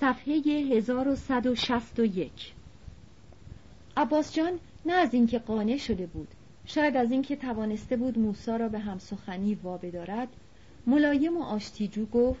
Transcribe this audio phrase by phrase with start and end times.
[0.00, 2.32] صفحه 1161
[3.96, 6.28] عباس جان نه از اینکه قانع شده بود
[6.66, 10.28] شاید از اینکه توانسته بود موسا را به همسخنی وابه دارد
[10.86, 12.40] ملایم و آشتیجو گفت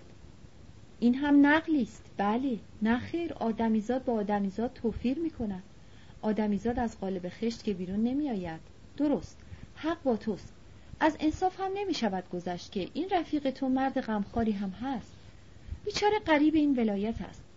[1.00, 2.04] این هم نقلی است.
[2.16, 5.62] بله نخیر آدمیزاد با آدمیزاد توفیر می کند
[6.22, 8.60] آدمیزاد از قالب خشت که بیرون نمی آید
[8.96, 9.38] درست
[9.74, 10.52] حق با توست.
[11.00, 15.12] از انصاف هم نمی شود گذشت که این رفیق تو مرد غمخواری هم هست.
[15.84, 17.49] بیچاره قریب این ولایت است.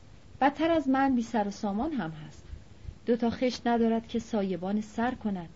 [0.44, 2.44] بدتر از من بی سر و سامان هم هست.
[3.06, 5.50] دوتا خشت ندارد که سایبان سر کند.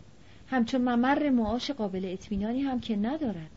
[0.50, 3.50] همچون ممر معاش قابل اطمینانی هم که ندارد.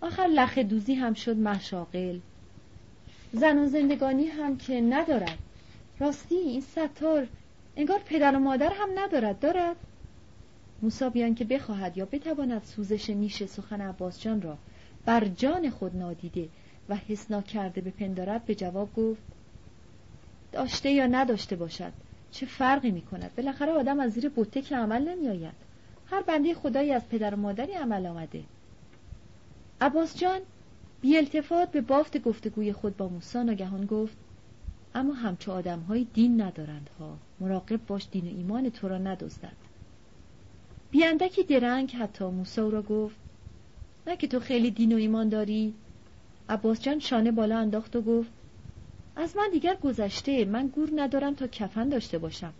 [0.00, 2.18] آخر لخ دوزی هم شد مشاقل
[3.32, 5.38] زن و زندگانی هم که ندارد.
[5.98, 7.26] راستی این ستار
[7.76, 9.40] انگار پدر و مادر هم ندارد.
[9.40, 9.76] دارد؟
[10.82, 14.58] موسا بیان که بخواهد یا بتواند سوزش نیش سخن عباس جان را
[15.04, 16.48] بر جان خود نادیده
[16.88, 19.35] و حسنا کرده بپندارد به جواب گفت
[20.56, 21.92] داشته یا نداشته باشد.
[22.30, 25.54] چه فرقی می کند بالاخره آدم از زیر بوته که عمل نمی آید
[26.10, 28.42] هر بنده خدایی از پدر و مادری عمل آمده.
[29.80, 30.40] عباس جان
[31.00, 34.16] بی التفات به بافت گفتگوی خود با موسی ناگهان گفت
[34.94, 39.56] اما همچو آدم های دین ندارند ها مراقب باش دین و ایمان تو را ندزدد.
[40.90, 43.16] بیاندکی درنگ حتی موسی را گفت
[44.06, 45.74] نه که تو خیلی دین و ایمان داری.
[46.48, 48.30] عباس جان شانه بالا انداخت و گفت
[49.16, 52.52] از من دیگر گذشته من گور ندارم تا کفن داشته باشم.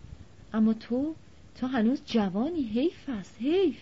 [0.53, 1.15] اما تو
[1.55, 3.79] تو هنوز جوانی حیف است حیف.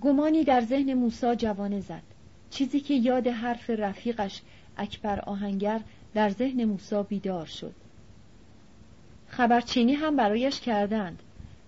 [0.00, 2.02] گمانی در ذهن موسا جوانه زد.
[2.50, 4.40] چیزی که یاد حرف رفیقش
[4.76, 5.80] اکبر آهنگر
[6.14, 7.74] در ذهن موسا بیدار شد.
[9.28, 11.22] خبرچینی هم برایش کردند.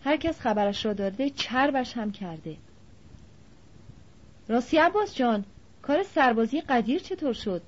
[0.04, 2.56] هر کس خبرش را داده چربش هم کرده.
[4.48, 5.44] راستی عباس جان
[5.82, 7.62] کار سربازی قدیر چطور شد؟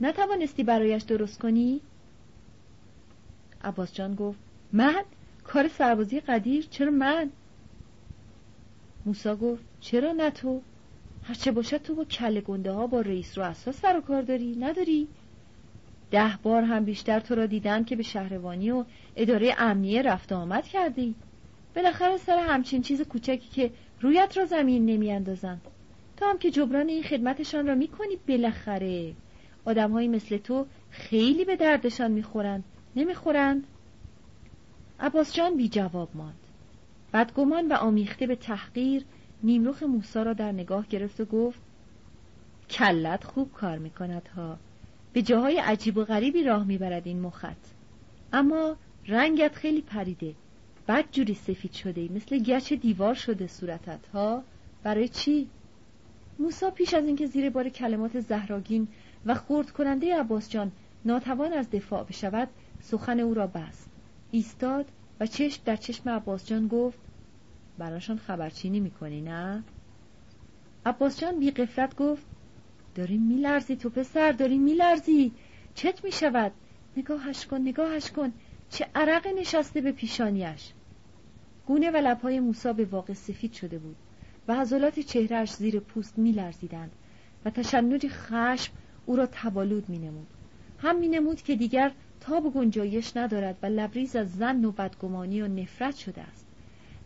[0.00, 1.80] نتوانستی برایش درست کنی؟
[3.64, 4.38] عباس جان گفت
[4.72, 5.04] من؟
[5.44, 7.30] کار سربازی قدیر؟ چرا من؟
[9.06, 10.60] موسا گفت چرا نه تو؟
[11.22, 14.56] هرچه باشد تو با کل گنده ها با رئیس رو اساس سر و کار داری
[14.56, 15.08] نداری؟
[16.10, 18.84] ده بار هم بیشتر تو را دیدن که به شهروانی و
[19.16, 21.14] اداره امنیه رفت آمد کردی.
[21.76, 23.70] بالاخره سر همچین چیز کوچکی که
[24.00, 25.60] رویت را زمین نمیاندازند
[26.16, 29.14] تو هم که جبران این خدمتشان را می‌کنی بالاخره.
[29.64, 32.64] آدمهایی مثل تو خیلی به دردشان می‌خورند
[32.96, 33.66] نمی‌خورند
[35.00, 36.34] عباس جان بی جواب ماند.
[37.12, 39.04] بدگمان و آمیخته به تحقیر
[39.42, 41.60] نیمروخ موسا را در نگاه گرفت و گفت
[42.70, 44.58] کلت خوب کار می‌کند ها.
[45.12, 47.74] به جاهای عجیب و غریبی راه می‌برد این مخت.
[48.32, 48.76] اما
[49.06, 50.34] رنگت خیلی پریده.
[50.88, 54.42] بد جوری سفید شده مثل گچ دیوار شده صورتت ها.
[54.82, 55.48] برای چی؟
[56.38, 58.88] موسا پیش از اینکه زیر بار کلمات زهراگین
[59.26, 60.72] و خورد کننده عباس جان
[61.04, 62.48] ناتوان از دفاع بشود
[62.80, 63.90] سخن او را بست.
[64.30, 64.86] ایستاد
[65.20, 66.98] و چشم در چشم عباس جان گفت
[67.78, 69.62] براشان خبرچینی می‌کنی نه؟
[70.86, 72.22] عباس جان بی قفلت گفت
[72.94, 75.32] داری میلرزی تو پسر داری میلرزی.
[75.74, 76.52] چت می‌شود؟
[76.96, 78.32] نگاهش کن نگاهش کن.
[78.70, 80.72] چه عرق نشسته به پیشانیش.
[81.66, 83.96] گونه و لبهای موسا به واقع سفید شده بود
[84.48, 86.90] و عضلات چهرهش زیر پوست میلرزیدند
[87.44, 88.72] و تشنج خشم
[89.10, 90.26] او را تبالود مینمود.
[90.78, 95.96] هم مینمود که دیگر تاب گنجایش ندارد و لبریز از زن و بدگمانی و نفرت
[95.96, 96.46] شده است.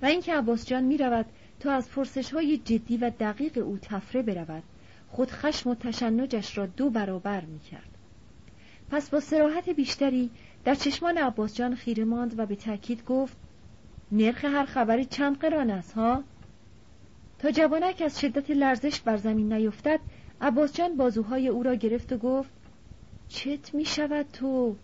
[0.03, 1.26] و اینکه عباس جان می رود
[1.60, 4.62] تا از پرسش های جدی و دقیق او تفره برود
[5.09, 7.98] خود خشم و تشنجش را دو برابر می کرد.
[8.91, 10.31] پس با سراحت بیشتری
[10.64, 13.37] در چشمان عباس جان خیره ماند و به تاکید گفت
[14.12, 16.25] نرخ هر خبری چند قران است ها؟
[17.38, 20.00] تا جوانک از شدت لرزش بر زمین نیفتد
[20.40, 22.50] عباس جان بازوهای او را گرفت و گفت
[23.28, 24.76] چت می شود تو؟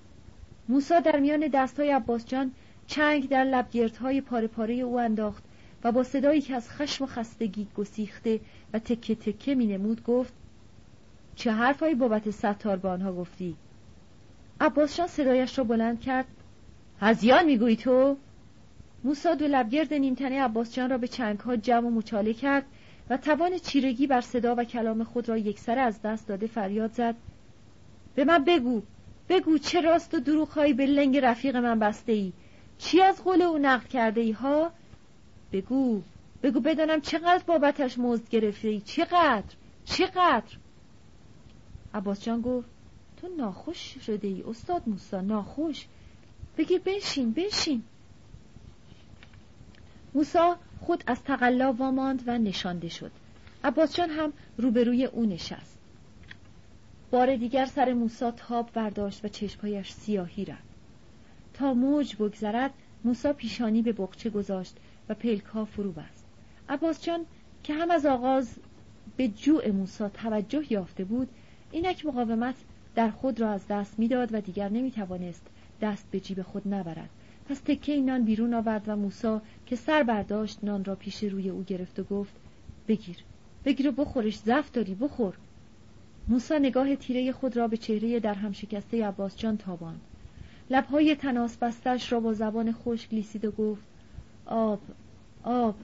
[0.69, 2.53] موسا در میان دستهای عباس جان
[2.87, 5.45] چنگ در لبگردهای پاره پاره او انداخت
[5.85, 8.41] و با صدایی که از خشم و خستگی گسیخته
[8.73, 10.33] و تکه تکه می نمود گفت
[11.35, 13.57] چه حرفهایی بابت ستار به آنها گفتی؟
[14.61, 16.27] عباس جان صدایش را بلند کرد
[17.01, 18.17] هزیان می‌گویی تو؟
[19.05, 22.65] موسا دو لبگرد نیمتنه عباس جان را به چنگ ها جمع و مچاله کرد
[23.11, 27.17] و توان چیرگی بر صدا و کلام خود را یکسر از دست داده فریاد زد.
[28.15, 28.83] به من بگو
[29.29, 32.33] بگو چه راست و دروغهایی به لنگ رفیق من بسته ای
[32.79, 34.73] چی از قول او نقل کرده ای ها؟
[35.53, 36.03] بگو
[36.43, 39.55] بگو بدانم چقدر بابتش مزد گرفته ای چقدر
[39.85, 40.57] چقدر؟
[41.95, 42.69] عباس جان گفت
[43.17, 45.87] تو ناخوش شده ای استاد موسا ناخوش.
[46.59, 47.83] بگیر بنشین بنشین.
[50.15, 53.11] موسا خود از تقلا واماند و نشانده شد.
[53.65, 55.79] عباس جان هم روبروی او نشست.
[57.11, 60.71] بار دیگر سر موسا تاب برداشت و چشمهایش سیاهی رفت.
[61.55, 62.71] تا موج بگذرد
[63.05, 64.77] موسا پیشانی به بقچه گذاشت
[65.09, 66.25] و پلک ها فرو بست.
[66.69, 67.27] عباس جان
[67.65, 68.55] که هم از آغاز
[69.17, 71.29] به جوع موسا توجه یافته بود
[71.73, 72.55] اینک مقاومت
[72.95, 75.47] در خود را از دست می‌داد و دیگر نمی‌توانست
[75.81, 77.11] دست به جیب خود نبرد.
[77.51, 81.63] پس تکه نان بیرون آورد و موسا که سر برداشت نان را پیش روی او
[81.63, 82.33] گرفت و گفت
[82.89, 83.17] بگیر
[83.65, 85.35] بگیر و بخورش زفت داری بخور.
[86.29, 90.01] موسا نگاه تیره خود را به چهره در هم شکسته عباس جان تاباند.
[90.71, 93.83] لبهای تناس بستش را با زبان خشک لیسید و گفت
[94.47, 94.81] آب
[95.43, 95.75] آب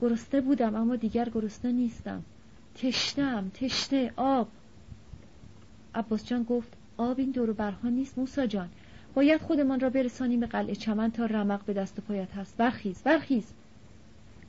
[0.00, 2.22] گرسنه بودم اما دیگر گرسنه نیستم.
[2.74, 4.48] تشنم تشنه آب.
[5.94, 8.68] عباس جان گفت آب این دور برها نیست موسا جان.
[9.14, 12.56] باید خودمان را برسانیم به قلعه چمن تا رمق به دست و پایت هست.
[12.56, 13.52] برخیز برخیز.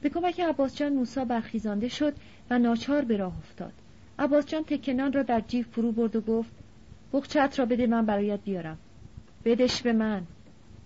[0.02, 2.14] به کمک عباس جان موسا برخیزانده شد
[2.50, 3.74] و ناچار به راه افتاد.
[4.20, 6.52] عباس جان تکنان را در جیب فرو برد و گفت
[7.14, 8.78] بخچت را بده من برایت بیارم.
[9.46, 10.24] بدش به من.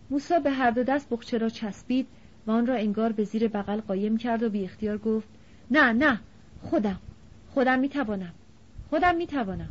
[0.10, 2.08] موسا به هر دو دست بخچه را چسبید
[2.48, 5.28] و آن را انگار به زیر بغل قایم کرد و بی اختیار گفت
[5.72, 6.20] نه نه
[6.62, 7.00] خودم.
[7.54, 8.34] خودم می‌توانم.
[8.90, 9.70] خودم می‌توانم.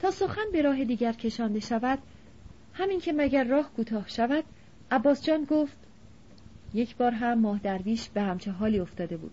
[0.00, 1.98] تا سخن به راه دیگر کشانده شود
[2.74, 4.44] همین که مگر راه کوتاه شود
[4.90, 5.76] عباس جان گفت
[6.74, 9.32] یک بار هم ماه درویش به همچه حالی افتاده بود.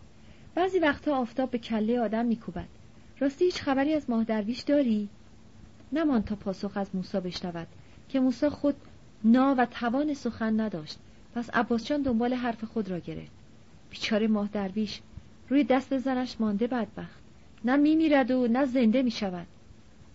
[0.56, 2.67] بعضی وقتها آفتاب به کله آدم میکوبد.
[3.19, 5.09] راستی هیچ خبری از ماه درویش داری؟
[5.94, 7.67] نمان تا پاسخ از موسا بشنود
[8.09, 8.75] که موسا خود
[9.23, 11.00] نا و توان سخن نداشت.
[11.35, 13.31] پس عباس جان دنبال حرف خود را گرفت.
[13.89, 15.01] بیچاره ماه درویش
[15.50, 17.19] روی دست زنش مانده بدبخت.
[17.65, 19.47] نه میمیرد و نه زنده می‌شود.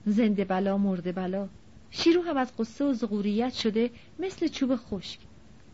[0.07, 1.49] زنده بلا مرده بلا.
[1.91, 5.19] شیرو هم از قصه و زغوریت شده مثل چوب خشک.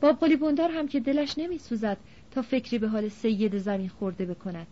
[0.01, 1.97] باب قلی هم که دلش نمی سوزد
[2.31, 4.67] تا فکری به حال سید زمین خورده بکند.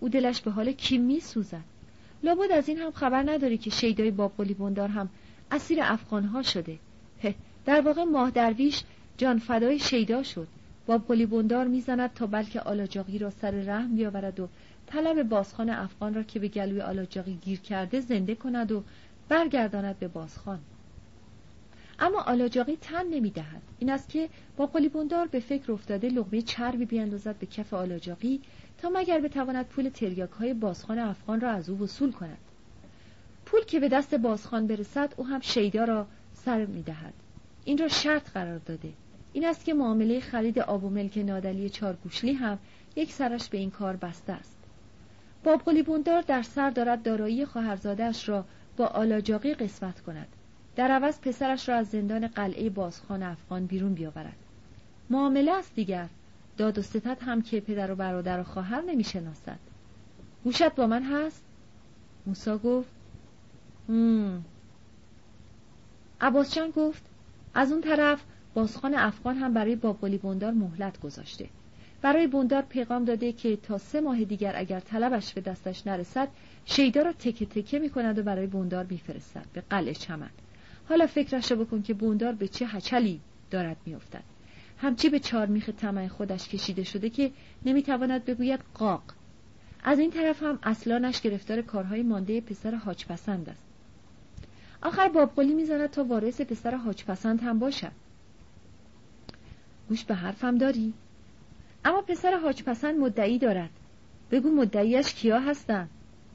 [0.00, 1.64] او دلش به حال کی می سوزد
[2.22, 5.08] لابد از این هم خبر نداری که شیدای باب قلی هم
[5.50, 6.78] اسیر افغانها شده.
[7.64, 8.82] در واقع ماه درویش
[9.18, 10.48] جان فدای شیدا شد.
[10.86, 14.48] باب قلی بندار می‌زند تا بلکه آلاجاقی را سر رحم بیاورد و
[14.86, 18.82] طلب بازخان افغان را که به گلوی آلاجاقی گیر کرده زنده کند و
[19.28, 20.60] برگرداند به بازخان
[21.98, 23.62] اما آلاجاقی تن نمی‌دهد.
[23.78, 28.40] این است که با قلیبوندار به فکر افتاده لغمه چربی بیاندازد به کف آلاجاقی
[28.78, 32.38] تا مگر بتواند پول تریاک های بازخان افغان را از او وصول کند.
[33.46, 37.14] پول که به دست بازخان برسد او هم شیدا را سر می‌دهد.
[37.64, 38.92] این را شرط قرار داده.
[39.32, 42.58] این است که معامله خرید آب و ملک نادلی چارگوشلی هم
[42.96, 44.55] یک سرش به این کار بسته است.
[45.44, 48.44] باب قلیبوندار در سر دارد دارایی خواهرزادهاش را
[48.76, 50.28] با آلاجاقی قسمت کند.
[50.76, 54.36] در عوض پسرش را از زندان قلعه بازخان افغان بیرون بیاورد.
[55.10, 56.08] معامله است دیگر.
[56.56, 59.58] داد و ستت هم که پدر و برادر و خواهر نمی‌شناسد.
[60.44, 61.44] گوشت با من هست؟
[62.26, 62.90] موسا گفت
[63.88, 64.44] هم.
[66.20, 67.02] عباس گفت
[67.54, 68.24] از اون طرف
[68.54, 71.48] بازخان افغان هم برای بابقلی بندار مهلت گذاشته.
[72.02, 76.28] برای بندار پیغام داده که تا سه ماه دیگر اگر طلبش به دستش نرسد
[76.64, 80.30] شیدا را تکه تکه می کند و برای بندار میفرستد به قلعه چمن.
[80.88, 83.20] حالا فکرش رو بکن که بوندار به چه هچلی
[83.50, 84.22] دارد میافتد
[84.78, 87.30] همچی به چارمیخ طمع خودش کشیده شده که
[87.64, 89.02] نمی‌تواند بگوید قاق.
[89.84, 93.62] از این طرف هم اصلانش گرفتار کارهای مانده پسر حاج پسند است.
[94.82, 97.92] آخر بابقلی می‌زند تا وارث پسر حاج پسند هم باشد.
[99.88, 100.94] گوش به حرفم داری؟
[101.86, 103.70] اما پسر حاج پسند مدعی دارد.
[104.30, 105.90] بگو مدعیش کیا هستند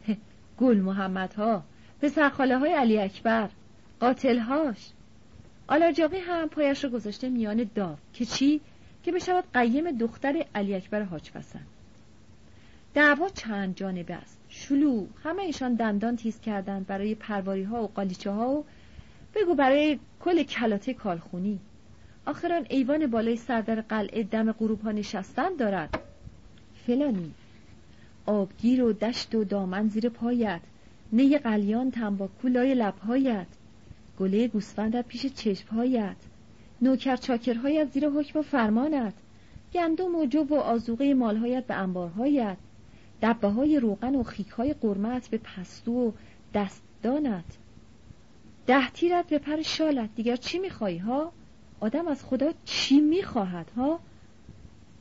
[0.59, 1.63] گل محمد ها
[2.01, 3.49] پسر خاله های علی اکبر
[3.99, 4.89] قاتلهاش.
[5.67, 8.61] آلاجاقی هم پایش رو گذاشته میان داو که چی؟
[9.03, 11.67] که بشود قیم دختر علی اکبر حاج پسند
[12.93, 14.37] دعوا چند جانبه است.
[14.49, 18.65] شلو همه ایشان دندان تیز کردند برای پرواری ها و قالیچه ها و
[19.35, 21.59] بگو برای کل کلاته کالخونی
[22.31, 25.99] آخران ایوان بالای سردر قلعه دم غروب ها نشستن دارد
[26.85, 27.31] فلانی.
[28.25, 30.61] آبگیر و دشت و دامن زیر پایت.
[31.11, 33.47] نی قلیان تنباکو لای لبهایت.
[34.19, 36.15] گله گوسفندت پیش چشمهایت.
[36.81, 39.13] نوکر چاکرهایت زیر حکم و فرمانت.
[39.73, 42.57] گندم و جو و آزوقه مالهایت به انبارهایت.
[43.21, 46.11] دبه های روغن و خیک های قرمت به پستو و
[46.53, 47.57] دستدانت.
[48.67, 50.09] ده تیرت به پر شالت.
[50.15, 51.31] دیگر چی میخوایی ها؟
[51.81, 53.99] آدم از خدا چی می‌خواهد ها؟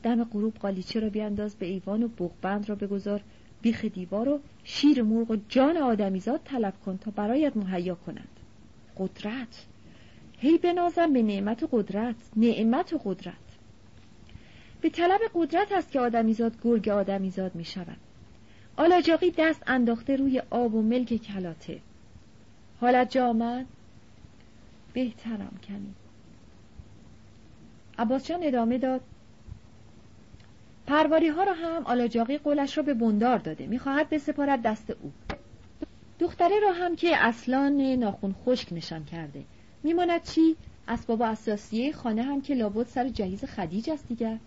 [0.03, 3.21] دم غروب قالیچه را بیانداز به ایوان و بغبند را بگذار
[3.61, 8.27] بیخ دیوار و شیر مرغ و جان آدمیزاد طلب کن تا برایت مهیا کند.
[8.97, 9.65] قدرت.
[10.37, 13.35] هی بنازم به نعمت و قدرت نعمت و قدرت.
[14.81, 17.97] به طلب قدرت است که آدمیزاد گرگ آدمیزاد می شود
[18.77, 21.79] آلاجاقی دست انداخته روی آب و ملک کلاته.
[22.79, 23.65] حالت جا آمد
[24.93, 25.93] بهترم کمی
[28.01, 29.01] عباس ادامه داد.
[30.87, 33.67] پرواری ها را هم آلاجاقی قولش را به بندار داده.
[33.67, 35.11] می‌خواهد بسپارد دست او.
[36.19, 39.43] دختره را هم که اصلان ناخون خشک نشان کرده.
[39.83, 40.55] میماند چی؟
[40.87, 44.37] اسباب اساسیه خانه هم که لابد سر جهیز خدیج است دیگر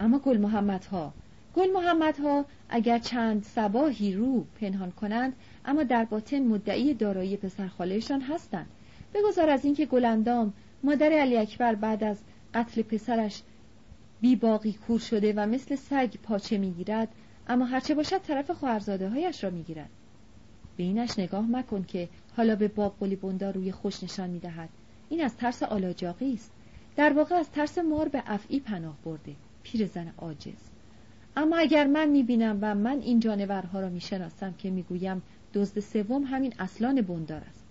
[0.00, 1.12] اما گل محمد ها
[1.56, 5.32] گل محمد ها اگر چند سباهی رو پنهان کنند
[5.64, 8.66] اما در باطن مدعی دارایی پسرخالهشان هستند.
[9.14, 12.16] بگذار از اینکه گلندام مادر علی اکبر بعد از
[12.54, 13.42] قتل پسرش
[14.20, 17.08] بی باقی کور شده و مثل سگ پاچه می‌گیرد
[17.48, 19.90] اما هرچه باشد طرف خواهرزاده هایش را می‌گیرد.
[20.76, 24.68] به اینش نگاه مکن که حالا به باب قلی روی خوش نشان می‌دهد.
[25.08, 26.52] این از ترس آلاجاقی است.
[26.96, 29.32] در واقع از ترس مار به افعی پناه برده.
[29.94, 30.70] زن عاجز.
[31.36, 35.22] اما اگر من می‌بینم و من این جانورها را می‌شناسم که می‌گویم
[35.54, 37.64] دزد سوم همین اصلان بندار است.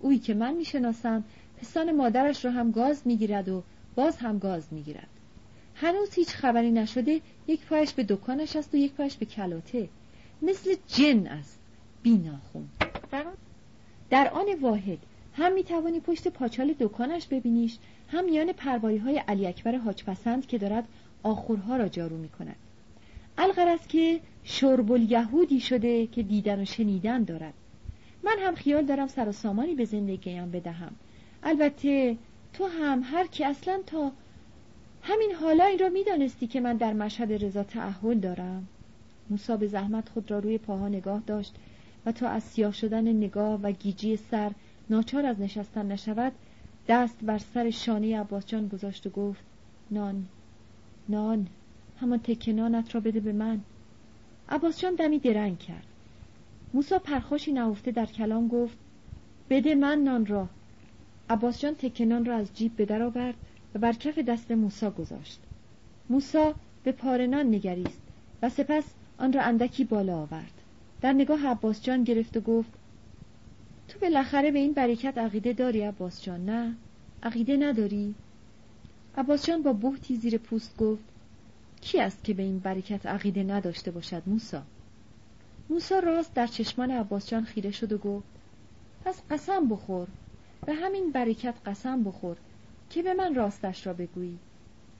[0.00, 1.24] اویی که من می‌شناسم
[1.60, 3.62] پستان مادرش را هم گاز می‌گیرد و
[3.98, 5.08] باز هم گاز می‌گیرد.
[5.74, 9.88] هنوز هیچ خبری نشده یک پایش به دکانش است و یک پایش به کلاته.
[10.42, 11.58] مثل جن است.
[12.02, 12.68] بی ناخون
[14.10, 14.98] در آن واحد
[15.32, 17.78] هم می توانی پشت پاچال دکانش ببینیش
[18.08, 20.88] هم میان پرواری های علی اکبر حاج پسند که دارد
[21.22, 22.56] آخورها را جارو می کند
[23.38, 27.54] الغرض که شرب یهودی شده که دیدن و شنیدن دارد.
[28.22, 30.92] من هم خیال دارم سر و سامانی به زندگیم بدهم.
[31.42, 32.16] البته
[32.58, 34.12] تو هم هر کی اصلا تا
[35.02, 38.68] همین حالا این را می‌دانستی که من در مشهد رضا تعهل دارم.
[39.30, 41.54] موسا به زحمت خود را روی پاها نگاه داشت
[42.06, 44.52] و تا از سیاه شدن نگاه و گیجی سر
[44.90, 46.32] ناچار از نشستن نشود
[46.88, 49.42] دست بر سر شانه عباس جان گذاشت و گفت
[49.90, 50.26] نان
[51.08, 51.46] نان
[52.00, 53.60] همان تکه نانت را بده به من.
[54.48, 55.86] عباس جان دمی درنگ کرد.
[56.74, 58.78] موسا پرخاشی نهفته در کلام گفت
[59.50, 60.48] بده من نان را.
[61.30, 63.34] عباس جان تکه نان را از جیب به در آورد
[63.74, 65.40] و بر کف دست موسا گذاشت.
[66.10, 66.54] موسا
[66.84, 68.00] به پارنان نگریست
[68.42, 68.84] و سپس
[69.18, 70.52] آن را اندکی بالا آورد.
[71.00, 72.70] در نگاه عباس جان گرفت و گفت
[73.88, 76.74] تو بالاخره به این برکت عقیده داری عباس جان نه؟
[77.22, 78.14] عقیده نداری؟
[79.16, 81.04] عباس جان با بهتی زیر پوست گفت
[81.80, 84.62] کی است که به این برکت عقیده نداشته باشد موسا
[85.70, 88.26] موسا راست در چشمان عباس جان خیره شد و گفت
[89.04, 90.08] پس قسم بخور.
[90.68, 92.36] به همین برکت قسم بخور
[92.90, 94.38] که به من راستش را بگویی.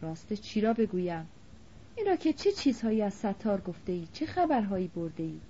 [0.03, 1.27] راست چی را بگویم؟
[1.97, 5.41] این را که چه چیزهایی از ستار گفته ای چه خبرهایی برده ای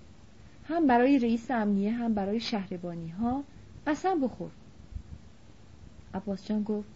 [0.69, 3.45] هم برای رئیس امنیه هم برای شهربانی ها
[3.87, 4.51] قسم بخور.
[6.15, 6.89] عباس جان گفت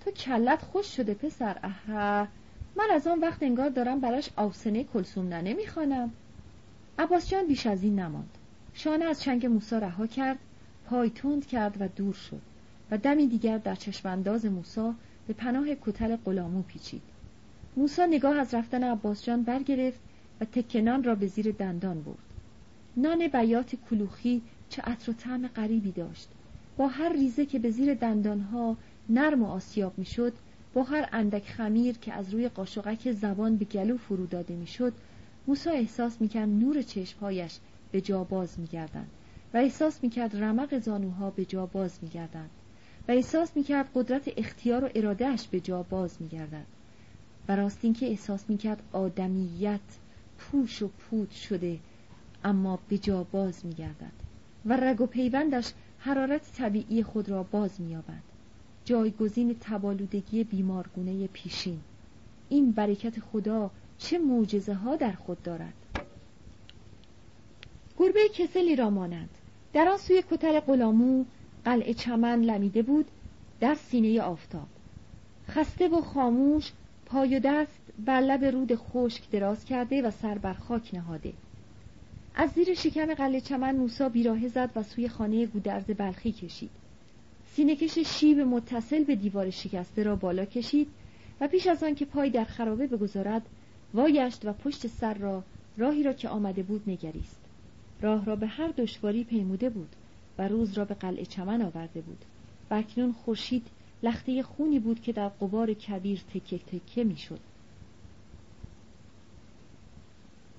[0.00, 1.58] تو کلت خوش شده پسر.
[1.62, 2.28] اها
[2.76, 6.12] من از آن وقت انگار دارم براش آوسنه کلسوم ننه می‌خوانم
[6.98, 8.38] عباس جان بیش از این نماند.
[8.74, 10.38] شانه از چنگ موسا رها کرد
[10.86, 12.40] پای تند کرد و دور شد.
[12.90, 14.94] و دمی دیگر در چشمانداز موسا
[15.26, 17.02] به پناه کتل غلامو پیچید.
[17.76, 20.00] موسا نگاه از رفتن عباس جان برگرفت
[20.40, 22.34] و تکنان را به زیر دندان برد.
[22.96, 26.28] نان بیات کلوخی چه عطر و طعم غریبی داشت.
[26.76, 28.76] با هر ریزه که به زیر دندانها
[29.08, 30.32] نرم و آسیاب می‌شد
[30.72, 34.94] با هر اندک خمیر که از روی قاشقک زبان به گلو فرو داده می‌شد
[35.46, 37.58] موسا احساس می‌کرد نور چشمهایش
[37.90, 39.10] به جا باز میگردند
[39.54, 42.50] و احساس می‌کرد رمق زانوها به جا باز میگردند.
[43.08, 46.66] و احساس می‌کرد قدرت اختیار و ارادهش به جا باز میگردد.
[47.48, 49.80] و راست اینکه احساس می‌کرد آدمیت
[50.38, 51.78] پوش و پود شده
[52.44, 54.12] اما به جا باز میگردد
[54.66, 58.22] و رگ و پیوندش حرارت طبیعی خود را باز مییابد.
[58.84, 61.80] جایگزین تبالودگی بیمارگونه پیشین.
[62.48, 65.74] این برکت خدا چه معجزه ها در خود دارد.
[67.98, 69.30] گربه کسلی را مانند.
[69.72, 71.24] در آن سوی کتل غلامو
[71.68, 73.06] قلعه چمن لمیده بود
[73.60, 74.66] در سینه آفتاب.
[75.48, 76.72] خسته و خاموش
[77.06, 81.32] پای و دست بر لب رود خشک دراز کرده و سر بر خاک نهاده.
[82.34, 86.70] از زیر شکم قلعه چمن موسا بیراه زد و سوی خانه گودرز بلخی کشید.
[87.46, 90.88] سینهکش شیب متصل به دیوار شکسته را بالا کشید
[91.40, 93.42] و پیش از آن که پای در خرابه بگذارد
[93.94, 95.42] وایشت و پشت سر را
[95.76, 97.40] راهی را که آمده بود نگریست.
[98.00, 99.96] راه را به هر دشواری پیموده بود.
[100.38, 102.24] و روز را به قلعه چمن آورده بود.
[102.70, 103.66] و اکنون خورشید
[104.02, 107.40] لخته خونی بود که در قبار کبیر تکه تکه می‌شد.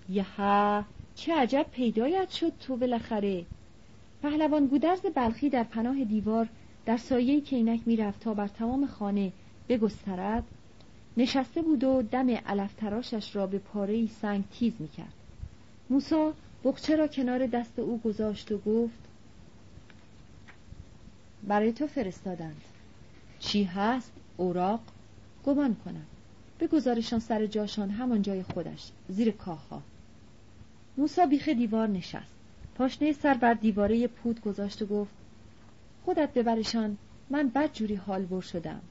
[0.10, 3.46] یها چه عجب پیدایت شد تو بالاخره.
[4.22, 6.50] پهلوان گودرز بلخی در پناه دیوار
[6.86, 9.34] در سایه کینک می‌رفت تا بر تمام خانه
[9.70, 10.44] بگسترد.
[11.18, 15.14] نشسته بود و دم علف تراشش را به پاره سنگ تیز می‌کرد.
[15.90, 16.34] موسا
[16.64, 19.09] بخچه را کنار دست او گذاشت و گفت
[21.50, 22.62] برای تو فرستادند.
[23.40, 24.80] چی هست؟ اوراق؟
[25.46, 26.06] گمان کنم.
[26.60, 29.82] بگذارشان سر جاشان همان جای خودش زیر کاخها.
[30.98, 32.34] موسا بیخ دیوار نشست.
[32.76, 35.12] پاشنه سر بر دیواره پود گذاشت و گفت
[36.06, 36.98] خودت ببرشان
[37.30, 38.82] من بد جوری حال بر شدم.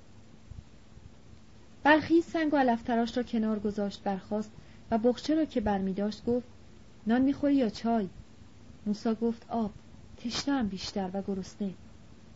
[1.83, 4.51] بلخی سنگ و علفتراش را کنار گذاشت برخاست
[4.91, 6.47] و بخچه را که برمی داشت گفت
[7.07, 8.09] نان می‌خوری یا چای؟
[8.87, 9.71] موسا گفت آب
[10.17, 11.71] تشنم بیشتر و گرسنه.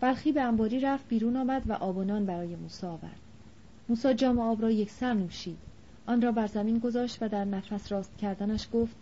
[0.03, 3.21] بلخی به انباری رفت بیرون آمد و آب و نان برای موسا آورد.
[3.89, 5.59] موسا جام آب را یک سر نوشید.
[6.07, 8.97] آن را بر زمین گذاشت و در نفس راست کردنش گفت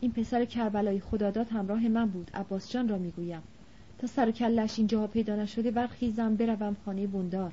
[0.00, 3.42] این پسر کربلای خداداد همراه من بود عباس جان را می‌گویم.
[3.98, 7.52] تا سر کلش اینجا پیدا نشده برخیزم بروم خانه بندار.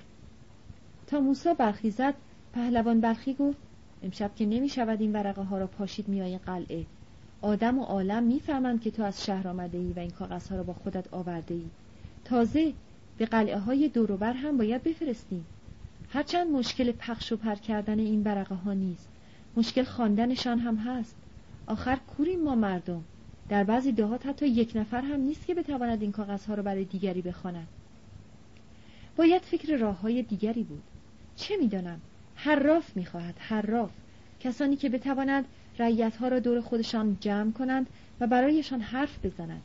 [1.08, 2.14] تا موسا برخیزد
[2.54, 3.60] پهلوان برخی گفت
[4.04, 6.86] امشب که نمی شود این ورقه ها را پاشید میای قلعه.
[7.42, 10.64] آدم و عالم می‌فهمند که تو از شهر آمده ای و این کاغذ ها را
[10.64, 11.66] با خودت آورده ای
[12.26, 12.74] تازه
[13.18, 15.46] به قلعه های دوروبر هم باید بفرستیم.
[16.10, 19.10] هرچند مشکل پخش و پر کردن این ورقه ها نیست
[19.56, 21.16] مشکل خواندنشان هم هست.
[21.68, 23.04] آخر کوریم ما مردم.
[23.50, 27.22] در بعضی دهات حتی یک نفر هم نیست که بتواند این کاغذها را برای دیگری
[27.22, 27.68] بخواند.
[29.16, 30.84] باید فکر راه های دیگری بود.
[31.36, 32.02] چه می‌دانم؟
[32.36, 33.92] حراف می‌خواهد حراف.
[34.40, 35.46] کسانی که بتوانند
[36.20, 37.88] ها را دور خودشان جمع کنند
[38.20, 39.62] و برایشان حرف بزنند.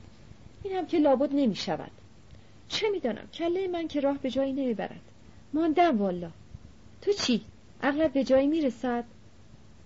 [0.62, 1.90] این هم که لابد نمی شود
[2.68, 5.00] چه می‌دانم؟ کله من که راه به جایی نمی‌برد.
[5.52, 6.30] ماندم والا
[7.02, 7.40] تو چی؟
[7.82, 9.04] اغلب به جایی می‌رسد؟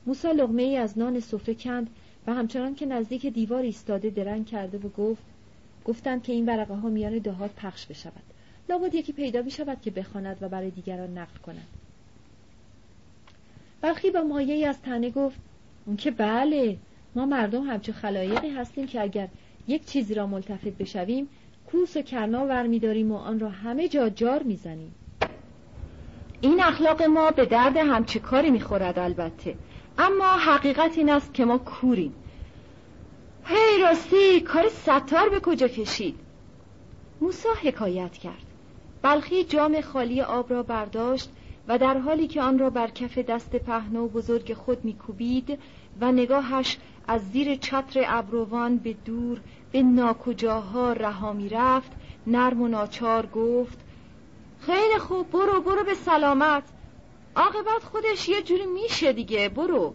[0.06, 1.90] موسا لغمه ای از نان سفره کند
[2.26, 5.22] و همچنان که نزدیک دیوار ایستاده درنگ کرده و گفت
[5.84, 8.22] گفتند که این ورقه ها میان دهات پخش بشود.
[8.68, 11.66] لابد یکی پیدا بشود که بخواند و برای دیگران نقل کند.
[13.80, 15.40] برخی با مایه از تنه گفت
[15.86, 16.76] اون که بله
[17.14, 19.28] ما مردم همچه خلایقی هستیم که اگر
[19.68, 21.28] یک چیزی را ملتفت بشویم
[21.72, 24.94] کوس و کرنا ورمیداریم و آن را همه جا جار می‌زنیم.
[26.40, 29.56] این اخلاق ما به درد همچه کاری می‌خورد البته.
[29.98, 32.14] اما حقیقت این است که ما کوریم.
[33.44, 36.16] هی راستی کار ستار به کجا کشید؟
[37.20, 38.44] موسا حکایت کرد.
[39.02, 41.30] بلخی جام خالی آب را برداشت
[41.68, 45.58] و در حالی که آن را بر کف دست پهنو بزرگ خود میکوبید
[46.00, 49.40] و نگاهش از زیر چتر ابروان به دور
[49.72, 51.92] به ناکجاها رها رفت
[52.26, 53.78] نرم و ناچار گفت
[54.60, 56.62] خیلی خوب برو برو به سلامت.
[57.36, 59.94] عاقبت خودش یه جوری میشه دیگه برو.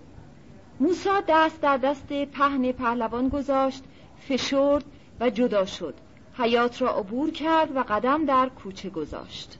[0.79, 3.83] موسا دست در دست پهن پهلوان گذاشت
[4.19, 4.85] فشرد
[5.19, 5.93] و جدا شد.
[6.38, 9.57] حیات را عبور کرد و قدم در کوچه گذاشت.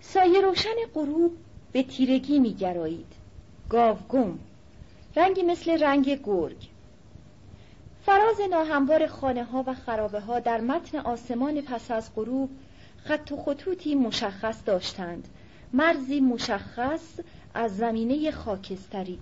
[0.00, 1.36] سایه روشن غروب
[1.72, 3.12] به تیرگی میگرایید.
[3.70, 4.38] گاوگم.
[5.16, 6.68] رنگی مثل رنگ گرگ.
[8.06, 12.50] فراز ناهموار خانه ها و خرابه ها در متن آسمان پس از غروب
[13.04, 15.28] خط و خطوطی مشخص داشتند.
[15.72, 17.20] مرزی مشخص
[17.54, 19.18] از زمینه خاکستری.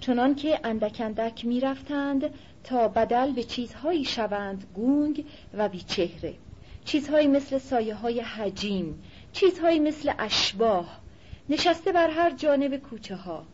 [0.00, 2.34] چنان که اندک اندک می رفتند
[2.64, 6.34] تا بدل به چیزهایی شوند گونگ و بیچهره.
[6.84, 11.00] چیزهایی مثل سایه های حجیم چیزهایی مثل اشباه
[11.48, 13.44] نشسته بر هر جانب کوچه ها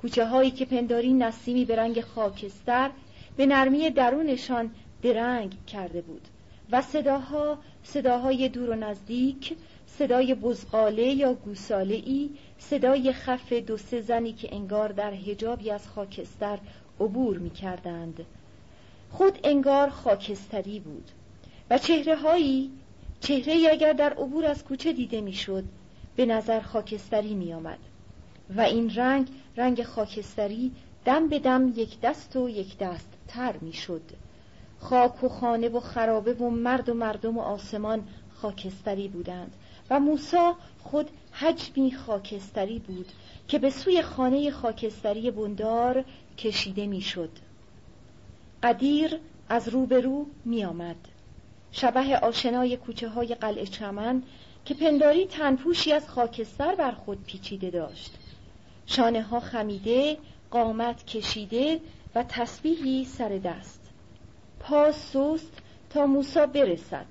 [0.00, 2.90] کوچه هایی که پنداری نسیمی به رنگ خاکستر
[3.36, 4.70] به نرمی درونشان
[5.02, 6.28] درنگ کرده بود
[6.72, 14.00] و صداها صداهای دور و نزدیک صدای بزغاله یا گوساله ای صدای خف دو سه
[14.00, 16.58] زنی که انگار در حجابی از خاکستر
[17.00, 18.24] عبور می کردند.
[19.10, 21.10] خود انگار خاکستری بود
[21.70, 22.70] و چهره هایی
[23.20, 25.64] چهره اگر در عبور از کوچه دیده می‌شد
[26.16, 27.78] به نظر خاکستری می آمد
[28.56, 30.72] و این رنگ رنگ خاکستری
[31.04, 34.02] دم به دم یک دست و یک دست تر می شد
[34.78, 39.56] خاک و خانه و خرابه و مرد و مردم و آسمان خاکستری بودند
[39.90, 43.06] و موسا خود حجمی خاکستری بود
[43.48, 46.04] که به سوی خانه خاکستری بندار
[46.38, 47.30] کشیده می‌شد.
[48.62, 50.96] قدیر از روبرو می آمد.
[51.72, 54.22] شبه آشنای کوچه های قلعه چمن
[54.64, 58.18] که پنداری تنپوشی از خاکستر بر خود پیچیده داشت
[58.86, 60.16] شانه ها خمیده
[60.50, 61.80] قامت کشیده
[62.14, 63.90] و تسبیحی سر دست.
[64.60, 65.58] پا سوست
[65.90, 67.06] تا موسا برسد.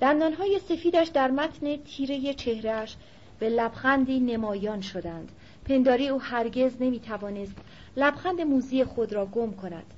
[0.00, 2.96] دندانهای سفیدش در متن تیره چهرهش
[3.38, 5.32] به لبخندی نمایان شدند.
[5.64, 7.56] پنداری او هرگز نمی‌توانست
[7.96, 9.94] لبخند موزی خود را گم کند.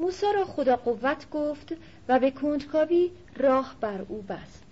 [0.00, 1.74] موسا را خدا قوت گفت
[2.08, 4.64] و به کنجکاوی راه بر او بست.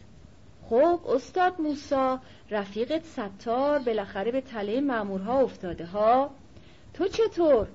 [0.70, 6.30] خب استاد موسا رفیقت ستار بالاخره به تله مامورها افتاده ها.
[6.94, 7.68] تو چطور؟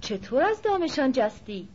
[0.00, 1.68] چطور از دامشان جستی؟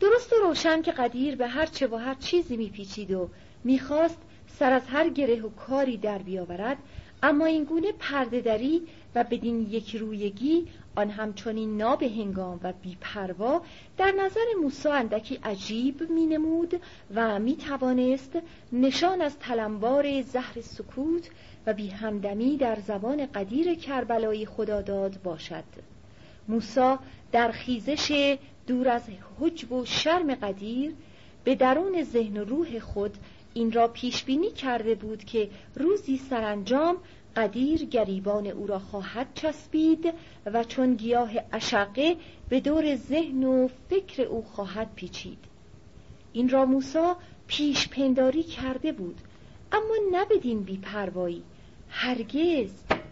[0.00, 3.28] درست و روشن که قدیر به هر چه و هر چیزی میپیچید و
[3.64, 6.76] می‌خواست سر از هر گره و کاری در بیاورد
[7.22, 8.82] اما این گونه پردهدری
[9.14, 10.66] و بدین یک رویگی
[10.96, 13.62] آن همچنین ناب هنگام و بیپروا
[13.98, 16.80] در نظر موسی اندکی عجیب مینمود
[17.14, 18.38] و می توانست
[18.72, 21.30] نشان از تلمبار زهر سکوت
[21.66, 25.95] و بی همدمی در زبان قدیر کربلایی خداداد باشد.
[26.48, 26.98] موسا
[27.32, 29.02] در خیزش دور از
[29.40, 30.94] حجب و شرم قدیر
[31.44, 33.16] به درون ذهن و روح خود
[33.54, 36.96] این را پیش بینی کرده بود که روزی سرانجام
[37.36, 40.14] قدیر گریبان او را خواهد چسبید
[40.46, 42.16] و چون گیاه اشقه
[42.48, 45.38] به دور ذهن و فکر او خواهد پیچید.
[46.32, 49.20] این را موسا پیش پنداری کرده بود
[49.72, 51.42] اما نبدین بیپروایی.
[51.88, 52.70] هرگز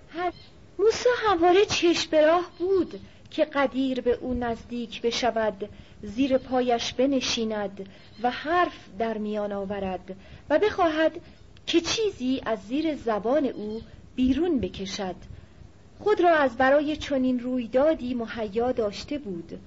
[0.09, 0.33] هر...
[0.79, 3.01] موسا همواره چشم راه بود.
[3.35, 5.69] که قدیر به او نزدیک بشود
[6.03, 7.89] زیر پایش بنشیند
[8.23, 10.17] و حرف در میان آورد
[10.51, 11.13] و بخواهد
[11.67, 13.81] که چیزی از زیر زبان او
[14.17, 15.15] بیرون بکشد.
[15.99, 19.61] خود را از برای چنین رویدادی مهیا داشته بود.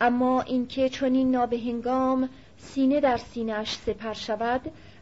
[0.00, 2.28] اما اینکه چنین نابهنگام
[2.58, 4.60] سینه در سینهاش سپر شود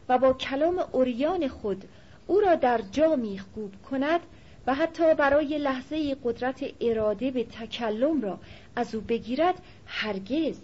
[0.09, 1.83] و با کلام اوریان خود
[2.27, 4.19] او را در جا میخکوب کند
[4.67, 8.39] و حتی برای لحظه قدرت اراده به تکلم را
[8.75, 10.59] از او بگیرد هرگز.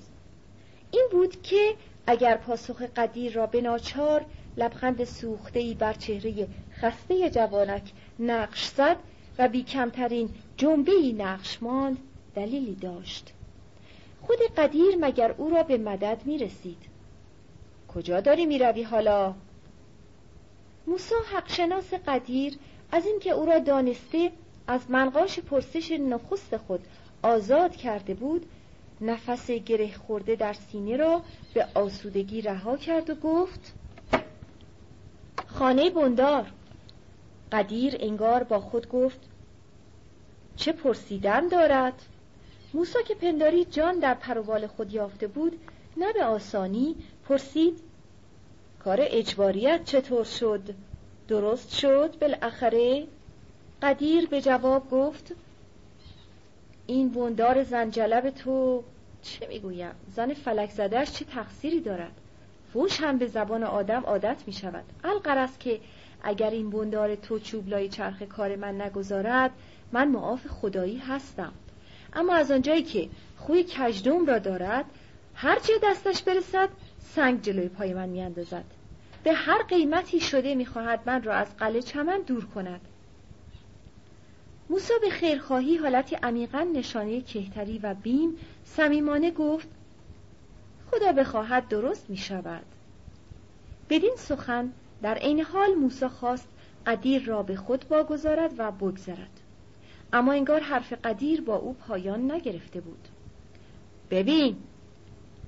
[0.91, 1.75] این بود که
[2.08, 4.25] اگر پاسخ قدیر را به ناچار
[4.58, 6.47] لبخند سوختهی بر چهره
[6.81, 8.97] خسته جوانک نقش زد
[9.38, 11.97] و بی کمترین جنبهی نقش ماند
[12.36, 13.34] دلیلی داشت.
[14.21, 16.77] خود قدیر مگر او را به مدد می رسید
[17.95, 19.34] کجا داری می روی حالا؟
[20.88, 22.58] موسا حقشناس قدیر
[22.91, 24.31] از اینکه او را دانسته
[24.67, 26.79] از منقاش پرسش نخست خود
[27.23, 28.45] آزاد کرده بود
[29.01, 31.21] نفس گره خورده در سینه را
[31.53, 33.73] به آسودگی رها کرد و گفت
[35.47, 36.51] خانه بندار.
[37.51, 39.19] قدیر انگار با خود گفت
[40.55, 41.93] چه پرسیدن دارد؟
[42.73, 45.59] موسا که پنداری جان در پروبال خود یافته بود
[45.97, 46.95] نه به آسانی
[47.29, 47.79] پرسید
[48.79, 50.75] کار اجباریت چطور شد؟
[51.27, 53.07] درست شد؟ بالاخره
[53.81, 55.35] قدیر به جواب گفت
[56.88, 58.83] این بندار زنجلب تو
[59.21, 62.11] چه می‌گویم؟ زن فلک زدهش چه تقصیری دارد؟
[62.73, 65.79] فوش هم به زبان آدم عادت می شود القرص که
[66.23, 69.51] اگر این بندار تو چوبلای چرخ کار من نگذارد
[69.91, 71.53] من معاف خدایی هستم.
[72.13, 74.85] اما از آنجایی که خوی کجدوم را دارد
[75.35, 78.65] هر چه دستش برسد سنگ جلوی پای من میاندازد.
[79.25, 82.81] به هر قیمتی شده می‌خواهد من را از قله چمن دور کند.
[84.69, 89.67] موسا به خیرخواهی حالتی عمیقا نشانه کهتری و بیم صمیمانه گفت
[90.91, 92.65] خدا بخواهد درست می شود
[93.89, 96.47] بدین سخن در عین حال موسی خواست
[96.85, 99.39] قدیر را به خود واگذارد و بگذرد.
[100.13, 103.07] اما انگار حرف قدیر با او پایان نگرفته بود.
[104.11, 104.57] ببین.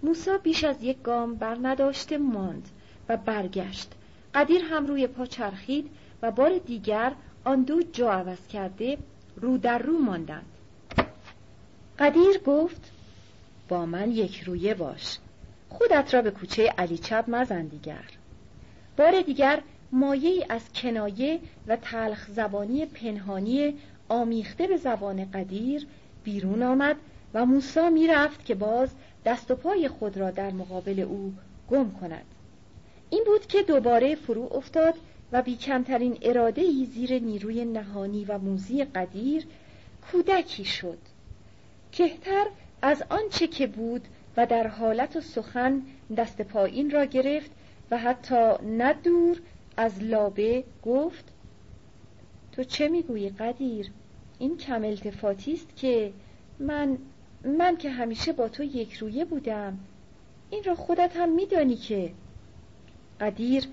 [0.03, 2.69] موسا بیش از یک گام بر نداشته ماند.
[3.09, 3.91] و برگشت.
[4.33, 5.89] قدیر هم روی پا چرخید
[6.21, 7.11] و بار دیگر
[7.43, 8.97] آن دو جا عوض کرده
[9.35, 10.45] رو در رو ماندند.
[11.99, 12.91] قدیر گفت
[13.69, 15.17] با من یک رویه باش.
[15.69, 18.05] خودت را به کوچه علی چپ مزن دیگر.
[18.97, 23.73] بار دیگر مایه از کنایه و تلخ زبانی پنهانی
[24.09, 25.87] آمیخته به زبان قدیر
[26.23, 26.95] بیرون آمد
[27.33, 28.89] و موسا می‌رفت که باز
[29.25, 31.33] دست و پای خود را در مقابل او
[31.69, 32.25] گم کند.
[33.09, 34.93] این بود که دوباره فرو افتاد
[35.31, 39.45] و بی کمترین اراده ای زیر نیروی نهانی و موزی قدیر
[40.11, 40.97] کودکی شد.
[41.91, 42.47] کهتر
[42.81, 45.81] از آنچه که بود و در حالت و سخن
[46.17, 47.51] دست پایین را گرفت
[47.91, 49.41] و حتی ندور
[49.77, 51.25] از لابه گفت
[52.51, 53.91] تو چه می‌گویی قدیر؟
[54.39, 56.13] این کم التفاتی است که
[56.59, 56.97] من
[57.43, 59.77] من که همیشه با تو یک رویه بودم.
[60.49, 62.11] این را خودت هم میدانی که
[63.21, 63.63] قدیر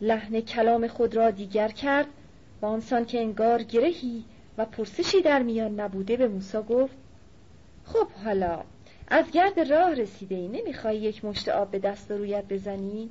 [0.00, 2.06] لحن کلام خود را دیگر کرد
[2.62, 4.24] و آنسان که انگار گرهی
[4.58, 6.94] و پرسشی در میان نبوده به موسا گفت
[7.84, 8.64] خب حالا
[9.08, 13.10] از گرد راه رسیده ای نمی‌خوای یک مشت آب به دست رویت بزنی؟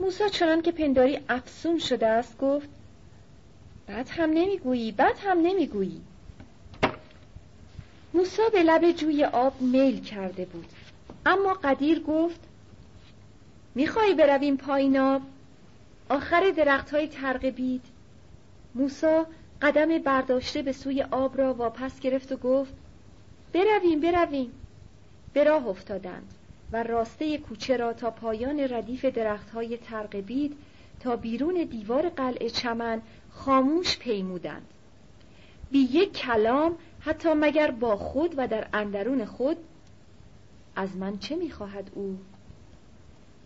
[0.00, 2.68] موسا چنان که پنداری افسون شده است گفت
[3.88, 6.00] بد هم نمی‌گویی بد هم نمی‌گویی
[8.14, 10.66] موسا به لب جوی آب میل کرده بود
[11.26, 12.40] اما قدیر گفت
[13.74, 15.22] میخوایی برویم پایین آب؟
[16.08, 17.82] آخر درخت های ترق بید
[18.74, 19.26] موسا
[19.62, 22.74] قدم برداشته به سوی آب را واپس گرفت و گفت
[23.52, 24.52] برویم برویم.
[25.32, 26.34] به راه افتادند
[26.72, 30.56] و راسته کوچه را تا پایان ردیف درختهای ترقبید
[31.00, 34.66] تا بیرون دیوار قلعه چمن خاموش پیمودند.
[35.70, 39.56] بی یک کلام حتی مگر با خود و در اندرون خود
[40.76, 42.18] از من چه می‌خواهد او؟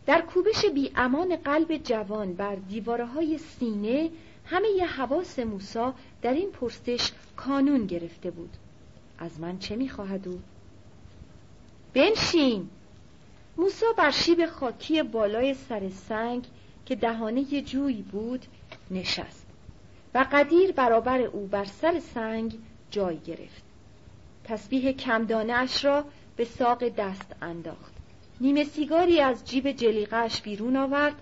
[0.09, 4.11] در کوبش بی امان قلب جوان بر دیواره های سینه
[4.47, 8.51] همه ی حواس موسا در این پرسش کانون گرفته بود.
[9.19, 10.41] از من چه می‌خواهد او؟
[11.95, 12.69] بنشین!
[13.57, 16.47] موسا بر شیب خاکی بالای سر سنگ
[16.87, 18.45] که دهانه جوی بود
[18.91, 19.47] نشست
[20.15, 22.59] و قدیر برابر او بر سر سنگ
[22.91, 23.63] جای گرفت.
[24.45, 26.05] تسبیح کمدانه اش را
[26.37, 27.98] به ساق دست انداخت.
[28.41, 31.15] نیمه سیگاری از جیب جلیقش بیرون آورد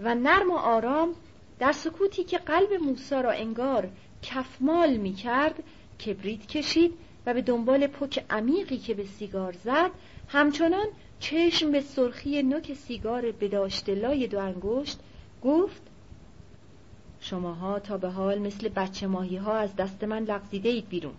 [0.00, 1.14] و نرم و آرام
[1.58, 3.88] در سکوتی که قلب موسا را انگار
[4.22, 5.62] کفمال می کرد
[6.06, 6.92] کبریت کشید
[7.26, 9.90] و به دنبال پک عمیقی که به سیگار زد
[10.28, 10.86] همچنان
[11.20, 14.98] چشم به سرخی نوک سیگار بداشته لای دو انگشت
[15.42, 15.82] گفت
[17.20, 21.14] شماها تا به حال مثل بچه ماهی ها از دست من لغزیده اید بیرون.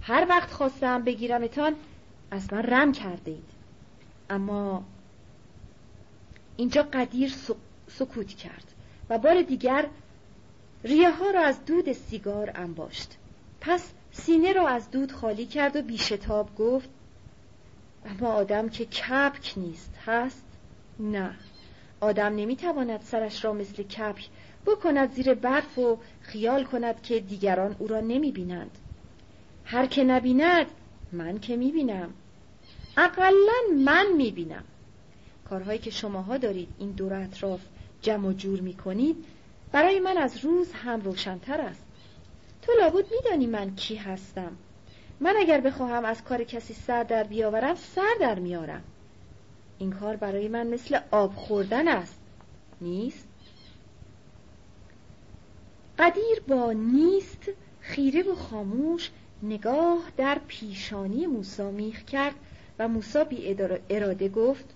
[0.00, 1.74] هر وقت خواستم بگیرمتان
[2.30, 3.53] از من رم کرده اید
[4.30, 4.84] اما
[6.56, 7.34] اینجا قدیر
[7.88, 8.74] سکوت کرد
[9.10, 9.88] و بار دیگر
[10.84, 13.16] ریه ها را از دود سیگار انباشت.
[13.60, 16.88] پس سینه را از دود خالی کرد و بیشتاب گفت
[18.04, 20.44] اما آدم که کپک نیست هست؟
[21.00, 21.34] نه.
[22.00, 24.28] آدم نمی‌تواند سرش را مثل کپک
[24.66, 28.78] بکند زیر برف و خیال کند که دیگران او را نمی‌بینند.
[29.64, 30.66] هر که نبیند
[31.12, 32.14] من که می‌بینم.
[32.96, 34.64] اقلا من می‌بینم.
[35.50, 37.60] کارهایی که شماها دارید این دور اطراف
[38.02, 39.24] جمع و جور می‌کنید
[39.72, 41.82] برای من از روز هم روشنتر است.
[42.62, 44.52] تو لابد میدانی من کی هستم.
[45.20, 48.82] من اگر بخواهم از کار کسی سر در بیاورم سر در میارم
[49.78, 52.18] این کار برای من مثل آب خوردن است.
[52.80, 53.28] نیست؟
[55.98, 59.10] قدیر با نیست خیره و خاموش
[59.42, 62.34] نگاه در پیشانی موسا میخ کرد.
[62.78, 63.56] و موسا بی
[63.90, 64.74] اراده گفت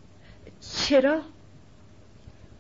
[0.61, 1.23] چرا؟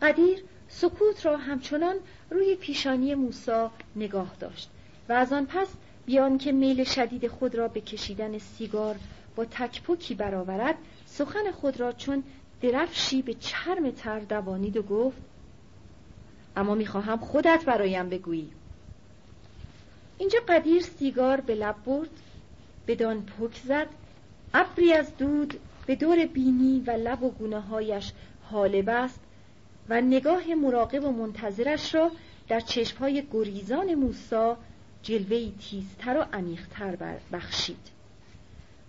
[0.02, 1.96] قدیر سکوت را همچنان
[2.30, 4.70] روی پیشانی موسا نگاه داشت
[5.08, 5.68] و از آن پس
[6.06, 8.96] بیان که میل شدید خود را به کشیدن سیگار
[9.36, 10.74] با تکپوکی برآورد
[11.06, 12.22] سخن خود را چون
[12.62, 15.18] درفشی به چرم تر دوانید و گفت
[16.56, 18.52] اما می‌خواهم خودت برایم بگویی
[20.18, 22.10] اینجا قدیر سیگار به لب برد
[22.86, 23.86] بدان پک زد
[24.54, 29.20] ابری از دود به دور بینی و لب و گونه هایش حاله بست
[29.88, 32.10] و نگاه مراقب و منتظرش را
[32.48, 34.56] در چشمهای گریزان موسا
[35.02, 36.96] جلوهی تیزتر و عمیقتر
[37.32, 37.90] بخشید.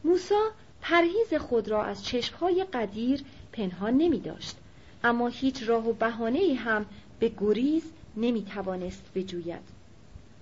[0.04, 4.58] موسا پرهیز خود را از چشمهای قدیر پنهان نمی داشت
[5.04, 6.86] اما هیچ راه و بهانه هم
[7.20, 7.84] به گریز
[8.18, 9.80] نمی توانست بجوید.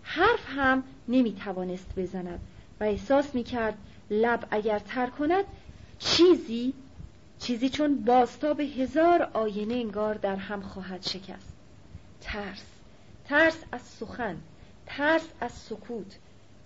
[0.04, 2.40] حرف هم نمی توانست بزند
[2.80, 3.78] و احساس می کرد
[4.10, 5.46] لب اگر تر کند
[6.00, 6.74] چیزی
[7.40, 11.54] چیزی چون باستاب هزار آینه انگار در هم خواهد شکست.
[12.22, 12.66] ترس
[13.26, 14.38] ترس از سخن
[14.86, 16.18] ترس از سکوت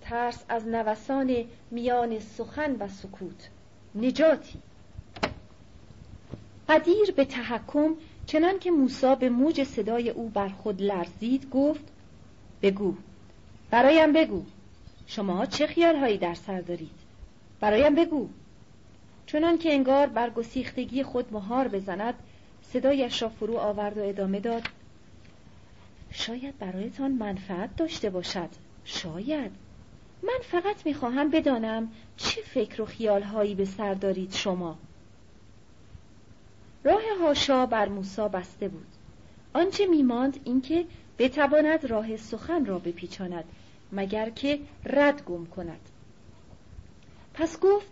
[0.02, 3.50] ترس از نوسان میان سخن و سکوت.
[3.96, 4.60] نجاتی.
[6.70, 11.84] قدیر به تحکم چنان که موسا به موج صدای او بر خود لرزید گفت
[12.62, 12.96] بگو.
[13.72, 14.44] برایم بگو
[15.08, 17.01] شما چه خیالهایی در سر دارید؟
[17.62, 18.30] برایم بگو.
[19.26, 22.14] چنان که انگار بر گسیختگی خود مهار بزند
[22.62, 24.64] صدایش را فرو آورد و ادامه داد.
[26.12, 28.50] شاید برایتان منفعت داشته باشد.
[28.86, 29.52] شاید.
[30.24, 34.78] من فقط می‌خواهم بدانم چه فکر و خیالهایی به سر دارید شما.
[36.84, 38.88] راه هاشا بر موسا بسته بود.
[39.54, 40.86] آنچه میماند اینکه
[41.20, 43.46] بتواند راه سخن را بپیچاند
[43.92, 45.91] مگر که رد گم کند.
[47.42, 47.90] پس گفت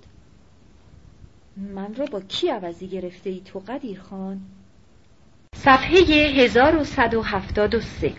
[1.58, 4.42] من را با کی عوضی گرفته ای تو قدیر خان؟
[5.56, 8.14] صفحه 1173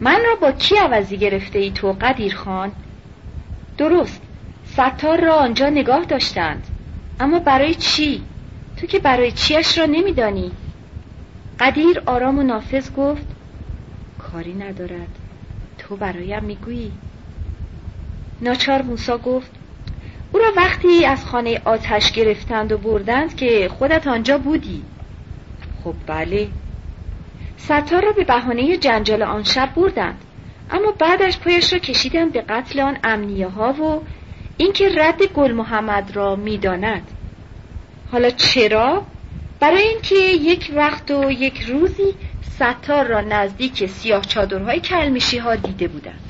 [0.00, 2.72] من را با کی عوضی گرفته ای تو قدیر خان؟
[3.78, 4.22] درست
[4.64, 6.66] ستار را آنجا نگاه داشتند
[7.20, 8.22] اما برای چی؟
[8.76, 10.52] تو که برای چیش را نمیدانی
[11.58, 13.26] قدیر آرام و نافذ گفت
[14.18, 15.18] کاری ندارد
[15.78, 16.92] تو برایم می‌گویی
[18.40, 19.57] ناچار موسا گفت
[20.32, 24.82] او را وقتی از خانه آتش گرفتند و بردند که خودت آنجا بودی.
[25.84, 26.48] خب بله.
[27.56, 30.24] ستار را به بهانه جنجال آن شب بردند.
[30.70, 34.02] اما بعدش پایش را کشیدند به قتل آن امنیه ها و
[34.56, 37.10] اینکه رد گل محمد را می‌داند.
[38.12, 39.06] حالا چرا؟
[39.60, 45.88] برای اینکه یک وقت و یک روزی ستار را نزدیک سیاه چادرهای کلمیشی ها دیده
[45.88, 46.27] بودند.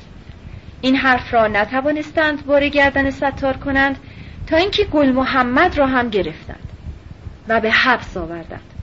[0.81, 3.97] این حرف را نتوانستند بار گردن ستار کنند
[4.47, 6.69] تا اینکه گل محمد را هم گرفتند
[7.47, 8.73] و به حبس آوردند.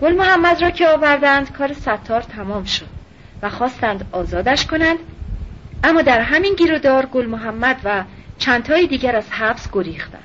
[0.00, 2.88] گل محمد را که آوردند کار ستار تمام شد
[3.42, 4.98] و خواستند آزادش کنند.
[5.84, 8.04] اما در همین گیرودار گل محمد و
[8.38, 10.22] چندتای دیگر از حبس گریختند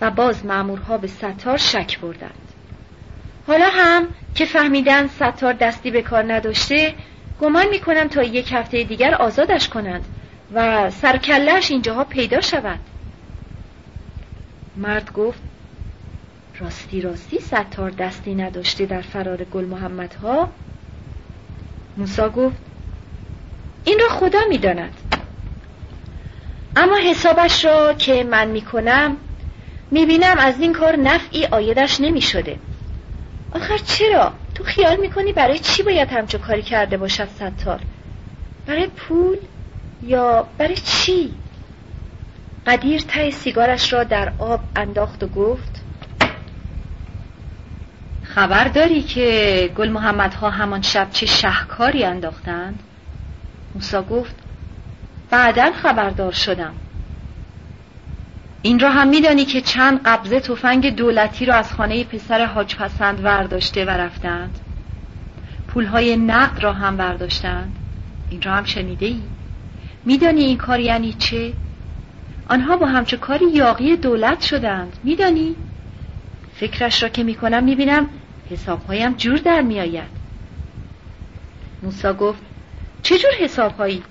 [0.00, 2.48] و باز مامورها به ستار شک بردند.
[3.46, 6.94] حالا هم که فهمیدن ستار دستی به کار نداشته
[7.40, 10.04] گمان می‌کنم تا یک هفته دیگر آزادش کنند
[10.54, 12.78] و سرکلش اینجاها پیدا شود.
[14.76, 15.38] مرد گفت
[16.58, 20.48] راستی راستی ستار دستی نداشته در فرار گل محمد ها
[21.96, 22.56] موسا گفت
[23.84, 24.94] این را خدا می‌داند.
[26.76, 29.16] اما حسابش را که من می‌کنم
[29.90, 32.58] می‌بینم از این کار نفعی آیدش نمی‌شده.
[33.52, 37.80] آخر چرا؟ تو خیال می‌کنی برای چی باید همچو کاری کرده باشد ستار؟
[38.66, 39.38] برای پول
[40.02, 41.34] یا برای چی؟
[42.66, 45.82] قدیر ته سیگارش را در آب انداخت و گفت
[48.22, 52.82] خبر داری که گل محمد ها همان شب چه شهکاری انداختند؟
[53.74, 54.34] موسا گفت
[55.30, 56.74] بعدا خبردار شدم
[58.68, 63.24] این را هم میدانی که چند قبضه تفنگ دولتی را از خانه پسر حاج پسند
[63.24, 64.58] ورداشته و رفتند.
[65.68, 67.76] پولهای نقد را هم برداشتند
[68.30, 69.20] این را هم شنیده ای
[70.04, 71.52] میدانی این کار یعنی چه؟
[72.48, 74.96] آنها با همچه کاری یاقی دولت شدند.
[75.04, 75.56] میدانی؟
[76.54, 78.08] فکرش را که می‌کنم می‌بینم
[78.50, 80.18] حسابهایم جور در میآید.
[81.82, 82.42] موسا گفت
[83.02, 84.02] چجور حسابهایی؟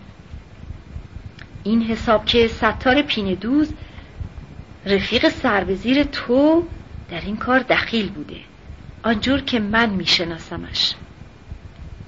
[1.63, 3.73] این حساب که ستار پینه دوز
[4.87, 6.63] رفیق سربزیر تو
[7.09, 8.37] در این کار دخیل بوده.
[9.03, 10.95] آنجور که من میشناسمش.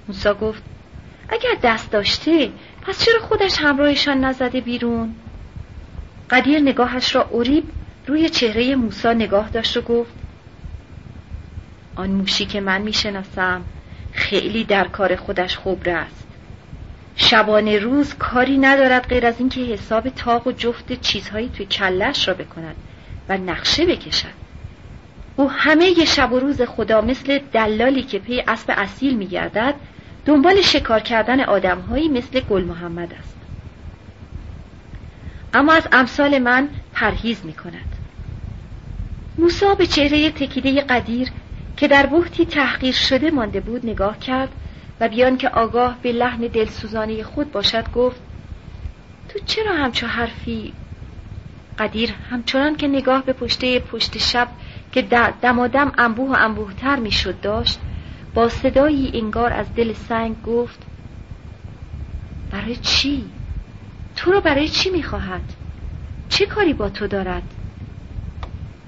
[0.07, 0.63] موسا گفت
[1.29, 5.15] اگر دست داشته پس چرا خودش همراهشان نزده بیرون؟
[6.29, 7.63] قدیر نگاهش را اوریب
[8.07, 10.11] روی چهره موسا نگاه داشت و گفت
[11.95, 13.65] آن موشی که من می‌شناسم
[14.11, 16.28] خیلی در کار خودش خبره است.
[17.21, 22.33] شبانه روز کاری ندارد غیر از اینکه حساب تاق و جفت چیزهایی توی کلش را
[22.33, 22.75] بکند
[23.29, 24.39] و نقشه بکشد.
[25.35, 29.75] او همه ی شب و روز خدا مثل دلالی که پی اسب اصیل میگردد
[30.25, 33.35] دنبال شکار کردن آدمهایی مثل گل محمد است.
[35.53, 37.95] اما از امثال من پرهیز می کند
[39.37, 41.29] موسا به چهره تکیده قدیر
[41.77, 44.49] که در بحتی تحقیر شده مانده بود نگاه کرد
[44.99, 48.21] و بیان که آگاه به لحن دلسوزانه خود باشد گفت
[49.29, 50.73] تو چرا همچو حرفی
[51.79, 54.47] قدیر همچنان که نگاه به پشته پشت شب
[54.91, 55.01] که
[55.41, 57.79] دمادم انبوه و انبوهتر می‌شد داشت
[58.33, 60.85] با صدایی انگار از دل سنگ گفت
[62.51, 63.25] برای چی؟
[64.15, 65.41] تو رو برای چی می‌خواهد؟
[66.29, 67.43] چه کاری با تو دارد؟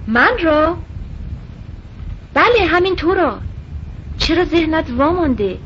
[0.06, 0.76] من را؟
[2.34, 3.38] بله همین تو را
[4.18, 5.58] چرا ذهنت وامانده؟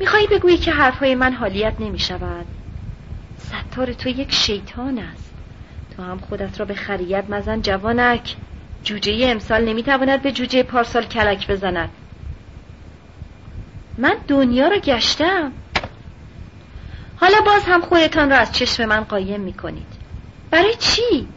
[0.00, 2.46] میخوایی بگویی که حرفهای من حالیت نمی شود
[3.38, 5.34] ستار تو یک شیطان است
[5.96, 8.36] تو هم خودت را به خریت مزن جوانک
[8.84, 11.90] جوجه امسال نمی‌تواند به جوجه پارسال کلک بزند
[13.98, 15.52] من دنیا را گشتم
[17.16, 19.92] حالا باز هم خودتان را از چشم من قایم می‌کنید
[20.50, 21.28] برای چی؟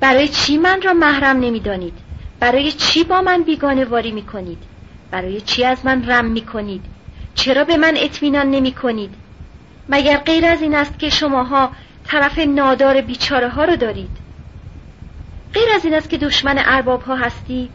[0.00, 1.98] برای چی من را محرم نمی‌دانید؟
[2.40, 4.62] برای چی با من بیگانه واری می‌کنید؟
[5.10, 6.84] برای چی از من رم می‌کنید؟
[7.38, 9.14] چرا به من اطمینان نمی کنید؟
[9.88, 11.72] مگر غیر از این است که شماها
[12.04, 14.10] طرف نادار بیچاره ها رو دارید؟
[15.54, 17.70] غیر از این است که دشمن ارباب ها هستید؟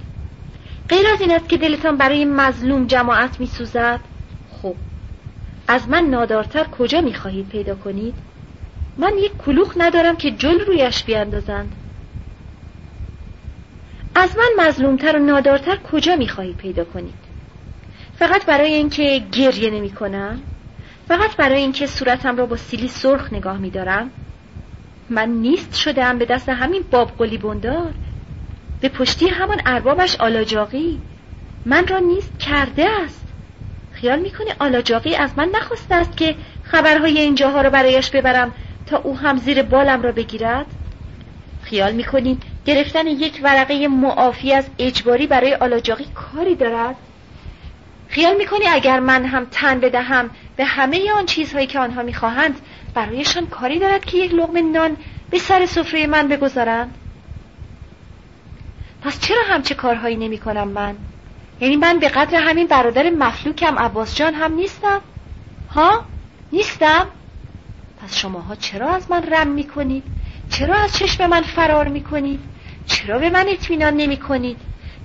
[0.89, 3.99] غیر از این است که دلتان برای مظلوم جماعت می سوزد؟
[4.61, 4.75] خب
[5.67, 8.15] از من نادارتر کجا می خواهید پیدا کنید؟
[8.97, 11.75] من یک کلوخ ندارم که جل رویش بیاندازند
[14.15, 17.22] از من مظلومتر و نادارتر کجا می خواهید پیدا کنید؟
[18.27, 20.41] فقط برای اینکه گریه نمی کنم
[21.07, 24.11] فقط برای اینکه صورتم را با سیلی سرخ نگاه می دارم.
[25.09, 27.93] من نیست شدم به دست همین باب قلی بندار
[28.81, 30.99] به پشتی همان اربابش آلاجاقی.
[31.65, 33.27] من را نیست کرده است.
[33.91, 38.51] خیال می‌کنی آلاجاقی از من نخواسته است که خبرهای اینجاها را برایش ببرم
[38.85, 40.65] تا او هم زیر بالم را بگیرد؟
[41.63, 46.95] خیال می‌کنی گرفتن یک ورقه معافی از اجباری برای آلاجاقی کاری دارد؟
[48.13, 52.59] خیال می‌کنی اگر من هم تن بدهم به همه آن چیزهایی که آنها می‌خواهند
[52.93, 54.97] برایشان کاری دارد که یک لغم نان
[55.29, 56.93] به سر سفره من بگذارند
[59.01, 60.95] پس چرا همچه کارهایی نمی کنم من؟
[61.61, 65.01] یعنی من به قدر همین برادر مفلوکم عباس جان هم نیستم؟
[65.71, 66.05] ها؟
[66.51, 67.07] نیستم؟
[68.03, 70.03] پس شماها چرا از من رم می کنید؟
[70.49, 72.39] چرا از چشم من فرار می کنید؟
[72.85, 74.57] چرا به من اطمینان نمی کنید؟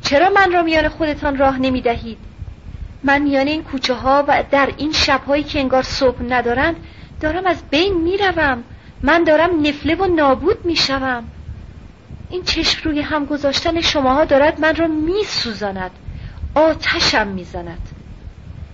[0.03, 2.28] چرا من را میان خودتان راه نمی دهید؟
[3.05, 6.77] من میان این کوچه ها و در این شبهایی که انگار صبح ندارند
[7.21, 8.65] دارم از بین می‌روم.
[9.03, 11.25] من دارم نفله و نابود می‌شوم.
[12.31, 15.91] این چشم روی هم گذاشتن شماها دارد من را میسوزاند.
[16.55, 17.89] آتشم می‌زند.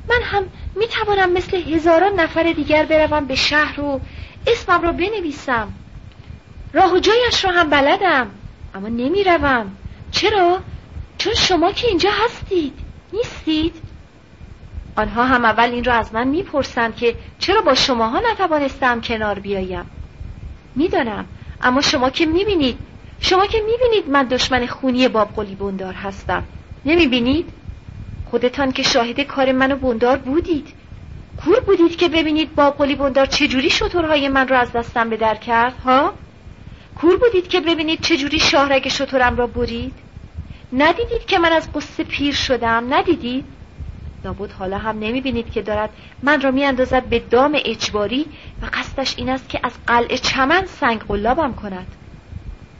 [0.09, 0.45] من هم
[0.77, 4.01] می‌توانم مثل هزاران نفر دیگر بروم به شهر و
[4.47, 5.73] اسمم را بنویسم.
[6.73, 8.31] راه و جایش را هم بلدم
[8.75, 9.77] اما نمی‌روم.
[10.11, 10.61] چرا؟
[11.19, 12.79] چون شما که اینجا هستید.
[13.13, 13.84] نیستید؟
[14.97, 19.85] آنها هم اول این را از من می‌پرسند که چرا با شماها نتوانستم کنار بیایم.
[20.75, 21.25] می‌دانم
[21.63, 22.79] اما شما که می‌بینید
[23.21, 26.43] شما که می‌بینید من دشمن خونی باب قلی بندار هستم.
[26.85, 27.51] نمی‌بینید؟
[28.31, 30.69] خودتان که شاهد کار من و بندار بودید.
[31.45, 35.35] کور بودید که ببینید باب قلی بندار چجوری شطورهای من را از دستم به در
[35.35, 36.13] کرد ها؟
[37.01, 39.95] کور بودید که ببینید چجوری شاهرگ شطورم را برید.
[40.73, 43.45] ندیدید که من از قصه پیر شدم ندیدید؟
[44.25, 45.91] لابد حالا هم نمی‌بینید که دارد
[46.23, 48.27] من را میاندازد به دام اجباری
[48.63, 51.87] و قصدش این است که از قلع چمن سنگ قلابم کند.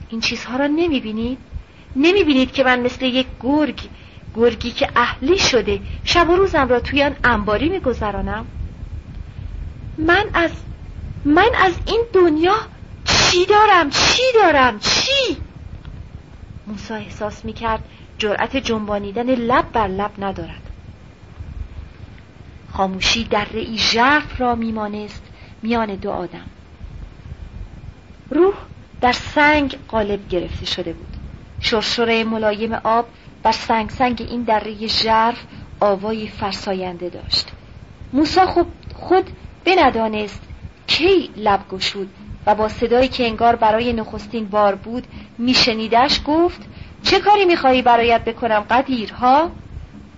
[0.09, 1.37] این چیزها را نمی‌بینید؟
[1.95, 3.79] نمی‌بینید که من مثل یک گرگ
[4.35, 8.45] گرگی که اهلی شده شب و روزم را توی آن انباری میگذرانم؟
[9.97, 10.51] من از
[11.25, 12.55] من از این دنیا
[13.05, 15.37] چی دارم؟ چی دارم؟ چی؟
[16.67, 17.79] موسی احساس می‌کرد
[18.17, 20.64] جرأت جنبانیدن لب بر لب ندارد.
[22.77, 25.23] خاموشی در رئی ژرف را میمانست
[25.61, 26.45] میان دو آدم.
[28.29, 28.53] روح
[29.01, 31.17] در سنگ قالب گرفته شده بود.
[31.59, 33.07] شرشره ملایم آب
[33.43, 35.43] بر سنگ سنگ این دره ژرف
[35.79, 37.51] آوایی فرساینده داشت.
[38.13, 39.29] موسا خود, خود
[39.65, 40.41] بندانست
[40.87, 42.09] کی لب گشود
[42.45, 45.07] و با صدایی که انگار برای نخستین بار بود
[45.37, 46.61] میشنیدش گفت
[47.03, 49.51] چه کاری می‌خواهی برایت بکنم قدیر ها؟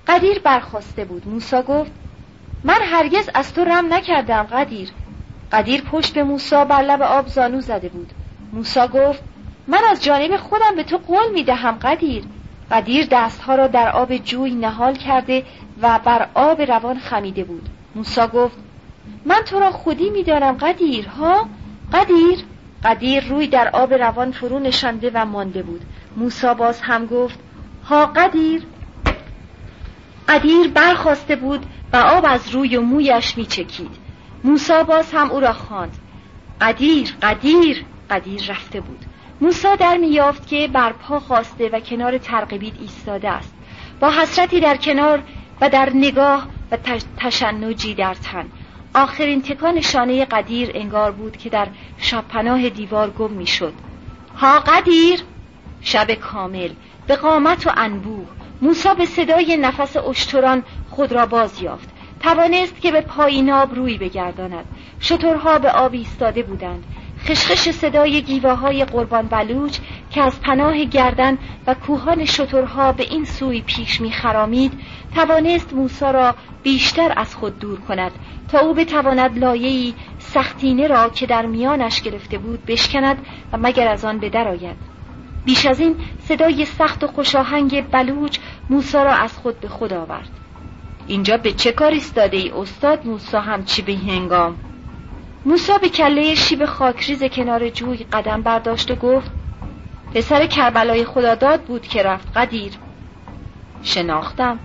[0.08, 1.28] قدیر برخواسته بود.
[1.28, 1.92] موسا گفت
[2.64, 4.90] من هرگز از تو رم نکردم قدیر.
[5.52, 8.12] قدیر پشت به موسا بر لب آب زانو زده بود.
[8.54, 9.24] موسا گفت
[9.68, 12.24] من از جانب خودم به تو قول می‌دهم قدیر.
[12.72, 15.44] قدیر دستها را در آب جوی نهال کرده
[15.82, 17.70] و بر آب روان خمیده بود.
[17.96, 18.58] موسا گفت
[19.26, 21.50] من تو را خودی می‌دانم قدیر ها؟
[21.94, 22.40] قدیر.
[22.84, 25.82] قدیر روی در آب روان فرو نشانده و مانده بود.
[26.18, 27.40] موسا باز هم گفت
[27.86, 28.64] ها قدیر.
[30.28, 33.92] قدیر برخواسته بود و آب از روی و مویش میچکید.
[34.44, 35.98] موسا باز هم او را خواند.
[36.62, 39.06] قدیر قدیر قدیر رفته بود.
[39.42, 43.54] موسا در میافت که بر پا خواسته و کنار ترقبید ایستاده است.
[44.00, 45.24] با حسرتی در کنار
[45.62, 46.78] و در نگاه و
[47.18, 48.46] تشنجی در تن.
[48.96, 51.68] آخرین تکان شانه قدیر انگار بود که در
[51.98, 53.74] شب پناه دیوار گم می‌شد.
[54.38, 55.20] ها قدیر!
[55.82, 56.70] شب کامل.
[57.08, 58.28] به قامت و انبوه.
[58.62, 61.90] موسا به صدای نفس اشتران خود را باز یافت.
[62.20, 64.66] توانست که به پایین آب روی بگرداند.
[65.02, 66.84] شترها به آب ایستاده بودند.
[67.20, 69.78] خشخش صدای گیواهای قربان بلوچ
[70.12, 71.38] که از پناه گردن
[71.68, 74.74] و کوهان شترها به این سوی پیش میخرامید
[75.16, 78.12] توانست موسا را بیشتر از خود دور کند
[78.48, 84.06] تا او بتواند لایه‌ای سختینه را که در میانش گرفته بود بشکند و مگر از
[84.06, 84.97] آن به آید.
[85.48, 88.40] بیش از این صدای سخت و خوشاهنگ بلوچ
[88.70, 90.30] موسا را از خود به خود آورد.
[91.08, 94.58] اینجا به چه کار ایستاده ای استاد موسا همچی به هنگام؟
[95.46, 99.32] موسا به کله شیب خاکریز کنار جوی قدم برداشت و گفت
[100.14, 102.74] پسر کربلای خداداد بود که رفت قدیر.
[103.84, 104.60] شناختم.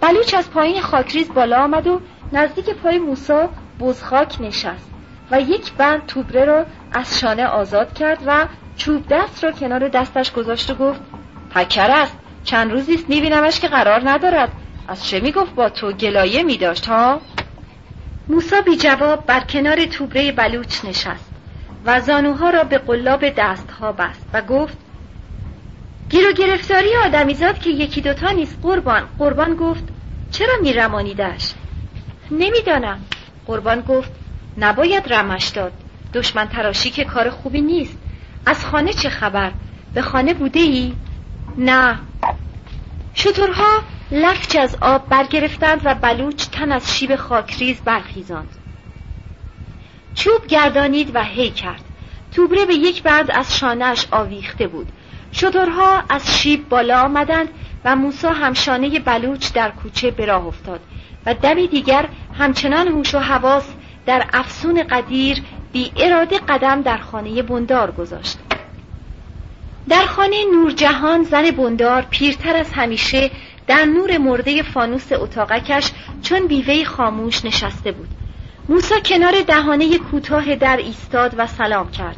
[0.00, 2.00] بلوچ از پایین خاکریز بالا آمد و
[2.32, 3.48] نزدیک پای موسا
[3.80, 4.93] بزخاک نشست.
[5.30, 8.46] و یک بند توبره را از شانه آزاد کرد و
[8.76, 11.00] چوب دست را کنار دستش گذاشت و گفت
[11.54, 12.16] پکر است.
[12.44, 14.48] چند روزی است میبینمش که قرار ندارد.
[14.88, 17.20] از چه می‌گفت؟ با تو گلایه میداشت ها؟
[18.28, 21.30] موسا بی جواب بر کنار توبره بلوچ نشست
[21.84, 24.76] و زانوها را به قلاب دستها بست و گفت
[26.10, 29.02] گیر و گرفتاری آدمیزاد که یکی دوتا نیست قربان.
[29.18, 29.84] قربان گفت
[30.30, 31.54] چرا میرمانیدش؟
[32.30, 32.98] نمی‌دانم.
[33.46, 34.10] قربان گفت
[34.58, 35.72] نباید رمش داد.
[36.14, 37.98] دشمن تراشی که کار خوبی نیست.
[38.46, 39.52] از خانه چه خبر؟
[39.94, 40.94] به خانه بوده ای؟
[41.58, 41.98] نه.
[43.14, 48.48] شطورها لفچ از آب برگرفتند و بلوچ تن از شیب خاکریز برخیزاند.
[50.14, 51.84] چوب گردانید و هی کرد.
[52.32, 54.92] توبره به یک بند از شانهش آویخته بود.
[55.32, 57.48] شترها از شیب بالا آمدند
[57.84, 60.80] و موسا همشانه بلوچ در کوچه به راه افتاد
[61.26, 63.68] و دمی دیگر همچنان هوش و حواس
[64.06, 65.42] در افسون قدیر
[65.72, 68.38] بی اراده قدم در خانه بندار گذاشت.
[69.88, 73.30] در خانه نورجهان زن بندار پیرتر از همیشه
[73.66, 75.92] در نور مرده فانوس اتاقکش
[76.22, 78.08] چون بیوه خاموش نشسته بود.
[78.68, 82.16] موسا کنار دهانه کوتاه در ایستاد و سلام کرد.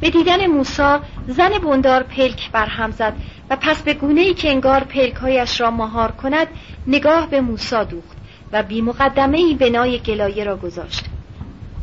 [0.00, 3.14] به دیدن موسا زن بندار پلک برهم زد
[3.50, 6.46] و پس به گونه ای که انگار پلکهایش را مهار کند
[6.86, 8.16] نگاه به موسا دوخت
[8.52, 11.04] و بی مقدمه ای بنای گلایه را گذاشت.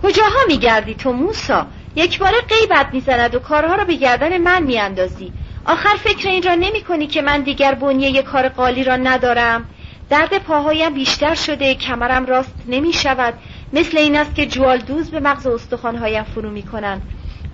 [0.03, 5.33] کجاها میگردی تو موسا؟ یک بار غیبت می‌زند و کارها را به گردن من میاندازی.
[5.65, 9.65] آخر فکر این را نمی کنی که من دیگر بنیه کار قالی را ندارم؟
[10.09, 13.33] درد پاهایم بیشتر شده کمرم راست نمی شود
[13.73, 17.01] مثل این است که جوالدوز به مغز استخوانهایم فرو می کنند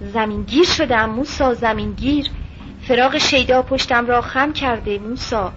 [0.01, 2.29] زمینگیر شدم موسا زمینگیر.
[2.87, 5.51] فراغ شیدا پشتم را خم کرده موسا.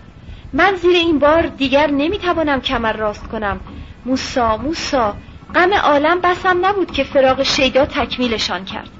[0.52, 3.60] من زیر این بار دیگر نمی‌توانم کمر راست کنم.
[4.06, 5.14] موسا موسا.
[5.54, 8.90] غم عالم بسم نبود که فراغ شیدا تکمیلشان کرد.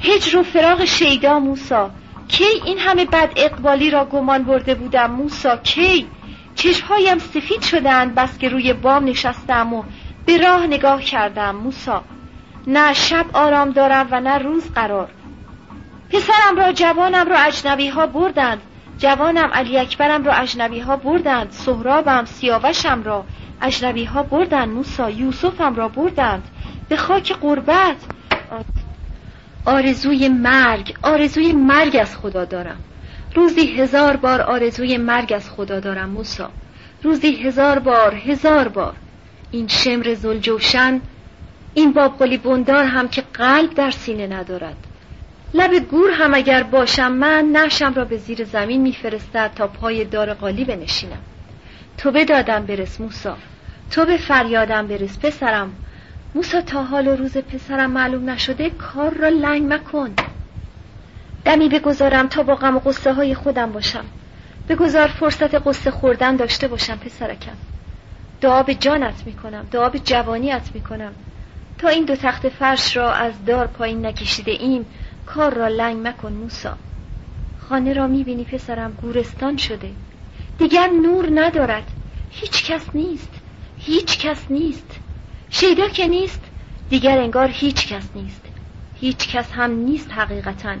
[0.00, 1.90] هجر و فراغ شیدا موسا
[2.28, 6.06] کی این همه بد اقبالی را گمان برده بودم موسا؟ کی؟
[6.54, 9.82] چشمهایم سفید شدند بس که روی بام نشستم و
[10.26, 12.04] به راه نگاه کردم موسا.
[12.66, 15.08] نه شب آرام دارم و نه روز قرار.
[16.12, 18.60] پسرم را جوانم را اجنبی ها بردند.
[18.98, 21.50] جوانم علی اکبرم را اجنبی ها بردند.
[21.50, 23.24] سهرابم سیاوشم را.
[23.62, 26.42] اجنبی ها بردند موسا یوسفم را بردند.
[26.88, 27.96] به خاک قربت.
[29.64, 32.80] آرزوی مرگ آرزوی مرگ از خدا دارم.
[33.34, 36.50] روزی هزار بار آرزوی مرگ از خدا دارم موسا.
[37.02, 38.94] روزی هزار بار هزار بار.
[39.50, 41.00] این شمر زلجوشن
[41.74, 44.76] این بابقلی بندار هم که قلب در سینه ندارد.
[45.54, 50.34] لب گور هم اگر باشم من نشم را به زیر زمین میفرستد تا پای دار
[50.34, 51.22] قالی بنشینم.
[52.02, 53.36] تو به دادم برس موسا.
[53.90, 55.72] تو به فریادم برس پسرم.
[56.34, 60.14] موسا تا حال و روز پسرم معلوم نشده کار را لنگ مکن.
[61.44, 64.04] دمی بگذارم تا با غم و قصه های خودم باشم.
[64.68, 67.56] بگذار فرصت قصه خوردن داشته باشم پسرکم.
[68.40, 71.12] دعا به جانت می‌کنم دعا به جوانیت می‌کنم.
[71.78, 74.86] تا این دو تخت فرش را از دار پایین نکشیده ایم
[75.26, 76.76] کار را لنگ مکن موسا.
[77.68, 79.90] خانه را می‌بینی پسرم گورستان شده.
[80.60, 81.90] دیگر نور ندارد.
[82.30, 83.30] هیچ کس نیست.
[83.78, 85.00] هیچ کس نیست.
[85.50, 86.40] شیدا که نیست
[86.90, 88.40] دیگر انگار هیچ کس نیست.
[89.00, 90.74] هیچ کس هم نیست حقیقتا.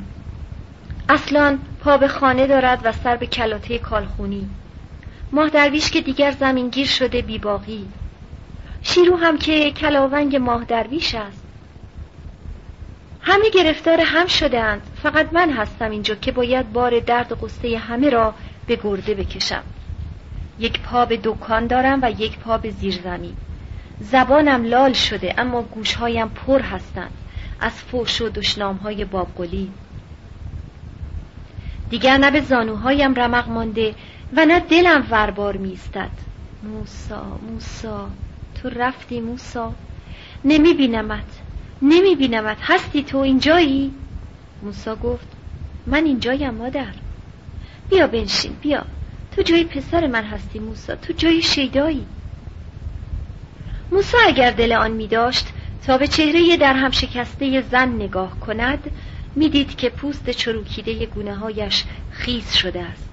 [1.08, 4.48] اصلا پا به خانه دارد و سر به کلاته کالخونی.
[5.32, 7.86] ماه درویش که دیگر زمینگیر شده بیباقی.
[8.82, 11.44] شیرو هم که کلاونگ ماه درویش است.
[13.20, 14.82] همه گرفتار هم شدهاند.
[15.02, 18.34] فقط من هستم اینجا که باید بار درد و قصه همه را
[18.70, 19.62] به گرده بکشم.
[20.58, 23.36] یک پا به دکان دارم و یک پا به زیرزمین.
[24.00, 27.10] زبانم لال شده اما گوشهایم پر هستند.
[27.60, 29.70] از فوش و دشنام های بابگلی.
[31.90, 33.94] دیگر نه به زانوهایم رمق مانده
[34.36, 36.10] و نه دلم وربار میستد
[36.62, 38.08] موسا موسا
[38.62, 39.72] تو رفتی موسا؟
[40.44, 41.40] نمی بینمت
[41.82, 43.94] نمی بینمت هستی تو اینجایی؟
[44.62, 45.28] موسا گفت
[45.86, 46.99] من اینجایم مادر.
[47.90, 48.86] بیا بنشین بیا.
[49.36, 50.96] تو جای پسر من هستی موسا.
[50.96, 52.06] تو جای شیدایی.
[53.92, 55.46] موسا اگر دل آن می داشت
[55.86, 58.90] تا به چهره در هم شکسته زن نگاه کند
[59.36, 63.10] می‌دید که پوست چروکیده گونه هایش خیز شده است.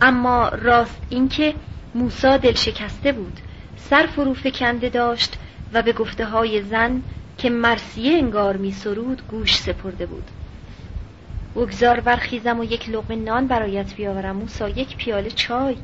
[0.00, 1.54] اما راست اینکه
[1.94, 3.40] موسا دل شکسته بود
[3.76, 5.38] سر فرو فکنده داشت
[5.72, 7.02] و به گفته های زن
[7.38, 10.24] که مرسیه انگار می سرود گوش سپرده بود.
[11.54, 14.36] بگذار برخیزم و یک لقمه نان برایت بیاورم.
[14.36, 15.76] موسا یک پیاله چای.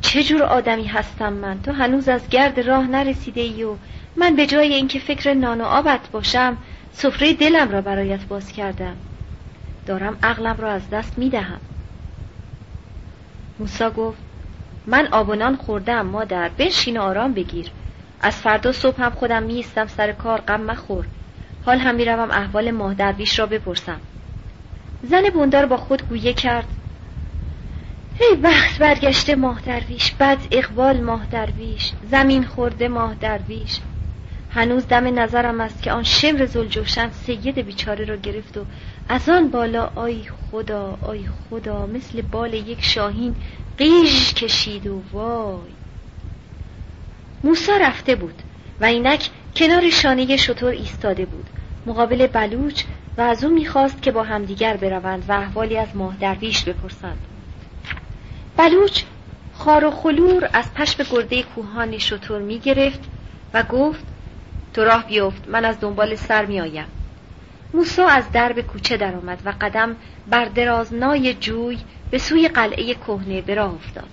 [0.00, 3.76] چه جور آدمی هستم من؟ تو هنوز از گرد راه نرسیده ای و
[4.16, 6.58] من به جای اینکه فکر نان و آبت باشم
[6.90, 8.96] سفره دلم را برایت باز کردم.
[9.86, 11.60] دارم عقلم را از دست می دهم
[13.58, 14.18] موسا گفت
[14.86, 17.70] من آب و نان خوردم مادر بنشین آرام بگیر.
[18.20, 21.06] از فردا صبح هم خودم میستم سر کار غم مخور.
[21.64, 24.00] حال هم می‌روم احوال ماه درویش را بپرسم.
[25.10, 26.66] زن بندار با خود گویه کرد.
[28.20, 33.80] ای وقت برگشته ماه درویش بد اقبال ماه درویش زمین خورده ماه درویش.
[34.50, 38.64] هنوز دم نظرم است که آن شمر زلجوشن سید بیچاره را گرفت و
[39.08, 43.34] از آن بالا آی خدا آی خدا مثل بال یک شاهین
[43.78, 45.70] قیش کشید و وای.
[47.44, 48.42] موسا رفته بود
[48.80, 51.46] و اینک کنار شانه شطور ایستاده بود.
[51.86, 52.82] مقابل بلوچ
[53.18, 57.18] و از او می‌خواست که با همدیگر بروند و احوالی از ماه درویش بپرسند.
[58.56, 59.02] بلوچ
[59.54, 63.00] خار و خلور از پشم گرده کوهان شطور می‌گرفت
[63.54, 64.04] و گفت
[64.74, 66.86] تو راه بیفت من از دنبال سر میآیم.
[67.74, 69.96] موسا از درب کوچه درآمد و قدم
[70.26, 71.78] بر درازنای جوی
[72.10, 74.08] به سوی قلعه کهنه به راه افتاد.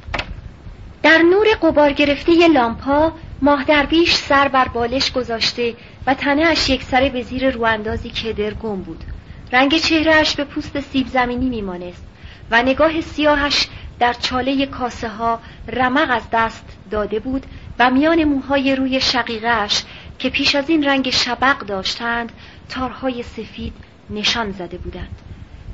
[1.04, 5.74] در نور قبار گرفته لامپا ماه درویش سر بر بالش گذاشته
[6.08, 9.04] و تنه اش یک سره به زیر رواندازی کدر گم بود.
[9.52, 12.04] رنگ چهرهش به پوست سیب زمینی میمانست
[12.52, 13.68] و نگاه سیاهش
[14.00, 17.46] در چاله کاسه ها رمق از دست داده بود
[17.80, 19.84] و میان موهای روی شقیقهش
[20.20, 22.32] که پیش از این رنگ شبق داشتند
[22.70, 23.74] تارهای سفید
[24.10, 25.22] نشان زده بودند.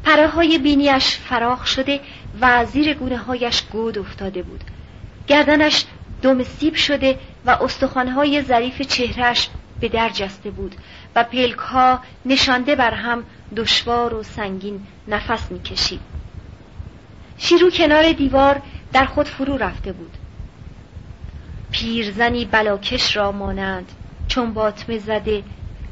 [0.03, 1.99] پره های بینیش فراخ شده
[2.41, 4.63] و زیر گونه هایش گود افتاده بود.
[5.27, 5.85] گردنش
[6.21, 9.49] دم سیب شده و استخوانهای ظریف چهرهش
[9.79, 10.75] به در جسته بود
[11.15, 13.23] و پلک ها نشانده بر هم
[13.55, 16.01] دشوار و سنگین نفس می‌کشید.
[17.37, 18.61] شیرو کنار دیوار
[18.93, 20.17] در خود فرو رفته بود.
[21.71, 23.91] پیرزنی بلاکش را مانند
[24.27, 25.43] چون باطمه زده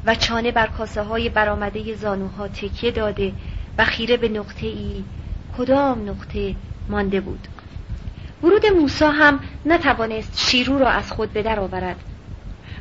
[0.06, 3.32] و چانه بر کاسه های برآمده زانوها تکیه داده
[3.78, 5.04] و خیره به نقطه ای
[5.58, 6.54] کدام نقطه
[6.88, 7.48] مانده بود.
[8.42, 11.96] ورود موسا هم نتوانست شیرو را از خود به در آورد.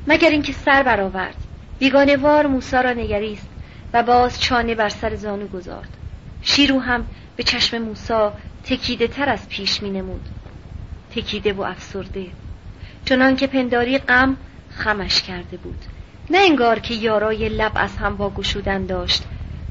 [0.08, 1.36] مگر اینکه سر برآورد.
[1.80, 3.50] بیگانوار موسا را نگریست
[3.94, 5.98] و باز چانه بر سر زانو گذارد.
[6.42, 8.34] شیرو هم به چشم موسا
[8.64, 10.30] تکیده تر از پیش می نمود.
[11.16, 12.26] تکیده و افسرده.
[13.06, 14.38] چنان که پنداری غم
[14.70, 15.86] خمش کرده بود.
[16.30, 19.24] نه انگار که یارای لب از هم واگشودن داشت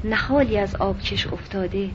[0.03, 1.89] نهالی از آبکش افتاده.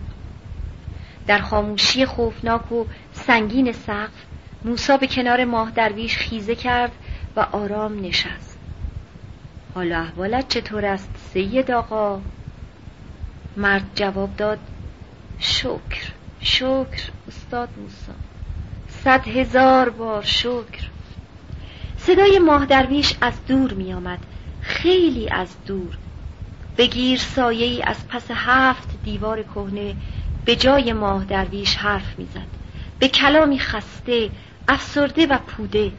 [1.27, 4.25] در خاموشی خوفناک و سنگین سقف
[4.65, 6.93] موسا به کنار ماه درویش خیزه کرد
[7.37, 8.59] و آرام نشست.
[9.75, 12.21] حالا احوالت چطور است سید آقا؟
[13.57, 14.59] مرد جواب داد
[15.39, 18.13] شکر شکر استاد موسا
[18.89, 20.89] صد هزار بار شکر.
[21.97, 24.19] صدای ماه درویش از دور می آمد
[24.61, 25.99] خیلی از دور.
[26.79, 29.95] بگیر سایه ای از پس هفت دیوار کهنه
[30.45, 32.49] به جای ماه درویش حرف می‌زد
[32.99, 34.31] به کلامی خسته
[34.69, 35.93] افسرده و پوده.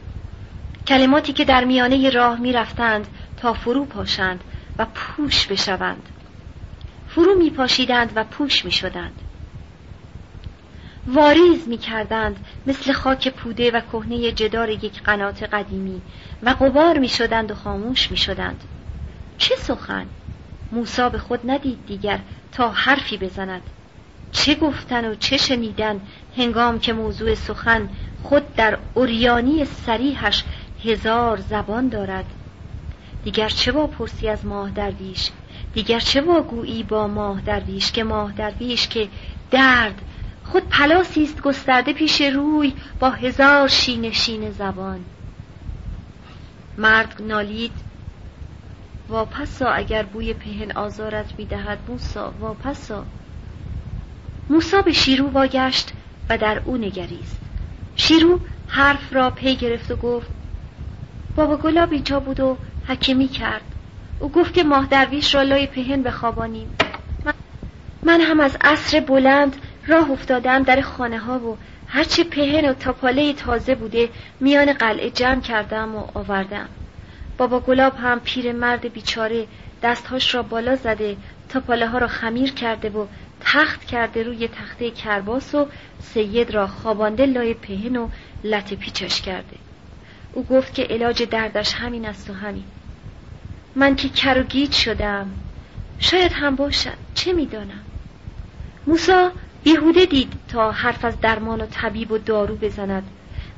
[0.86, 3.06] کلماتی که در میانه راه می‌رفتند
[3.36, 4.44] تا فرو پاشند
[4.78, 6.08] و پوش بشوند.
[7.08, 9.20] فرو می پاشیدند و پوش می شدند
[11.06, 16.02] واریز می کردند مثل خاک پوده و کهنه جدار یک قنات قدیمی
[16.42, 18.64] و قبار می شدند و خاموش می شدند
[19.38, 20.06] چه سخن؟
[20.72, 22.18] موسا به خود ندید دیگر
[22.52, 23.62] تا حرفی بزند.
[24.32, 26.00] چه گفتن و چه شنیدن
[26.36, 27.88] هنگام که موضوع سخن
[28.22, 30.44] خود در اوریانی سریحش
[30.84, 32.24] هزار زبان دارد.
[33.24, 35.30] دیگر چه با پرسی از ماه درویش؟
[35.74, 39.08] دیگر چه واگویی با ماه درویش که ماه درویش که
[39.50, 40.02] درد
[40.44, 45.04] خود پلاسی است گسترده پیش روی با هزار شین شین زبان.
[46.78, 47.72] مرد نالید
[49.08, 53.04] واپسا اگر بوی پهن آزارت می‌دهد موسا واپسا.
[54.50, 55.92] موسا به شیرو واگشت
[56.28, 57.40] و در او نگریست.
[57.96, 60.30] شیرو حرف را پی گرفت و گفت
[61.36, 62.56] بابا گلاب اینجا بود و
[62.86, 63.62] حکمی کرد.
[64.18, 66.70] او گفت که ماه درویش را لای پهن بخوابانیم.
[68.04, 69.56] من هم از عصر بلند
[69.86, 74.08] راه افتادم در خانه ها و هرچی پهن و تاپاله تازه بوده
[74.40, 76.68] میان قلعه جمع کردم و آوردم.
[77.38, 79.46] بابا گلاب هم پیر مرد بیچاره
[79.82, 81.16] دستهاش را بالا زده
[81.48, 83.06] تاپاله ها را خمیر کرده و
[83.40, 85.66] تخت کرده روی تخته کرباس و
[85.98, 88.08] سید را خوابانده لای پهن و
[88.44, 89.63] لط پیچش کرده.
[90.34, 92.64] او گفت که علاج دردش همین است و همین.
[93.74, 95.30] من که کر و گیج شدم.
[95.98, 96.96] شاید هم باشد.
[97.14, 97.84] چه می‌دانم؟
[98.86, 99.32] موسا
[99.64, 103.02] بیهوده دید تا حرف از درمان و طبیب و دارو بزند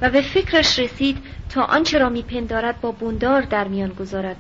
[0.01, 1.19] و به فکرش رسید
[1.51, 4.37] تا آنچه را میپندارد با بندار در میان گذارد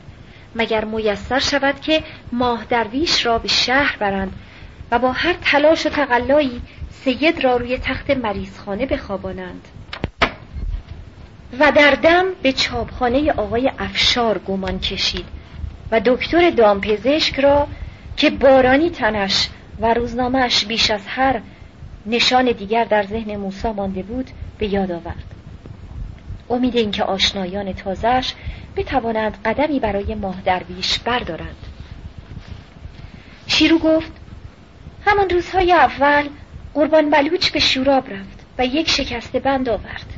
[0.54, 4.32] مگر میسر شود که ماه درویش را به شهر برند
[4.90, 9.68] و با هر تلاش و تقلایی سید را روی تخت مریضخانه بخوابانند.
[11.58, 15.26] و در دم به چاپخانه آقای افشار گمان کشید
[15.90, 17.68] و دکتر دامپزشک را
[18.16, 19.48] که بارانی تنش
[19.80, 21.40] و روزنامهش بیش از هر
[22.06, 25.24] نشان دیگر در ذهن موسا مانده بود به یاد آورد.
[26.50, 28.34] امید اینکه آشنایان تازهش
[28.76, 31.56] بتوانند قدمی برای ماه درویش بردارند.
[33.46, 34.12] شیرو گفت
[35.06, 36.28] همان روزهای اول
[36.74, 40.15] قربان بلوچ به شوراب رفت و یک شکسته بند آورد.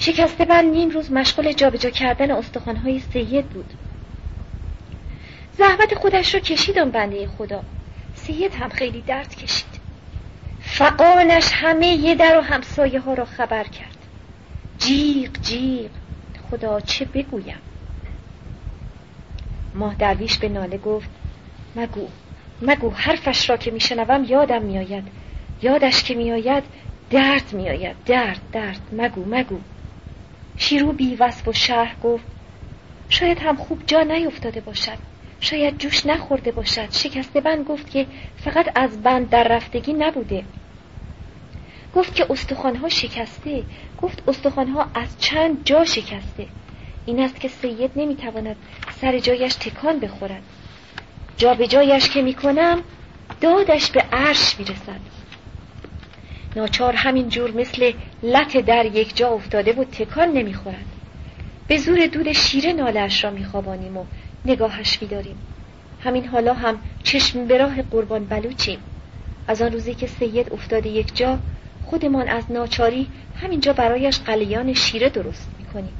[0.00, 3.72] شکسته بند نیم روز مشغول جابجا کردن استخوانهای سید بود.
[5.58, 7.62] زحمت خودش رو کشید بنده خدا.
[8.14, 9.80] سید هم خیلی درد کشید.
[10.60, 13.96] فقانش همه یه در و همسایه ها را خبر کرد.
[14.78, 15.90] جیغ جیغ.
[16.50, 17.58] خدا چه بگویم؟
[19.74, 21.10] ماه درویش به ناله گفت
[21.76, 22.08] مگو
[22.62, 25.04] مگو حرفش را که میشنوم یادم میآید.
[25.62, 26.64] یادش که میآید
[27.10, 27.96] درد میآید.
[28.06, 28.80] درد درد.
[28.92, 29.58] مگو مگو.
[30.60, 32.24] شیرو بی وصف و شرح گفت
[33.08, 34.98] شاید هم خوب جا نیفتاده باشد
[35.40, 36.90] شاید جوش نخورده باشد.
[36.92, 38.06] شکسته بند گفت که
[38.36, 40.44] فقط از بند در رفتگی نبوده.
[41.94, 43.64] گفت که استخوانها شکسته
[44.02, 46.46] گفت استخوانها از چند جا شکسته.
[47.06, 48.56] این است که سید نمی‌تواند
[49.00, 50.42] سر جایش تکان بخورد.
[51.36, 52.82] جا به جایش که می‌کنم
[53.40, 55.19] دادش به عرش می‌رسد.
[56.56, 57.92] ناچار همین جور مثل
[58.22, 60.84] لط در یک جا افتاده و تکان نمی‌خورد.
[61.68, 64.04] به زور دود شیره نالش را میخوابانیم و
[64.44, 65.36] نگاهش میداریم
[66.00, 68.78] همین حالا هم چشم به راه قربان بلوچیم.
[69.46, 71.38] از آن روزی که سید افتاده یک جا
[71.84, 73.06] خودمان از ناچاری
[73.42, 75.92] همینجا برایش قلیان شیره درست می‌کنیم.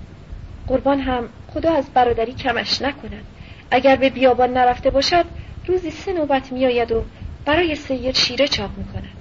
[0.66, 3.24] قربان هم خدا از برادری کمش نکند.
[3.70, 5.24] اگر به بیابان نرفته باشد
[5.66, 7.04] روزی سه نوبت میآید و
[7.44, 9.19] برای سید شیره چاپ می‌کند.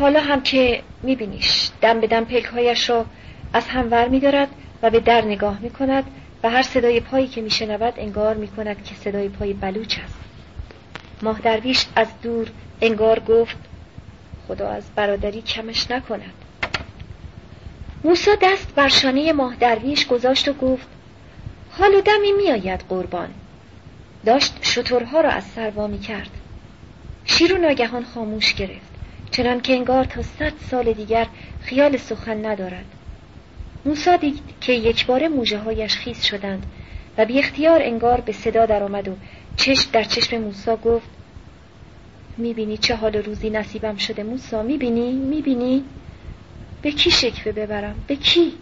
[0.00, 3.06] حالا هم که میبینیش دم به دم پلکهایش را
[3.52, 4.48] از هم ور میدارد
[4.82, 6.04] و به در نگاه می‌کند
[6.42, 10.18] و هر صدای پایی که میشنود انگار می‌کند که صدای پای بلوچ است.
[11.22, 13.56] ماه درویش از دور انگار گفت
[14.48, 16.32] خدا از برادری کمش نکند.
[18.04, 20.88] موسا دست بر شانه ماه درویش گذاشت و گفت
[21.70, 23.28] حال و دمی میآید قربان.
[24.26, 26.30] داشت شترها را از سر می کرد.
[27.24, 28.89] شیر و ناگهان خاموش گرفت.
[29.30, 31.26] چنان که انگار تا صد سال دیگر
[31.60, 32.84] خیال سخن ندارد.
[33.84, 36.66] موسا دید که یک بار موجه هایش خیز شدند
[37.18, 39.16] و بی اختیار انگار به صدا درآمد و
[39.56, 41.08] چشم در چشم موسا گفت
[42.36, 45.84] می‌بینی چه حال روزی نصیبم شده موسا؟ می‌بینی؟ می‌بینی؟
[46.82, 48.52] به کی شکوه ببرم؟ به کی؟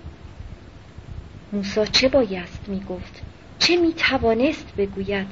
[1.53, 3.23] موسا چه بایست می‌گفت؟
[3.59, 5.27] چه می‌توانست بگوید؟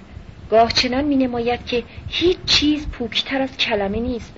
[0.51, 4.32] گاه چنان مینماید که هیچ چیز پوکتر از کلمه نیست.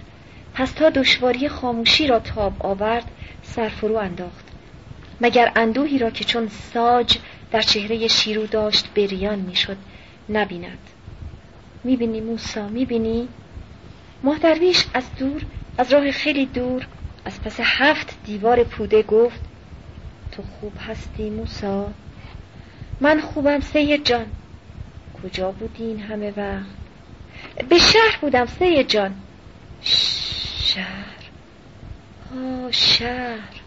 [0.59, 3.11] پس تا دشواری خاموشی را تاب آورد
[3.43, 4.45] سرفرو انداخت.
[5.21, 7.19] مگر اندوهی را که چون ساج
[7.51, 9.77] در چهره شیرو داشت بریان می‌شد
[10.29, 10.79] نبیند.
[11.85, 13.29] می‌بینی موسا؟ می‌بینی؟
[14.23, 15.43] مهدرویش از دور
[15.79, 16.87] از راه خیلی دور
[17.25, 19.41] از پس هفت دیوار پوده گفت
[20.33, 21.91] تو خوب هستی موسا؟
[23.01, 24.27] من خوبم سید جان.
[25.23, 29.15] کجا بودی این همه وقت؟ به شهر بودم سید جان.
[30.75, 31.31] شهر.
[32.31, 33.61] ها شهر.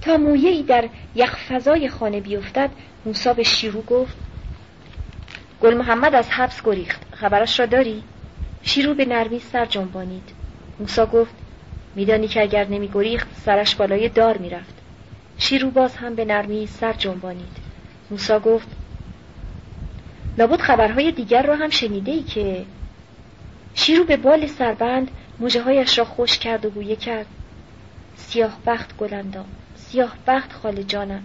[0.00, 2.70] تا مویه ای در یخ فضای خانه بیفتد
[3.04, 4.16] موسا به شیرو گفت
[5.62, 8.02] گل محمد از حبس گریخت خبرش را داری؟
[8.62, 10.30] شیرو به نرمی سر جنبانید.
[10.80, 11.34] موسا گفت
[11.94, 14.74] میدانی که اگر نمی گریخت سرش بالای دار می‌رفت.
[15.38, 17.56] شیرو باز هم به نرمی سر جنبانید.
[18.10, 18.68] موسا گفت
[20.38, 22.64] لابد خبرهای دیگر را هم شنیده ای که
[23.74, 27.26] شیرو به بال سربند موجه هایش را خوش کرد و گویه کرد.
[28.16, 31.22] سیاه بخت گلندام سیاه بخت خال جانم.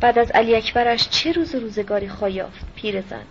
[0.00, 3.24] بعد از علی اکبرش چه روز روزگاری خواهیافت پیر زن؟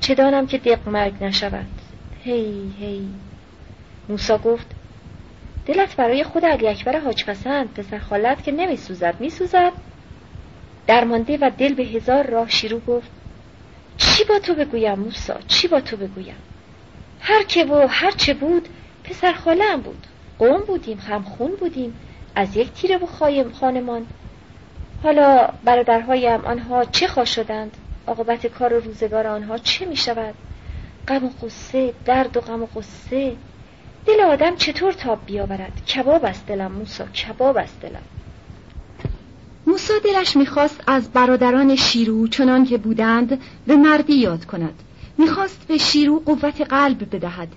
[0.00, 1.66] چه دانم که دق مرگ نشود؟
[2.24, 3.08] هی هی.
[4.08, 4.66] موسا گفت
[5.66, 9.72] دلت برای خود علی اکبر حاج پسند پسر خالت که نمی سوزد می سوزد
[10.86, 13.10] درمانده و دل به هزار راه شیرو گفت
[13.96, 16.36] چی با تو بگویم موسا چی با تو بگویم؟
[17.20, 18.68] هر که و هر چه بود
[19.04, 20.06] پسر خاله بود.
[20.38, 21.94] قوم بودیم خون بودیم.
[22.34, 24.06] از یک تیره و خایم خانمان.
[25.02, 27.76] حالا برادرهایم آنها چه خواه شدند؟
[28.06, 30.34] عاقبت کار و روزگار آنها چه می شود؟
[31.08, 33.36] غم و قصه درد و غم و قصه
[34.06, 38.02] دل آدم چطور تاب بیاورد؟ کباب است دلم موسا کباب است دلم.
[39.66, 44.82] موسا دلش می‌خواست از برادران شیرو چنان که بودند به مردی یاد کند.
[45.18, 47.48] می‌خواست به شیرو قوت قلب بدهد.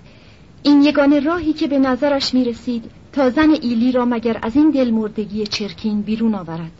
[0.66, 4.90] این یگانه راهی که به نظرش می‌رسید تا زن ایلی را مگر از این دل
[4.90, 6.70] مردگی چرکین بیرون آورد.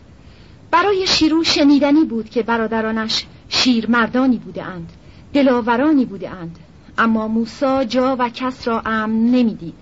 [0.70, 4.93] برای شیرو شنیدنی بود که برادرانش شیر مردانی بوده اند
[5.32, 6.59] دلاورانی بوده اند
[6.99, 9.74] اما موسا جا و کس را امن نمی‌دید.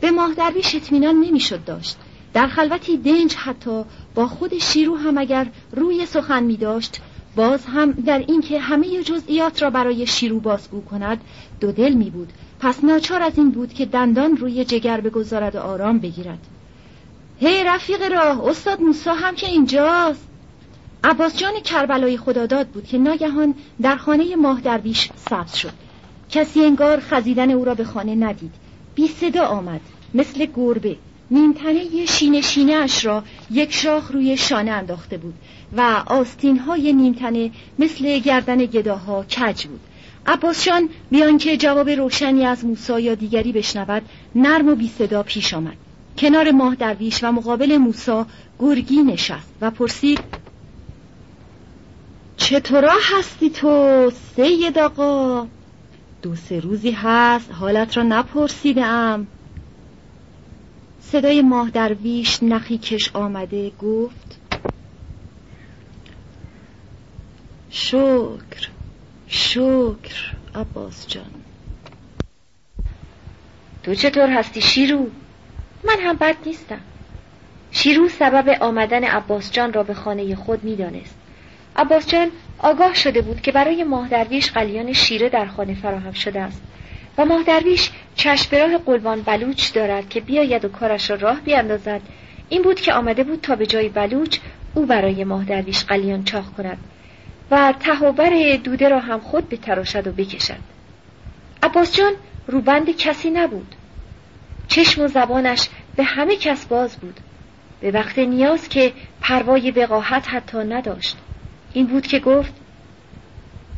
[0.00, 1.96] به ماه درویش اطمینان نمی‌شد داشت.
[2.34, 3.84] در خلوتی دنج حتی
[4.14, 7.00] با خود شیرو هم اگر روی سخن می داشت
[7.36, 11.20] باز هم در اینکه همه جزئیات را برای شیرو بازگو کند
[11.60, 15.58] دو دل می بود پس ناچار از این بود که دندان روی جگر بگذارد و
[15.58, 16.38] آرام بگیرد.
[17.40, 20.28] هی رفیق راه استاد موسا هم که اینجاست.
[21.04, 25.72] عباس جان کربلای خداداد بود که ناگهان در خانه ماه درویش سبز شد.
[26.30, 28.54] کسی انگار خزیدن او را به خانه ندید.
[28.94, 29.80] بی صدا آمد
[30.14, 30.96] مثل گربه.
[31.30, 35.34] نیمتنه شینه شینه اش را یک شاخ روی شانه انداخته بود
[35.76, 39.80] و آستین های نیمتنه مثل گردن گداها کج بود.
[40.28, 44.02] عباسشان بیان که جواب روشنی از موسا یا دیگری بشنود
[44.34, 45.76] نرم و بی صدا پیش آمد.
[46.18, 48.26] کنار ماه درویش و مقابل موسا
[48.58, 50.20] گرگی نشست و پرسید
[52.36, 55.46] چطورا هستی تو سید آقا؟
[56.22, 59.26] دو سه روزی هست حالت را نپرسیدم
[61.00, 64.38] صدای ماه درویش نخی کش آمده گفت
[67.70, 68.77] شکر.
[69.28, 71.30] شکر عباس جان.
[73.82, 75.06] تو چطور هستی شیرو؟
[75.84, 76.80] من هم بد نیستم.
[77.70, 81.14] شیرو سبب آمدن عباس جان را به خانه خود می‌دانست.
[81.76, 86.40] عباس جان آگاه شده بود که برای ماه درویش قلیان شیره در خانه فراهم شده
[86.40, 86.62] است
[87.18, 92.00] و ماه درویش چشم راه قلبان بلوچ دارد که بیاید و کارش را راه بیاندازد.
[92.48, 94.38] این بود که آمده بود تا به جای بلوچ
[94.74, 96.78] او برای ماه درویش قلیان چاخ کند.
[97.50, 100.58] و تهوبر دوده را هم خود بتراشد و بکشد.
[101.62, 102.12] عباس جان
[102.46, 103.74] روبند کسی نبود.
[104.68, 107.20] چشم و زبانش به همه کس باز بود.
[107.80, 111.16] به وقت نیاز که پروای وقاحت حتی نداشت.
[111.72, 112.52] این بود که گفت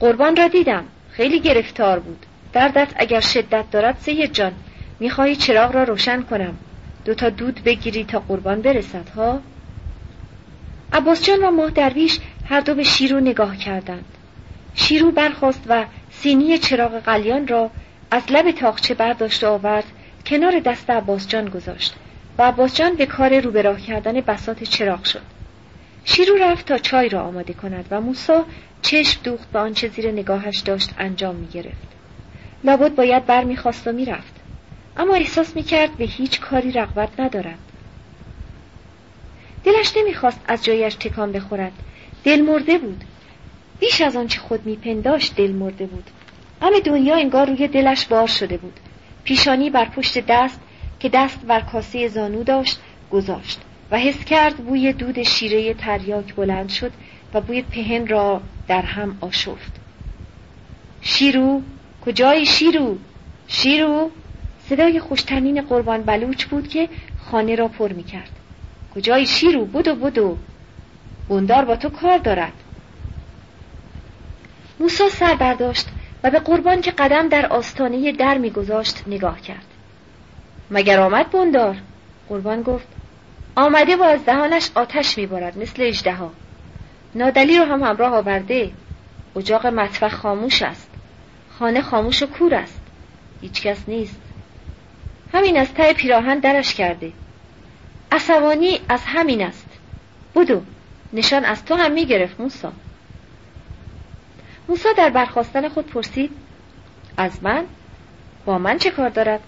[0.01, 2.27] قربان را دیدم خیلی گرفتار بود.
[2.53, 4.53] دردت اگر شدت دارد سید جان
[5.01, 6.57] می‌خواهی چراغ را روشن کنم.
[7.05, 9.41] دو تا دود بگیری تا قربان برسد ها؟
[10.93, 12.19] عباس جان و ماه درویش
[12.51, 14.05] هر دو به شیرو نگاه کردند.
[14.75, 17.71] شیرو برخواست و سینی چراغ قلیان را
[18.11, 19.85] از لب تاقچه برداشت و آورد
[20.27, 21.95] کنار دست عباس جان گذاشت
[22.39, 25.23] و عباس جان به کار رو به راه کردن بسات چراغ شد.
[26.05, 28.45] شیرو رفت تا چای را آماده کند و موسا
[28.83, 31.89] چشم دوخت به آنچه زیر نگاهش داشت انجام می گرفت.
[32.65, 34.35] لابد باید بر می‌خواست و می‌رفت.
[34.97, 37.59] اما احساس می‌کرد به هیچ کاری رغبت ندارد.
[39.65, 41.73] دلش نمی‌خواست از جایش تکان بخورد.
[42.25, 43.05] دل مرده بود.
[43.81, 46.05] بیش از آنچه خود میپنداشت دل مرده بود.
[46.63, 48.81] همه دنیا انگار روی دلش بار شده بود.
[49.25, 50.61] پیشانی بر پشت دست
[51.01, 53.61] که دست بر کاسه زانو داشت گذاشت
[53.91, 56.93] و حس کرد بوی دود شیره تریاک بلند شد
[57.35, 59.73] و بوی پهن را در هم آشفت.
[61.01, 61.63] شیرو
[62.07, 62.99] کجای شیرو؟
[63.49, 64.11] شیرو
[64.69, 68.31] صدای خوشتنین قربان بلوچ بود که خانه را پر می کرد
[68.95, 70.37] کجای شیرو؟ بدو بدو.
[71.31, 72.53] بندار با تو کار دارد.
[74.81, 75.89] موسا سر برداشت
[76.25, 79.65] و به قربان که قدم در آستانه در میگذاشت نگاه کرد.
[80.71, 81.77] مگر آمد بندار؟
[82.29, 82.87] قربان گفت.
[83.57, 86.33] آمده و از دهانش آتش میبارد مثل اجدها
[87.15, 88.71] نادلی رو هم همراه آورده.
[89.37, 90.91] اجاق مطبخ خاموش است.
[91.59, 92.81] خانه خاموش و کور است.
[93.41, 94.21] هیچکس نیست.
[95.35, 97.13] همین از ته پیراهن درش کرده.
[98.13, 99.67] عصبانی از همین است.
[100.35, 100.63] بودو
[101.13, 102.73] نشان از تو هم می‌گرفت موسا.
[104.69, 106.31] موسا در برخواستن خود پرسید
[107.17, 107.65] از من؟
[108.45, 109.41] با من چه کار دارد؟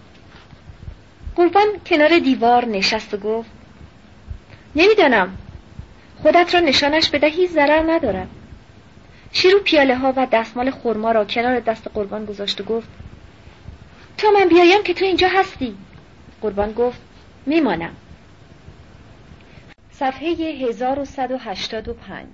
[1.37, 3.51] قربان کنار دیوار نشست و گفت
[4.77, 5.37] نمی‌دانم.
[6.23, 8.29] خودت را نشانش بدهی ضرر ندارد.
[9.33, 12.89] شیرو پیاله ها و دستمال خورما را کنار دست قربان گذاشت و گفت
[14.19, 15.75] تا من بیایم که تو اینجا هستی.
[16.41, 17.01] قربان گفت
[17.47, 17.97] میمانم.
[19.93, 22.27] صفحه 1185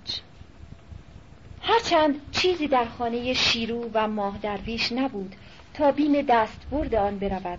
[1.63, 5.35] هرچند چیزی در خانه شیرو و ماه درویش نبود
[5.75, 7.59] تا بیم دست برد آن برود.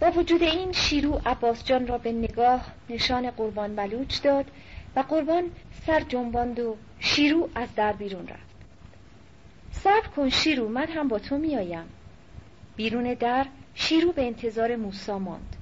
[0.00, 4.44] با وجود این شیرو عباس جان را به نگاه نشان قربان بلوچ داد
[4.96, 5.44] و قربان
[5.86, 8.48] سر جنباند و شیرو از در بیرون رفت.
[9.72, 11.88] صبر کن شیرو من هم با تو میآیم.
[12.76, 15.56] بیرون در شیرو به انتظار موسا ماند.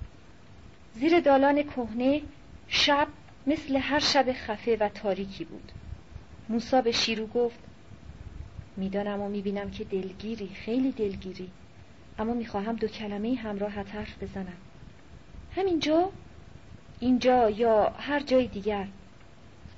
[0.94, 2.22] زیر دالان کهنه
[2.68, 3.08] شب
[3.46, 5.72] مثل هر شب خفه و تاریکی بود.
[6.48, 7.58] موسا به شیرو گفت
[8.76, 11.50] می‌دانم و می‌بینم که دلگیری خیلی دلگیری
[12.18, 14.56] اما می‌خواهم دو کلمه همراه حرف بزنم.
[15.56, 16.10] همینجا؟
[17.00, 18.86] اینجا یا هر جای دیگر؟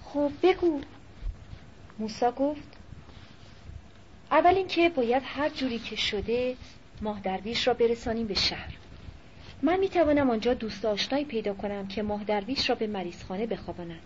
[0.02, 0.80] خب بگو.
[1.98, 2.78] موسا گفت
[4.30, 6.56] اول اینکه باید هر جوری که شده
[7.00, 8.74] ماه درویش را برسانیم به شهر.
[9.62, 14.00] من می‌توانم آنجا دوست آشنایی پیدا کنم که ماه درویش را به مریضخانه بخواباند.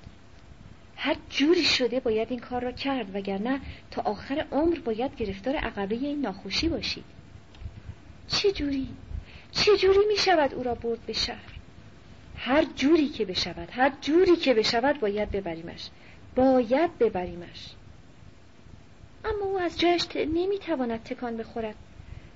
[0.97, 5.95] هر جوری شده باید این کار را کرد وگرنه تا آخر عمر باید گرفتار عقبه
[5.95, 7.05] این ناخوشی باشید
[8.29, 8.89] چه جوری؟
[9.53, 11.53] چه جوری می شود او را برد به شهر؟
[12.37, 15.91] هر جوری که بشود هر جوری که بشود باید ببریمش.
[16.37, 17.71] باید ببریمش.
[19.25, 21.75] اما او از جایش نمی‌تواند تکان بخورد.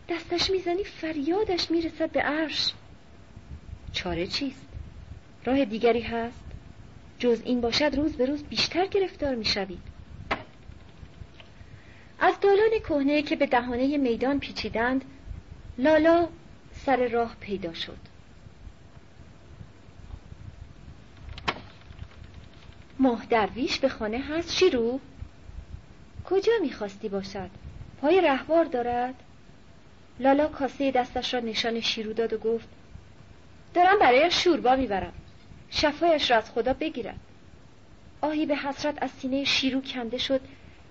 [0.08, 2.72] دستش می‌زنی فریادش می‌رسد به عرش.
[3.92, 4.66] چاره چیست
[5.44, 6.44] راه دیگری هست
[7.18, 9.82] جز این باشد روز به روز بیشتر گرفتار می‌شوید
[12.20, 15.04] از دالان کهنه که به دهانه میدان پیچیدند
[15.78, 16.28] لالا
[16.72, 17.98] سر راه پیدا شد
[22.98, 25.00] ماه درویش به خانه هست شیرو؟
[26.24, 27.50] کجا می‌خواستی باشد؟
[28.00, 29.14] پای رهوار دارد؟
[30.20, 32.68] لالا کاسه دستش را نشان شیرو داد و گفت
[33.76, 35.12] دارم برای شوربا می‌برم.
[35.70, 37.18] شفایش را از خدا بگیرد
[38.20, 40.40] آهی به حسرت از سینه شیرو کنده شد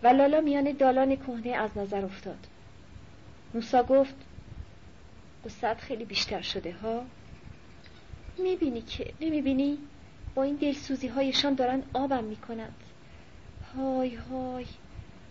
[0.04, 2.48] و لالا میان دالان کهنه از نظر افتاد.
[3.54, 4.16] موسا گفت
[5.46, 7.04] قصت خیلی بیشتر شده ها.
[8.38, 9.78] می‌بینی که نمی‌بینی؟
[10.36, 12.76] با این دلسوزی هایشان دارن آبم می‌کنند.
[13.76, 14.66] های های.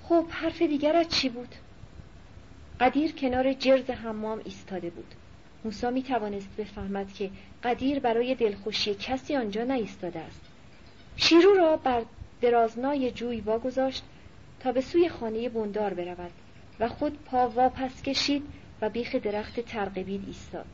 [0.02, 1.54] خب حرف دیگرت چی بود؟
[2.80, 5.14] قدیر کنار جرز حمام ایستاده بود.
[5.64, 7.30] موسا می توانست بفهمد که
[7.62, 10.40] قدیر برای دلخوشی کسی آنجا نایستاده است.
[11.16, 12.02] شیرو را بر
[12.40, 14.02] درازنای جوی واگذاشت
[14.60, 16.30] تا به سوی خانه بندار برود
[16.80, 18.42] و خود پا واپس کشید
[18.80, 20.66] و بیخ درخت ترقبید ایستاد.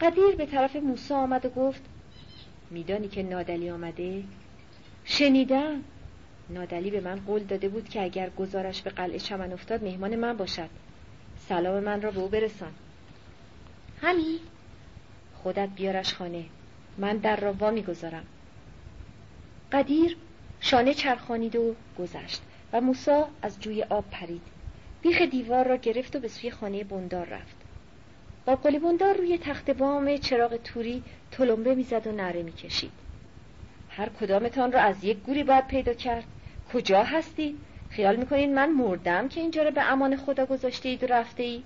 [0.00, 1.82] قدیر به طرف موسا آمد و گفت
[2.70, 4.22] میدانی که نادلی آمده؟
[5.04, 5.84] شنیدم.
[6.50, 10.36] نادلی به من قول داده بود که اگر گزارش به قلعه چمن افتاد مهمان من
[10.36, 10.68] باشد.
[11.48, 12.72] سلام من را به او برسان.
[14.02, 14.40] همی
[15.42, 16.44] خودت بیارش خانه.
[16.98, 18.24] من در را وا می‌گذارم
[19.72, 20.16] قدیر
[20.60, 22.42] شانه چرخانید و گذشت
[22.72, 24.42] و موسا از جوی آب پرید.
[25.02, 27.56] بیخ دیوار را گرفت و به سوی خانه بندار رفت.
[28.62, 32.92] قلی بندار روی تخت بام چراغ توری تلمبه می‌زد و نره می‌کشید.
[33.90, 36.24] هر کدامتان را از یک گوری باید پیدا کرد.
[36.72, 37.58] کجا هستید
[37.90, 41.64] خیال می‌کنید من مردم که اینجا را به امان خدا گذاشته اید و رفته اید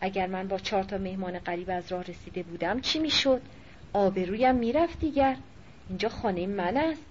[0.00, 3.42] اگر من با چهار تا مهمان قریب از راه رسیده بودم چی می‌شد؟
[3.92, 5.36] آبرویم می‌رفت دیگر.
[5.88, 7.06] اینجا خانه من است.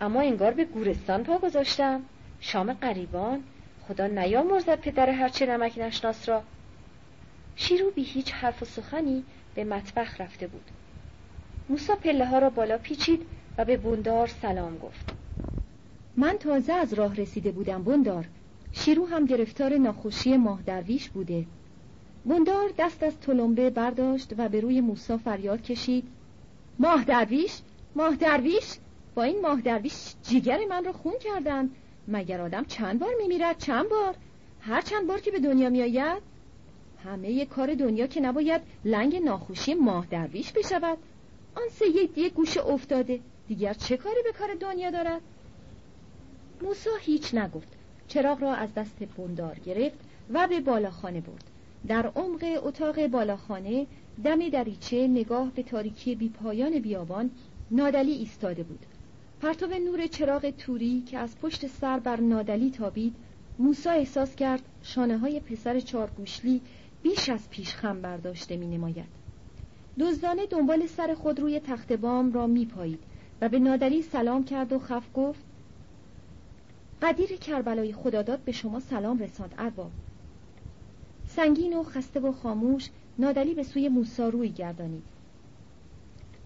[0.00, 2.02] اما انگار به گورستان پا گذاشتم.
[2.40, 3.44] شام قریبان
[3.80, 6.42] خدا نیامرزد پدر هرچه نمک نشناس را.
[7.56, 9.24] شیرو بی هیچ حرف و سخنی
[9.54, 10.70] به مطبخ رفته بود.
[11.68, 13.26] موسا پله ها را بالا پیچید
[13.58, 15.14] و به بندار سلام گفت.
[16.16, 18.28] من تازه از راه رسیده بودم بندار.
[18.72, 21.46] شیرو هم گرفتار ناخوشی ماه درویش بوده.
[22.26, 26.08] بندار دست از تلمبه برداشت و به روی موسا فریاد کشید.
[26.78, 27.60] ماه درویش
[27.96, 28.78] ماه درویش!
[29.14, 31.70] با این ماه درویش جیگر من را خون کردن.
[32.08, 34.14] مگر آدم چند بار میمیرد؟ چند بار؟
[34.60, 36.22] هر چند بار که به دنیا میآید؟
[37.04, 40.98] همه کار دنیا که نباید لنگ ناخوشی ماه درویش بشود.
[41.56, 43.20] آن سید یک گوشه افتاده.
[43.48, 45.20] دیگر چه کاری به کار دنیا دارد؟
[46.62, 47.68] موسا هیچ نگفت.
[48.08, 49.98] چراغ را از دست بندار گرفت
[50.30, 51.53] و به بالاخانه برد.
[51.88, 53.86] در عمق اتاق بالاخانه
[54.24, 57.30] دم دریچه نگاه به تاریکی بیپایان بیابان
[57.70, 58.86] نادلی ایستاده بود.
[59.40, 63.14] پرتو نور چراغ توری که از پشت سر بر نادلی تابید
[63.58, 66.60] موسا احساس کرد شانه های پسر چارگوشلی
[67.02, 69.24] بیش از پیش خم برداشته می نماید
[69.98, 72.98] دزدانه دنبال سر خود روی تخت بام را می پایید
[73.40, 75.44] و به نادلی سلام کرد و خف گفت
[77.02, 79.90] قدیر کربلای خداداد به شما سلام رساند ارباب.
[81.36, 85.02] سنگین و خسته و خاموش نادلی به سوی موسا روی گردانید.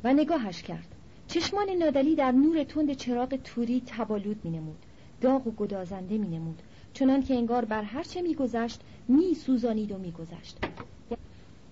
[0.05, 0.95] و نگاهش کرد.
[1.27, 4.79] چشمان نادلی در نور تند چراغ توری تبالود می نمود
[5.21, 6.63] داغ و گدازنده می نمود
[6.93, 10.59] چنان که انگار بر هرچه میگذشت می سوزانید و میگذشت.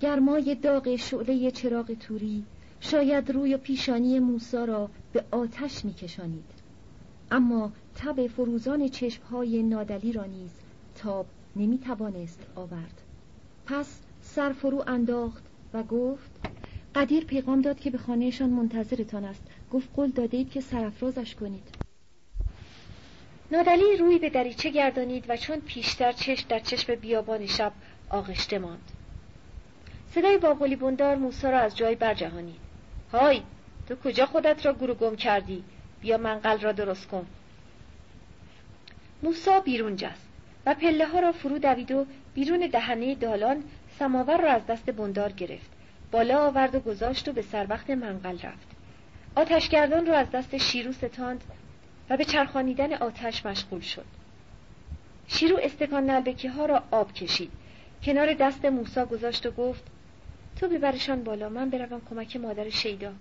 [0.00, 2.44] گرمای داغ شعله چراغ توری
[2.80, 6.50] شاید روی و پیشانی موسا را به آتش میکشانید.
[7.30, 10.50] اما تب فروزان چشمهای نادلی را نیز
[10.94, 13.05] تاب نمی‌توانست آورد.
[13.66, 16.30] پس سر فرو انداخت و گفت
[16.94, 19.42] قدیر پیغام داد که به خانهشان منتظرتان است.
[19.72, 21.68] گفت قول داده اید که سرفرازش کنید.
[23.50, 27.72] نادلی روی به دریچه گردانید و چون پیشتر چشم در چشم بیابان شب
[28.10, 28.92] آغشته ماند.
[30.10, 32.60] صدای باقلی بندار موسا را از جای برجهانید.
[33.12, 33.42] های
[33.88, 35.64] تو کجا خودت را گرو گم کردی؟
[36.00, 37.26] بیا منقل را درست کن.
[39.22, 40.28] موسا بیرون جست
[40.66, 42.06] و پله ها را فرو دوید و
[42.36, 43.64] بیرون دهنه دالان
[43.98, 45.70] سماور را از دست بندار گرفت.
[46.10, 48.68] بالا آورد و گذاشت و به سر وقت منقل رفت.
[49.36, 51.44] آتشگردان را از دست شیرو ستاند
[52.10, 54.04] و به چرخانیدن آتش مشغول شد.
[55.28, 57.50] شیرو استکان نلبکی ها را آب کشید.
[58.02, 59.84] کنار دست موسا گذاشت و گفت
[60.60, 63.12] تو ببرشان بالا من بروم کمک مادر شیدا.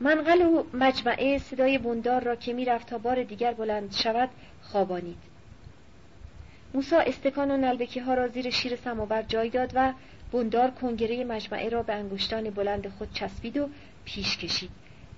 [0.00, 4.28] منقل و مجمعه صدای بندار را که می‌رفت تا بار دیگر بلند شود
[4.62, 5.18] خوابانید.
[6.74, 9.92] موسا استکان و نلبکی ها را زیر شیر سماور جای داد و
[10.32, 13.68] بندار کنگره مجمعه را به انگشتان بلند خود چسبید و
[14.04, 14.70] پیش کشید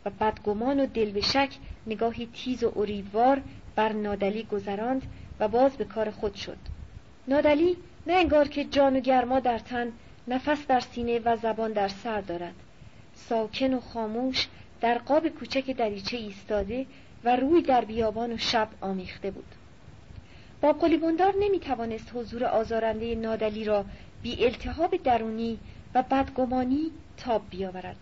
[0.05, 1.51] و بدگمان و دل به شک
[1.87, 3.43] نگاهی تیز و اریبوار
[3.77, 5.03] بر نادلی گذراند
[5.41, 6.59] و باز به کار خود شد.
[7.29, 7.77] نادلی
[8.07, 9.93] نه انگار که جان و گرما در تن
[10.29, 12.55] نفس در سینه و زبان در سر دارد.
[13.15, 14.49] ساکن و خاموش
[14.81, 16.87] در قاب کوچک دریچه ایستاده
[17.25, 19.55] و روی در بیابان و شب آمیخته بود.
[20.63, 23.85] با قلیبندار نمی توانست حضور آزارنده نادلی را
[24.23, 25.59] بی التحاب درونی
[25.95, 27.97] و بدگمانی تاب بیاورد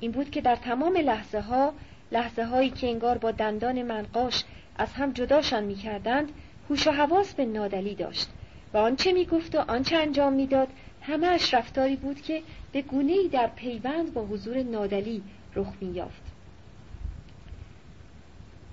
[0.00, 1.72] این بود که در تمام لحظه ها
[2.12, 4.44] لحظه هایی که انگار با دندان منقاش
[4.76, 6.32] از هم جداشان می کردند
[6.70, 8.28] هوش و حواس به نادلی داشت
[8.74, 10.68] و آنچه می گفت و آنچه انجام می‌داد
[11.02, 12.42] همهاش رفتاری بود که
[12.72, 15.22] به گونه ای در پیوند با حضور نادلی
[15.56, 16.22] رخ می یافت.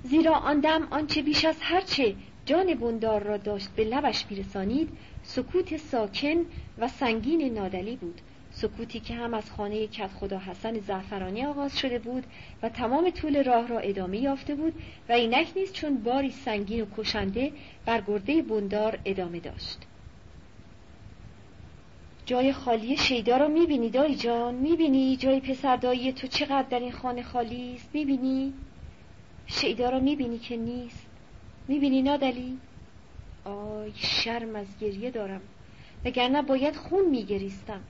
[0.04, 2.16] زیرا آن دم آنچه بیش از هرچه
[2.52, 4.90] جان بندار را داشت به لبش میرسانید
[5.24, 6.46] سکوت ساکن
[6.78, 8.22] و سنگین نادلی بود.
[8.52, 12.24] سکوتی که هم از خانه کت خدا حسن زعفرانی آغاز شده بود
[12.64, 14.74] و تمام طول راه را ادامه یافته بود
[15.10, 17.52] و اینک نیست چون باری سنگین و کشنده
[17.86, 19.80] بر گرده بندار ادامه داشت.
[22.26, 26.92] جای خالی شیدا را می‌بینی دایی جان؟ می‌بینی جای پسر دایی تو چقدر در این
[26.92, 28.54] خانه خالی است؟ می‌بینی؟
[29.46, 31.11] شیدا را می‌بینی که نیست.
[31.68, 32.58] می‌بینی نادلی؟
[33.46, 35.42] آی شرم از گریه دارم.
[36.06, 37.82] وگرنه باید خون میگریستم.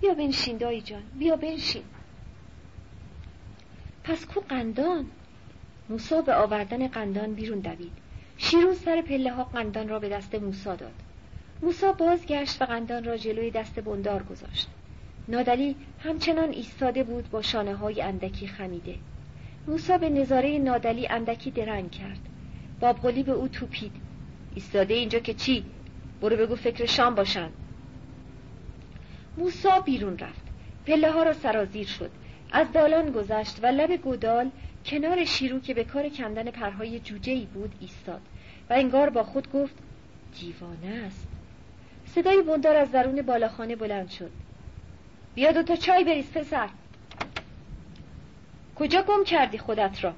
[0.00, 1.02] بیا بنشین دایی جان.
[1.18, 1.82] بیا بنشین.
[4.04, 5.06] پس کو قندان؟
[5.88, 7.92] موسا به آوردن قندان بیرون دوید.
[8.38, 10.94] شیروز سر پله ها قندان را به دست موسا داد.
[11.62, 14.68] موسا بازگشت و قندان را جلوی دست بندار گذاشت.
[15.28, 18.94] نادلی همچنان ایستاده بود با شانه های اندکی خمیده.
[19.68, 22.18] موسا به نظاره نادلی اندکی درنگ کرد.
[22.80, 23.92] بابغلی به او توپید.
[24.54, 25.64] ایستاده اینجا که چی؟
[26.20, 27.50] برو بگو فکر شام باشن.
[29.36, 30.42] موسا بیرون رفت.
[30.86, 32.10] پله ها را سرازیر شد.
[32.52, 34.50] از دالان گذشت و لب گودال
[34.86, 38.20] کنار شیرو که به کار کندن پرهای جوجه ای بود ایستاد.
[38.70, 39.74] و انگار با خود گفت
[40.40, 41.28] دیوانه است.
[42.06, 44.30] صدای بندار از درون بالاخانه بلند شد.
[45.34, 46.68] بیا دو تا چای بریز پسر.
[48.76, 50.14] کجا گم کردی خودت را؟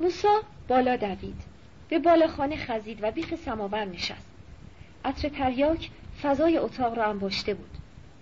[0.00, 1.42] موسا بالا دوید
[1.88, 4.26] به بالاخانه خزید و بیخ سماور نشست
[5.04, 5.90] عطر تریاک
[6.22, 7.70] فضای اتاق را انباشته بود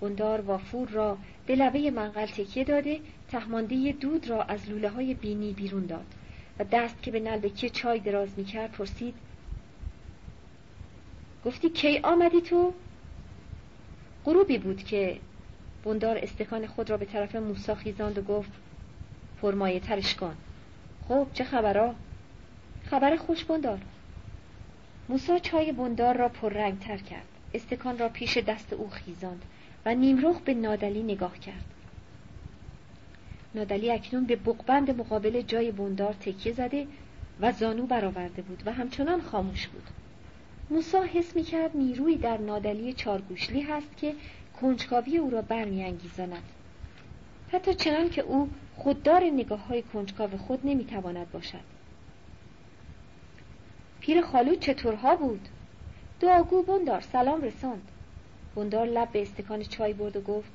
[0.01, 5.53] بندار وافور را به لبه منقل تکیه داده تهمانده دود را از لوله های بینی
[5.53, 6.07] بیرون داد
[6.59, 9.15] و دست که به نلبکی چای دراز می‌کرد پرسید
[11.45, 12.73] گفتی کی آمدی تو؟
[14.25, 15.19] غروبی بود که
[15.85, 18.51] بندار استکان خود را به طرف موسا خیزاند و گفت
[19.43, 20.37] پرمایه ترش کن
[21.09, 21.95] خب چه خبرها؟
[22.91, 23.79] خبر خوش بندار.
[25.09, 27.27] موسا چای بندار را پررنگ تر کرد.
[27.55, 29.43] استکان را پیش دست او خیزاند
[29.87, 31.65] و نیمرخ به نادلی نگاه کرد.
[33.55, 36.87] نادلی اکنون به بقبند مقابل جای بندار تکیه زده
[37.41, 39.87] و زانو برآورده بود و همچنان خاموش بود.
[40.71, 44.15] موسا حس می کرد نیروی در نادلی چارگوشلی هست که
[44.61, 46.43] کنجکاوی او را برمیانگیزاند.
[47.53, 51.76] حتی چنان که او خوددار نگاه های کنجکاو خود نمی‌تواند باشد.
[54.07, 55.49] پیر خالو چطورها بود؟
[56.21, 57.89] دعاگو بندار سلام رساند.
[58.57, 60.53] بندار لب به استکان چای برد و گفت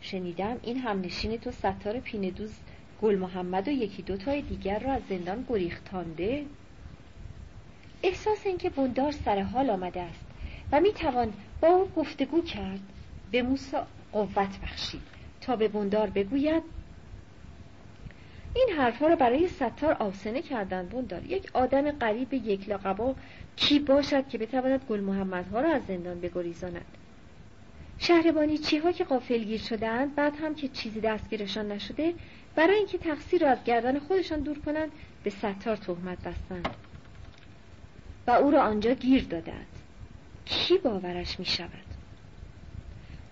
[0.00, 2.54] شنیدم این همنشین تو ستار پیندوز
[3.02, 6.44] گل محمد و یکی دوتای دیگر را از زندان گریختانده؟
[8.02, 10.24] احساس اینکه بندار سر حال آمده است
[10.72, 12.80] و می‌توان با او گفتگو کرد.
[13.30, 15.02] به موسا قوت بخشید.
[15.40, 16.62] تا به بندار بگوید
[18.54, 23.14] این حرفها را برای ستار آسنه کردند بندار یک آدم قریب یک لقبا
[23.56, 26.84] کی باشد که بتواند گل محمدها را از زندان بگریزاند؟
[27.98, 32.14] شهربانی چیها که قافلگیر شدهاند بعد هم که چیزی دستگیرشان نشده
[32.54, 34.92] برای اینکه تقصیر را از گردن خودشان دور کنند
[35.24, 36.68] به ستار تهمت بستند.
[38.26, 39.66] و او را آنجا گیر دادند.
[40.44, 41.84] کی باورش می شود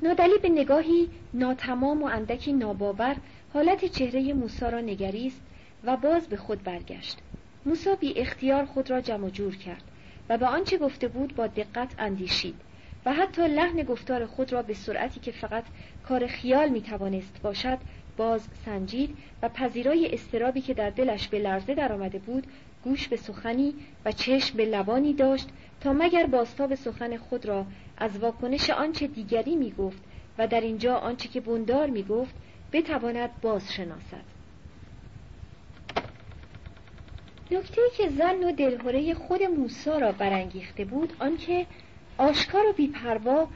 [0.03, 3.16] نادلی به نگاهی ناتمام و اندکی ناباور
[3.55, 5.43] حالت چهره موسا را نگریست
[5.85, 7.19] و باز به خود برگشت.
[7.66, 9.83] موسا بی اختیار خود را جمع جور کرد
[10.29, 12.55] و به آنچه گفته بود با دقت اندیشید
[13.07, 15.65] و حتی لحن گفتار خود را به سرعتی که فقط
[16.03, 17.79] کار خیال می توانست باشد
[18.16, 22.47] باز سنجید و پذیرای استرابی که در دلش به لرزه درآمده بود
[22.85, 23.74] گوش به سخنی
[24.05, 25.49] و چشم به لبانی داشت
[25.81, 27.66] تا مگر به سخن خود را
[27.99, 30.03] از واکنش آنچه دیگری می گفت
[30.39, 32.35] و در اینجا آنچه که بندار می گفت
[32.73, 34.32] بتواند بازشناسد.
[37.51, 41.66] نکته که زن و دلهوره خود موسی را برانگیخته بود آنکه
[42.19, 43.49] آشکار و بیپروا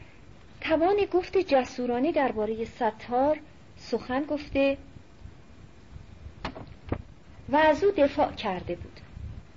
[0.61, 3.41] توان گفت جسورانه درباره ستار
[3.77, 4.79] سخن گفته
[7.49, 9.01] و از او دفاع کرده بود.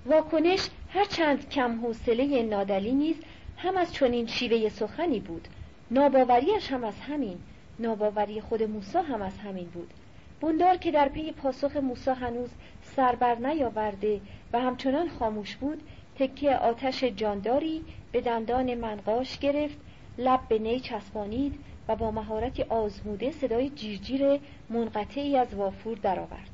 [0.05, 3.15] واکنش هرچند کم حوصله نادلی نیز
[3.57, 5.47] هم از چنین شیوه سخنی بود.
[5.91, 7.37] ناباوریش هم از همین
[7.79, 9.93] ناباوری خود موسی هم از همین بود.
[10.41, 12.49] بندار که در پی پاسخ موسی هنوز
[12.81, 14.21] سربر نیاورده
[14.53, 15.83] و همچنان خاموش بود
[16.15, 19.77] تکه آتش جانداری به دندان منقاش گرفت
[20.17, 24.39] لب به نی چسبانید و با مهارتی آزموده صدای جیرجیر
[24.69, 26.49] منقطعی از وافور درآورد.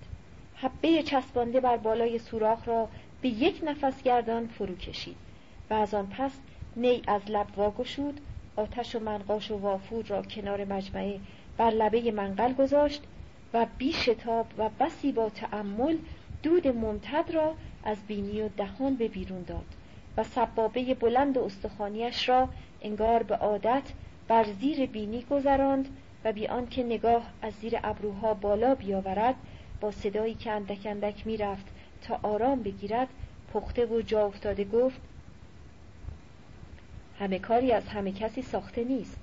[0.55, 2.87] حبه چسبانده بر بالای سوراخ را
[3.21, 5.15] به یک نفس گردان فرو کشید
[5.69, 6.31] و از آن پس
[6.75, 8.21] نی از لب واگشود
[8.55, 11.19] آتش و منقاش و وافور را کنار مجمعه
[11.57, 13.03] بر لبه منقل گذاشت
[13.53, 15.97] و بی شتاب و بسی با تأمل
[16.43, 17.53] دود ممتد را
[17.83, 19.65] از بینی و دهان به بیرون داد
[20.17, 22.49] و سبابه بلند استخانیش را
[22.81, 23.83] انگار به عادت
[24.27, 25.89] بر زیر بینی گذراند
[26.25, 29.35] و بی آنکه نگاه از زیر ابروها بالا بیاورد
[29.81, 31.65] با صدایی که اندک اندک می‌رفت
[32.01, 33.07] تا آرام بگیرد
[33.53, 35.01] پخته و جا افتاده گفت
[37.19, 39.17] همه کاری از همه کسی ساخته نیست.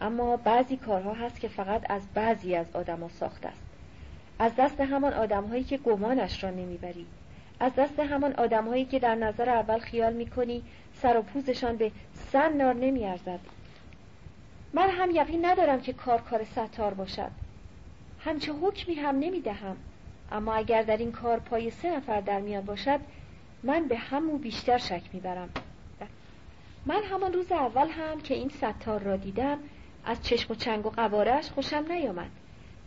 [0.00, 3.62] اما بعضی کارها هست که فقط از بعضی از آدما ساخته است.
[4.38, 7.06] از دست همان آدمهایی که گمانش را نمی‌بری.
[7.60, 10.62] از دست همان آدمهایی که در نظر اول خیال می‌کنی
[11.02, 11.92] سر و پوزشان به
[12.32, 13.40] سن نار نمیارزد.
[14.72, 17.30] من هم یقین ندارم که کار کار ستار باشد.
[18.24, 19.76] همچه حکمی هم نمی‌دهم.
[20.32, 23.00] اما اگر در این کار پای سه نفر در میان باشد
[23.62, 25.48] من به همو بیشتر شک می‌برم.
[26.86, 29.58] من همان روز اول هم که این ستار را دیدم
[30.04, 32.30] از چشم و چنگ و قوارش خوشم نیامد.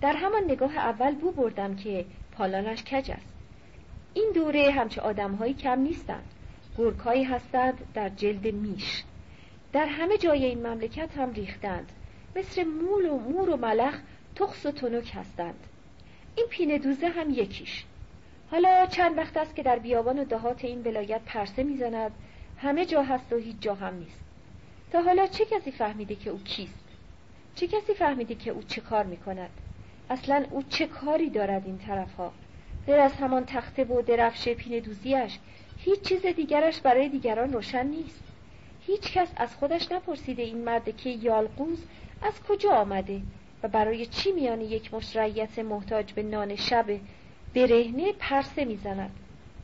[0.02, 3.34] در همان نگاه اول بو بردم که پالانش کج است.
[4.14, 6.24] این دوره همچه آدمهایی کم نیستند.
[6.78, 9.04] گرکهایی هستند در جلد میش.
[9.74, 11.92] در همه جای این مملکت هم ریختند.
[12.36, 14.00] مثل مول و مور و ملخ
[14.36, 15.68] تخص و تنک هستند.
[16.36, 17.86] این پینه دوزه هم یکیش.
[18.52, 22.12] حالا چند وقت است که در بیابان و دهات این ولایت پرسه می‌زند
[22.58, 24.22] همه جا هست و هیچ جا هم نیست.
[24.92, 26.84] تا حالا چه کسی فهمیده که او کیست؟
[27.56, 29.50] چه کسی فهمیده که او چه کار می‌کند؟
[30.10, 32.32] اصلا او چه کاری دارد این طرف ها
[32.86, 35.40] غیر از همان تخته و درفش پینه دوزیش
[35.78, 38.24] هیچ چیز دیگرش برای دیگران روشن نیست.
[38.86, 41.86] هیچ کس از خودش نپرسیده این مرد که یالقوز
[42.22, 43.22] از کجا آمده
[43.64, 46.86] و برای چی میان یک مشرعیت محتاج به نان شب
[47.56, 49.12] برهنه پرسه می‌زند؟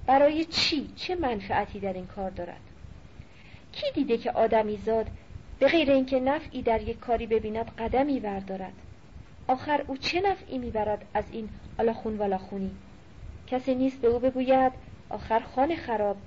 [0.08, 2.62] برای چی؟ چه منفعتی در این کار دارد؟
[3.74, 5.08] کی دیده که آدمی زاد
[5.60, 8.74] به غیر اینکه نفعی در یک کاری ببیند قدمی بردارد؟
[9.48, 12.72] آخر او چه نفعی می‌برد از این آلاخون والاخونی؟
[13.48, 14.72] کسی نیست به او بگوید
[15.10, 16.18] آخر خانه خراب.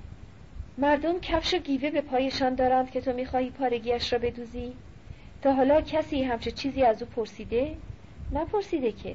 [0.79, 4.73] مردم کفش و گیوه به پایشان دارند که تو می‌خواهی پارگیش را بدوزی؟
[5.43, 7.77] تا حالا کسی همچه چیزی از او پرسیده؟
[8.33, 9.15] نپرسیده که.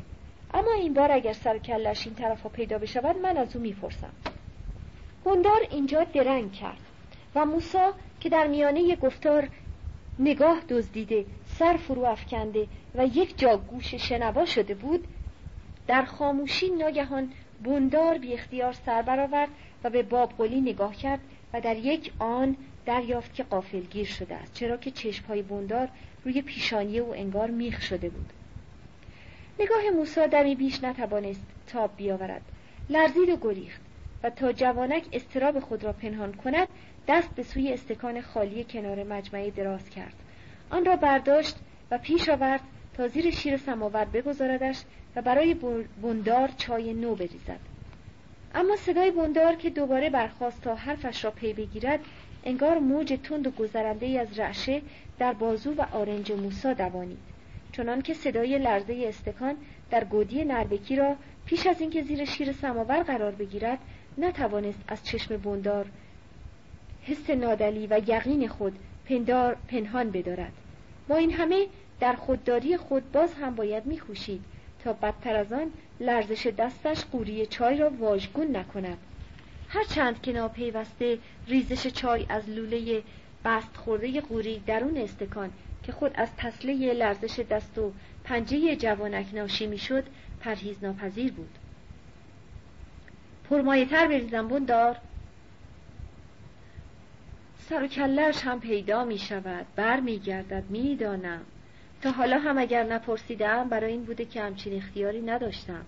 [0.54, 4.14] اما این بار اگر سر کلش این طرف ها پیدا بشود من از او می‌پرسم.
[5.26, 6.80] هندار اینجا درنگ کرد
[7.36, 9.50] و موسا که در میانه گفتار
[10.20, 15.08] نگاه دزدیده سر فرو افکنده و یک جا گوش شنوا شده بود
[15.88, 17.32] در خاموشی ناگهان
[17.64, 19.50] بندار بی اختیار سر برآورد
[19.84, 21.20] و به باب قلی نگاه کرد
[21.54, 25.90] و در یک آن دریافت که قافلگیر شده است چرا که چشمهای بندار
[26.26, 28.34] روی پیشانی او انگار میخ شده بود.
[29.60, 32.42] نگاه موسی دمی بیش نتوانست تاب بیاورد.
[32.90, 33.82] لرزید و گریخت
[34.24, 36.68] و تا جوانک استراب خود را پنهان کند
[37.12, 40.14] دست به سوی استکان خالی کنار مجمعه دراز کرد.
[40.70, 41.56] آن را برداشت
[41.92, 42.62] و پیش آورد
[42.94, 44.82] تا زیر شیر سماور بگذاردش
[45.16, 45.56] و برای
[46.02, 47.60] بندار چای نو بریزد.
[48.56, 52.00] اما صدای بندار که دوباره برخواست تا حرفش را پی بگیرد
[52.44, 54.82] انگار موج تند و گذرنده از رعشه
[55.20, 57.20] در بازو و آرنج موسا دوانید.
[57.72, 59.56] چنان که صدای لرزه استکان
[59.90, 61.16] در گودی نربکی را
[61.46, 63.80] پیش از اینکه زیر شیر سماور قرار بگیرد
[64.18, 65.86] نتوانست از چشم بندار
[67.04, 68.80] حس نادلی و یقین خود
[69.10, 70.52] پندار پنهان بدارد.
[71.08, 71.68] با این همه
[72.00, 74.44] در خودداری خود باز هم باید میکوشید
[74.84, 78.98] تا بدتر از آن لرزش دستش قوری چای را واژگون نکند.
[79.70, 81.18] هرچند که ناپیوسته
[81.48, 83.04] ریزش چای از لوله
[83.46, 85.50] بست خورده قوری درون استکان
[85.84, 87.92] که خود از تسله لرزش دست و
[88.24, 90.04] پنجه جوانک ناشی می‌شد
[90.42, 91.58] پرهیز ناپذیر بود.
[93.50, 94.98] پرمایه تر بریزم دار
[97.72, 101.42] سر و کلش هم پیدا می شود بر می گردد می دانم
[102.02, 105.86] تا حالا هم اگر نپرسیدم برای این بوده که همچین اختیاری نداشتم.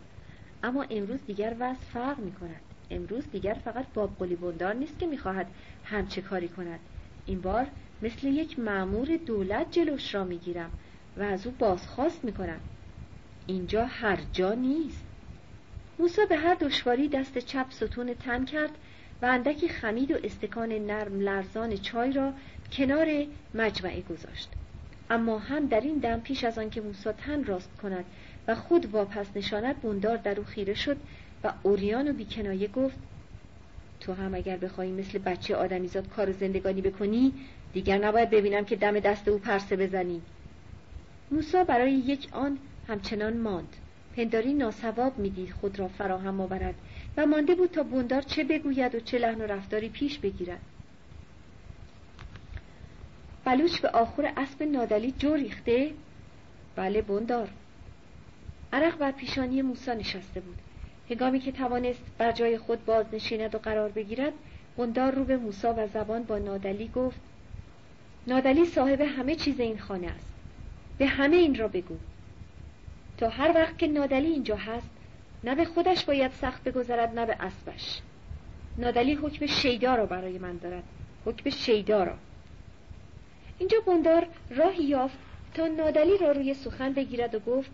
[0.64, 5.08] اما امروز دیگر وضع فرق می کند امروز دیگر فقط باب قلی بندار نیست که
[5.08, 5.48] می‌خواهد
[5.84, 6.80] همچه کاری کند.
[7.26, 7.68] این بار
[8.02, 10.72] مثل یک معمور دولت جلوش را می‌گیرم
[11.18, 12.60] و از او بازخواست می‌کنم.
[13.48, 15.06] اینجا هر جا نیست.
[16.00, 18.72] موسا به هر دشواری دست چپ ستون تن کرد
[19.24, 22.34] و اندکی خمید و استکان نرم لرزان چای را
[22.72, 24.50] کنار مجمعه گذاشت.
[25.10, 28.06] اما هم در این دم پیش از آنکه موسا تن راست کند
[28.48, 30.98] و خود واپس نشاند بوندار در او خیره شد
[31.44, 32.98] و اوریان و بیکنایه گفت
[34.00, 37.34] تو هم اگر بخواهی مثل بچه آدمیزاد کار زندگانی بکنی
[37.74, 40.22] دیگر نباید ببینم که دم دست او پرسه بزنی.
[41.32, 43.76] موسا برای یک آن همچنان ماند.
[44.18, 46.76] پنداری ناسواب می‌دید خود را فراهم آورد.
[47.18, 50.62] و مانده بود تا بوندار چه بگوید و چه لحن و رفتاری پیش بگیرد.
[53.46, 55.92] بلوچ به آخر اسب نادلی جو ریخته.
[56.76, 57.50] بله بوندار.
[58.74, 60.58] عرق بر پیشانی موسا نشسته بود.
[61.10, 64.34] هنگامی که توانست بر جای خود باز نشیند و قرار بگیرد
[64.78, 67.20] بندار رو به موسا و زبان با نادلی گفت
[68.28, 70.34] نادلی صاحب همه چیز این خانه است.
[70.98, 71.98] به همه این را بگو.
[73.18, 74.90] تا هر وقت که نادلی اینجا هست
[75.44, 78.02] نه به خودش باید سخت بگذرد نه به اسبش.
[78.78, 80.84] نادلی حکم شیدا را برای من دارد.
[81.26, 82.16] حکم شیدا را
[83.58, 85.18] اینجا بندار راهی یافت
[85.54, 87.72] تا نادلی را روی سخن بگیرد و گفت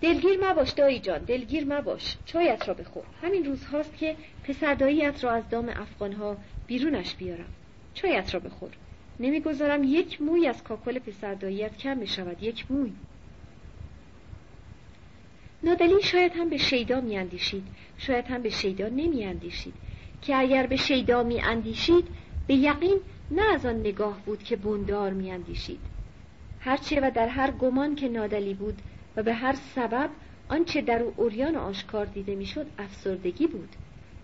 [0.00, 3.04] دلگیر مباش دایی جان دلگیر مباش چایت را بخور.
[3.22, 6.36] همین روز هاست که پسرداییت را از دام افغانها
[6.66, 7.48] بیرونش بیارم.
[7.94, 8.70] چایت را بخور.
[9.20, 12.92] نمی‌گذارم یک موی از کاکل پسرداییت کم بشود یک موی.
[15.64, 17.62] نادلی شاید هم به شیدا میاندیشید.
[17.98, 19.74] شاید هم به شیدا نمیاندیشید.
[20.22, 22.04] که اگر به شیدا میاندیشید
[22.46, 25.80] به یقین نه از آن نگاه بود که بندار میاندیشید.
[26.60, 28.82] هرچه و در هر گمان که نادلی بود
[29.16, 30.10] و به هر سبب
[30.48, 33.68] آنچه در او اوریان آشکار دیده می‌شد افسردگی بود.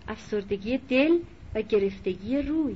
[0.07, 1.19] افسردگی دل
[1.55, 2.75] و گرفتگی روی.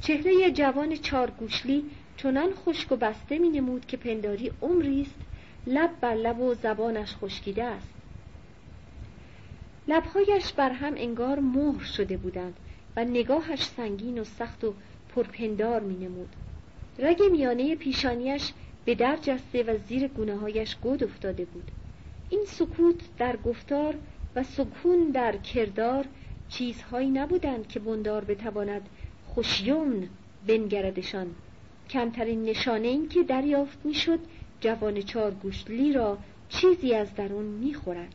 [0.00, 1.84] چهره جوان چارگوشلی
[2.16, 5.23] چنان خشک و بسته می نمود که پنداری عمری است
[5.66, 7.94] لب بر لب و زبانش خشکیده است.
[9.88, 12.56] لبهایش بر هم انگار مهر شده بودند
[12.96, 14.74] و نگاهش سنگین و سخت و
[15.14, 16.28] پرپندار می نمود
[16.98, 18.52] رگ میانه پیشانیش
[18.84, 21.70] به در جسته و زیر گونه هایش گود افتاده بود.
[22.30, 23.94] این سکوت در گفتار
[24.36, 26.04] و سکون در کردار
[26.48, 28.88] چیزهایی نبودند که بندار بتواند
[29.26, 30.08] خوشیون
[30.46, 31.26] بنگردشان.
[31.90, 34.18] کمترین نشانه این که دریافت می‌شد
[34.64, 36.18] جوان چارگوشلی را
[36.48, 38.14] چیزی از درون می‌خورد.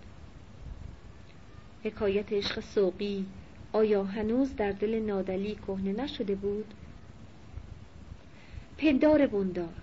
[1.84, 3.26] حکایت عشق سوقی
[3.74, 6.74] آیا هنوز در دل نادلی کهنه نشده بود؟
[8.78, 9.74] پندار بندار.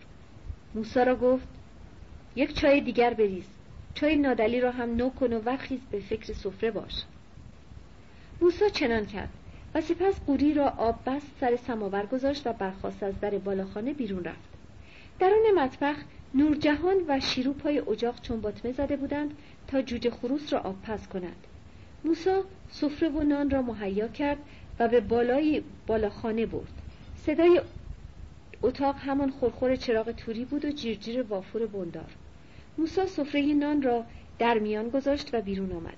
[0.75, 1.49] موسا را گفت
[2.37, 3.47] یک چای دیگر بریز.
[3.95, 7.05] چای نادلی را هم نو کن و وخیز به فکر سفره باش.
[8.41, 9.31] موسا چنان کرد
[9.75, 14.25] و سپس قوری را آب بست سر سماور گذاشت و برخواست از در بالاخانه بیرون
[14.25, 14.49] رفت.
[15.19, 15.97] درون مطبخ
[16.37, 19.35] نورجهان و شیرو پای اجاق چون باطمه زده بودند
[19.69, 21.47] تا جوجه خروس را آب پس کنند.
[22.05, 24.39] موسا سفره و نان را مهیا کرد
[24.79, 26.73] و به بالای بالاخانه برد.
[27.17, 27.61] صدای
[28.63, 32.11] اتاق همان خورخور چراغ توری بود و جیرجیر وافور بندار.
[32.79, 34.05] موسا سفره نان را
[34.39, 35.97] در میان گذاشت و بیرون آمد.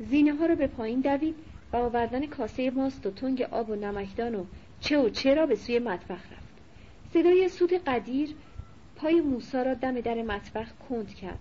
[0.00, 1.34] زینه ها را به پایین دوید
[1.72, 4.44] و آوردن کاسه ماست و تنگ آب و نمکدان و
[4.80, 6.48] چه و چه را به سوی مطبخ رفت.
[7.12, 8.34] صدای سود قدیر
[8.98, 11.38] پای موسا را دم در مطبخ کند کرد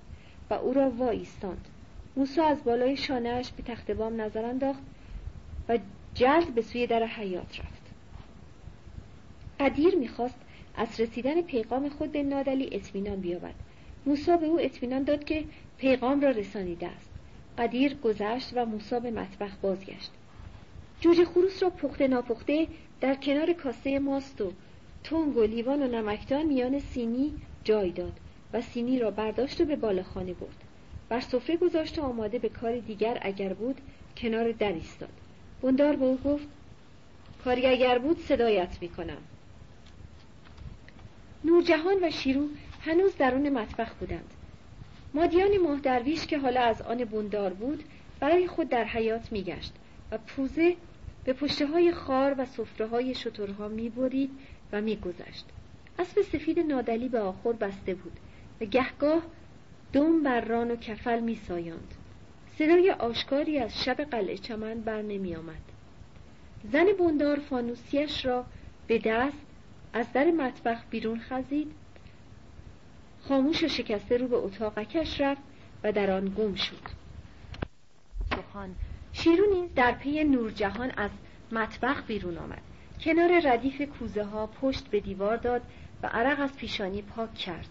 [0.50, 1.68] و او را وا ایستاند
[2.18, 4.80] موسا از بالای شانهاش به تخت بام نظر انداخت
[5.70, 5.80] و
[6.14, 7.82] جلد به سوی در حیات رفت.
[9.60, 10.40] قدیر می‌خواست
[10.76, 13.54] از رسیدن پیغام خود به نادلی اطمینان بیابد.
[14.06, 15.46] موسا به او اطمینان داد که
[15.78, 17.10] پیغام را رسانیده است.
[17.58, 20.12] قدیر گذشت و موسا به مطبخ بازگشت.
[21.02, 22.68] جوجه خروس را پخته ناپخته
[23.02, 24.52] در کنار کاسه ماست و
[25.10, 28.20] تنگ و لیوان و نمکدان میان سینی جای داد
[28.54, 30.64] و سینی را برداشت و به بالاخانه برد.
[31.10, 33.82] بر سفره گذاشت و آماده به کار دیگر اگر بود
[34.18, 35.14] کنار در ایستاد.
[35.62, 36.48] بندار به او گفت
[37.44, 39.22] کاری اگر بود صدایت می‌کنم.
[41.44, 42.48] نورجهان و شیرو
[42.82, 44.34] هنوز درون مطبخ بودند.
[45.14, 47.84] مادیان مهدرویش که حالا از آن بوندار بود
[48.20, 49.74] برای خود در حیات میگشت
[50.12, 50.76] و پوزه
[51.26, 54.32] به پشته های خار و صفره های شترها می‌برید
[54.72, 55.46] و میگذشت.
[56.00, 58.20] اسب سفید نادلی به آخر بسته بود.
[58.62, 59.22] و گهگاه
[59.94, 61.94] دم بر ران و کفل میسایاند.
[62.58, 65.62] صدای آشکاری از شب قلعه چمن بر نمی آمد.
[66.72, 68.46] زن بندار فانوسیش را
[68.88, 69.38] به دست
[69.94, 71.72] از در مطبخ بیرون خزید.
[73.22, 75.42] خاموش و شکسته رو به اتاقکش رفت
[75.84, 76.98] و در آن گم شد.
[78.30, 78.76] سخان
[79.14, 81.12] شیرو نیز در پی نورجهان از
[81.52, 82.62] مطبخ بیرون آمد.
[83.02, 85.62] کنار ردیف کوزه ها پشت به دیوار داد
[86.04, 87.68] و عرق از پیشانی پاک کرد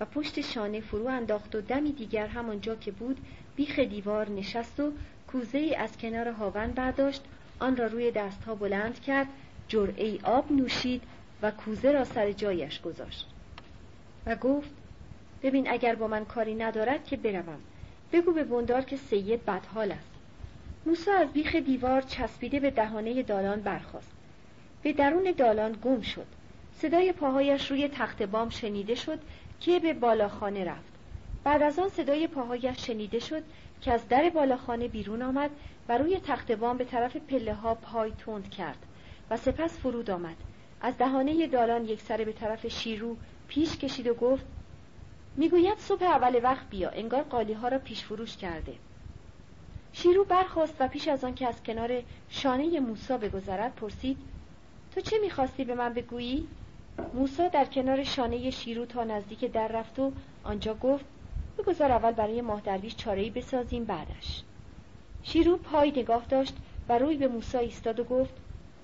[0.00, 3.18] و پشت شانه فرو انداخت و دمی دیگر همانجا که بود
[3.56, 4.92] بیخ دیوار نشست و
[5.26, 7.22] کوزه ای از کنار هاون برداشت
[7.60, 9.26] آن را روی دستها بلند کرد
[9.68, 11.02] جرعه آب نوشید
[11.42, 13.26] و کوزه را سر جایش گذاشت.
[14.26, 14.70] و گفت
[15.42, 17.60] ببین اگر با من کاری ندارد که بروم.
[18.12, 20.10] بگو به بندار که سید بدحال است.
[20.86, 24.19] موسا از بیخ دیوار چسبیده به دهانه دالان برخاست.
[24.82, 26.26] به درون دالان گم شد.
[26.72, 29.18] صدای پاهایش روی تخت بام شنیده شد
[29.60, 30.92] که به بالاخانه رفت.
[31.44, 33.42] بعد از آن صدای پاهایش شنیده شد
[33.80, 35.50] که از در بالاخانه بیرون آمد
[35.88, 38.86] و روی تخت بام به طرف پله ها پای تند کرد
[39.30, 40.36] و سپس فرود آمد.
[40.80, 43.16] از دهانه دالان یک سره به طرف شیرو
[43.48, 44.44] پیش کشید و گفت
[45.36, 48.74] می‌گوید صبح اول وقت بیا انگار قالی ها را پیش فروش کرده.
[49.92, 54.16] شیرو برخواست و پیش از آن که از کنار شانه موسا بگذرد پرسید
[54.94, 56.48] تو چه می‌خواستی به من بگویی؟
[57.14, 60.12] موسا در کنار شانه شیرو تا نزدیک در رفت و
[60.44, 61.04] آنجا گفت
[61.58, 64.42] بگذار اول برای ماه درویش چارهای بسازیم بعدش.
[65.22, 66.56] شیرو پای نگاه داشت
[66.88, 68.34] و روی به موسا ایستاد و گفت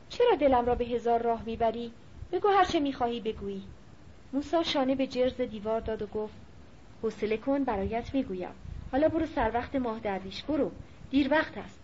[0.09, 1.93] چرا دلم را به هزار راه می‌بری؟
[2.33, 3.62] بگو هر چه می‌خواهی بگویی.
[4.33, 6.35] موسا شانه به جرز دیوار داد و گفت
[7.03, 8.55] حوصله کن برایت می‌گویم.
[8.93, 10.70] حالا برو سر وقت ماه درویش برو.
[11.11, 11.81] دیر وقت است.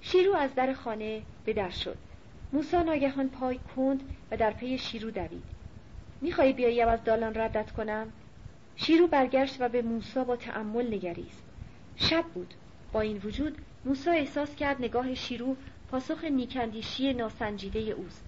[0.00, 2.09] شیرو از در خانه به در شد.
[2.52, 5.44] موسا ناگهان پای کند و در پی شیرو دوید.
[6.20, 8.12] می‌خواهی بیاییم از دالان ردت کنم؟
[8.76, 11.42] شیرو برگشت و به موسا با تأمل نگریست.
[11.96, 12.54] شب بود.
[12.92, 15.56] با این وجود موسا احساس کرد نگاه شیرو
[15.90, 18.24] پاسخ نیکندیشی ناسنجیده اوست.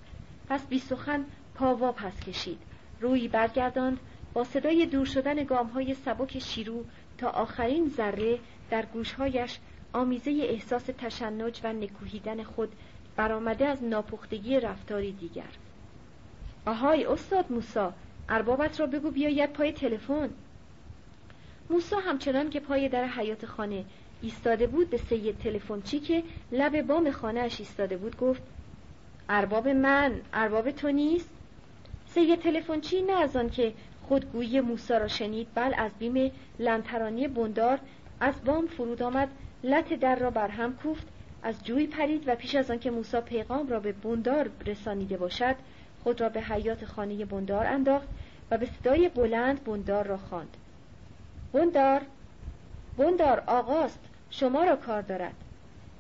[0.49, 1.25] پس بی سخن
[1.55, 2.59] پاوا پس کشید.
[3.01, 3.99] روی برگرداند.
[4.35, 6.85] با صدای دور شدن گام های سبک شیرو
[7.19, 8.39] تا آخرین ذره
[8.71, 9.59] در گوشهایش
[9.93, 12.73] آمیزه احساس تشنج و نکوهیدن خود
[13.17, 15.51] برآمده از ناپختگی رفتاری دیگر.
[16.67, 17.93] آهای استاد موسا
[18.29, 20.31] اربابت را بگو بیاید پای تلفن.
[21.71, 23.85] موسا همچنان که پای در حیات خانه
[24.23, 26.23] ایستاده بود به سید تلفنچی که
[26.53, 28.43] لب بام خانهاش ایستاده بود گفت
[29.29, 31.29] ارباب من ارباب تو نیست؟
[32.07, 33.75] سید تلفنچی نه از آن که
[34.09, 37.79] خودگویی موسا را شنید بل از بیم لنترانی بندار
[38.21, 39.29] از بام فرود آمد
[39.65, 41.07] لط در را برهم کوفت.
[41.43, 45.57] از جوی پرید و پیش از آنکه موسا پیغام را به بندار رسانیده باشد
[46.03, 48.09] خود را به حیات خانه بندار انداخت
[48.51, 50.57] و به صدای بلند بندار را خواند.
[51.53, 52.03] بندار
[52.99, 54.01] بندار آقاست
[54.31, 55.35] شما را کار دارد.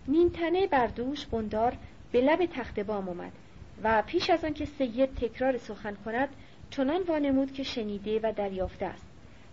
[0.08, 1.76] نیمتنه بر دوش بندار
[2.12, 3.32] به لب تخت بام آمد
[3.82, 6.28] و پیش از آنکه سید تکرار سخن کند
[6.70, 9.06] چنان وانمود که شنیده و دریافته است.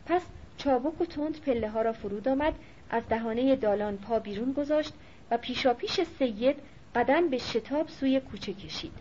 [0.06, 0.22] پس
[0.58, 2.54] چابک و تند پله ها را فرود آمد
[2.90, 4.94] از دهانه دالان پا بیرون گذاشت
[5.32, 6.56] و پیشاپیش سید
[6.96, 8.94] قدم به شتاب سوی کوچه کشید.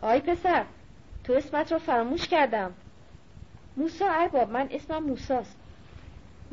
[0.00, 0.64] آی پسر
[1.24, 2.74] تو اسمت را فراموش کردم.
[3.76, 5.56] موسا ارباب من اسمم موساست.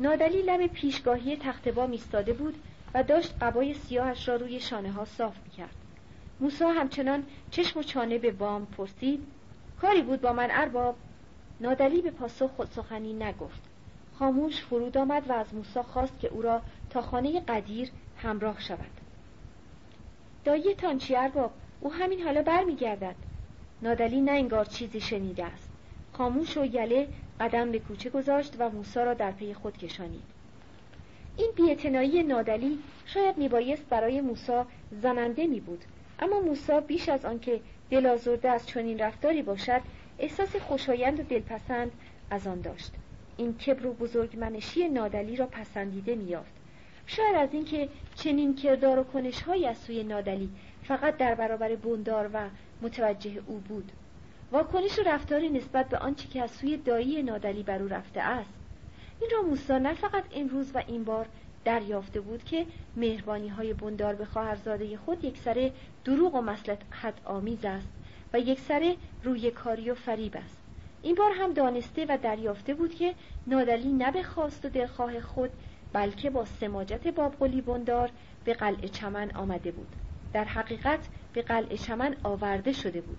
[0.00, 2.54] نادلی لب پیشگاهی تخت بام ایستاده بود
[2.94, 5.74] و داشت قبای سیاهش را روی شانه ها صاف می‌کرد.
[6.40, 9.26] موسا همچنان چشم و چانه به بام پرسید.
[9.80, 10.96] کاری بود با من ارباب؟
[11.60, 13.60] نادلی به پاسخ خود سخنی نگفت.
[14.18, 17.90] خاموش فرود آمد و از موسا خواست که او را تا خانه قدیر
[18.22, 18.97] همراه شود.
[20.48, 21.50] دایی تانچی ارباب؟
[21.80, 23.14] او همین حالا برمیگردد.
[23.82, 25.68] نادلی نه انگار چیزی شنیده است.
[26.12, 27.08] خاموش و یله
[27.40, 30.22] قدم به کوچه گذاشت و موسا را در پی خود کشانید.
[31.36, 34.66] این بیاعتنایی نادلی شاید میبایست برای موسا
[35.02, 35.84] زننده می بود
[36.18, 37.60] اما موسا بیش از آنکه
[37.90, 39.80] دل آزرده از چنین رفتاری باشد
[40.18, 41.92] احساس خوشایند و دلپسند
[42.30, 42.92] از آن داشت.
[43.36, 46.52] این کبر و بزرگمنشی نادلی را پسندیده میافت
[47.06, 47.88] شاید از اینکه
[48.18, 50.50] چنین کردار و کنشهایی از سوی نادلی
[50.82, 52.48] فقط در برابر بندار و
[52.82, 53.92] متوجه او بود.
[54.52, 58.50] واکنش و رفتاری نسبت به آنچه که از سوی دایی نادلی بر او رفته است.
[59.20, 61.26] این را موسا نه فقط امروز و این بار
[61.64, 62.66] دریافته بود که
[62.96, 65.72] مهربانی های بندار به خواهرزاده خود یک سره
[66.04, 67.88] دروغ و مسلحت آمیز است
[68.32, 70.58] و یک سره روی کاری و فریب است.
[71.02, 73.14] این بار هم دانسته و دریافته بود که
[73.46, 75.50] نادلی نه به خواست و دلخواه خود
[75.92, 78.10] بلکه با سماجت بابقلی بندار
[78.44, 79.96] به قلعه چمن آمده بود.
[80.32, 83.18] در حقیقت به قلعه چمن آورده شده بود.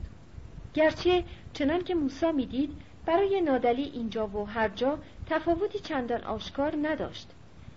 [0.73, 1.23] گرچه
[1.53, 7.27] چنان که موسا می‌دید برای نادلی اینجا و هر جا تفاوتی چندان آشکار نداشت.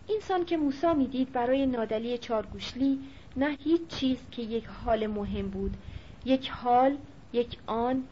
[0.09, 3.01] اینسان که موسا می‌دید برای نادلی چارگوشلی
[3.37, 5.77] نه هیچ چیز که یک حال مهم بود
[6.25, 6.97] یک حال
[7.33, 8.05] یک آن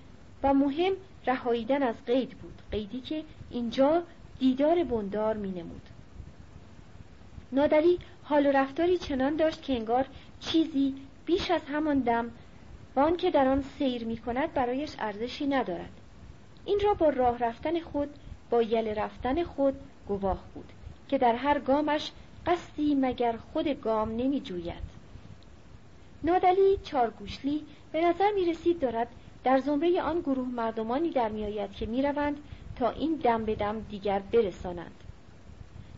[0.43, 0.93] و مهم
[1.27, 2.63] رهاییدن از قید بود.
[2.71, 4.03] قیدی که اینجا
[4.39, 5.90] دیدار بندار می نمود.
[7.53, 10.07] نادری حال و رفتاری چنان داشت که انگار
[10.41, 10.95] چیزی
[11.27, 12.31] بیش از همان دم
[12.97, 15.91] وان که در آن سیر می کند برایش ارزشی ندارد.
[16.65, 18.09] این را با راه رفتن خود
[18.51, 19.75] با یل رفتن خود
[20.09, 20.73] گواه بود
[21.09, 22.13] که در هر گامش
[22.47, 24.91] قصدی مگر خود گام نمی جوید
[26.25, 27.63] نادلی چارگوشلی
[27.93, 29.09] به نظر می رسید دارد
[29.45, 32.37] در زمره آن گروه مردمانی در می آید که می روند
[32.77, 35.05] تا این دم به دم دیگر برسانند.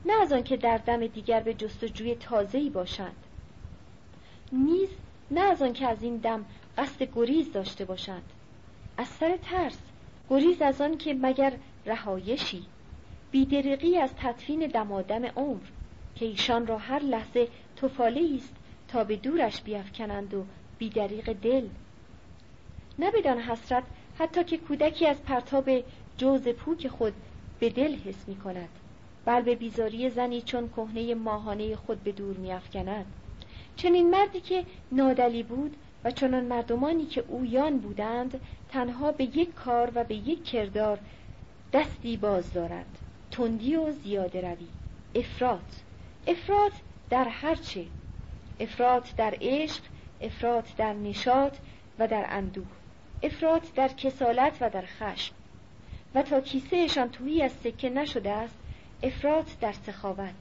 [0.07, 3.17] نه از آنکه در دم دیگر به جستجوی تازه‌ای باشند.
[4.53, 4.89] نیز
[5.31, 6.45] نه از آنکه از این دم
[6.79, 8.23] قصد گریز داشته باشند.
[8.97, 9.79] از سر ترس
[10.31, 11.53] گریز از آن که مگر
[11.87, 12.65] رهایشی.
[13.31, 15.67] بیدرقی از تطفین دمادم عمر
[16.15, 18.55] که ایشان را هر لحظه توفاله است
[18.89, 20.45] تا به دورش بیافکنند و
[20.79, 21.69] بیدریق دل.
[22.99, 23.85] نه بدان حسرت
[24.19, 25.71] حتی که کودکی از پرتاب
[26.17, 27.13] جوز پوک خود
[27.61, 28.69] به دل حس می کند
[29.25, 33.07] بل به بیزاری زنی چون کهنه ماهانه خود به دور میافکند.
[33.77, 39.93] چنین مردی که نادلی بود و چنان مردمانی که اویان بودند تنها به یک کار
[39.95, 40.99] و به یک کردار
[41.73, 42.99] دستی باز دارد
[43.31, 44.67] تندی و زیاده روی.
[45.15, 45.65] افراد
[46.27, 46.73] افراد
[47.11, 47.87] در هرچه
[48.61, 49.83] افراد در عشق
[50.21, 51.57] افراد در نشاط
[51.99, 52.67] و در اندوه.
[53.23, 55.35] افراد در کسالت و در خشم.
[56.15, 58.59] و تا کیسهشان تویی از سکه نشده است
[59.03, 60.35] افراد در سخاوت.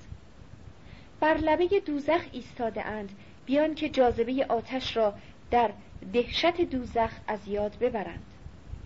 [1.20, 3.10] بر لبه دوزخ ایستاده اند
[3.46, 5.14] بیان که جاذبه آتش را
[5.52, 5.72] در
[6.14, 8.34] دهشت دوزخ از یاد ببرند.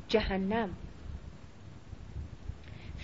[0.07, 0.69] جهنم.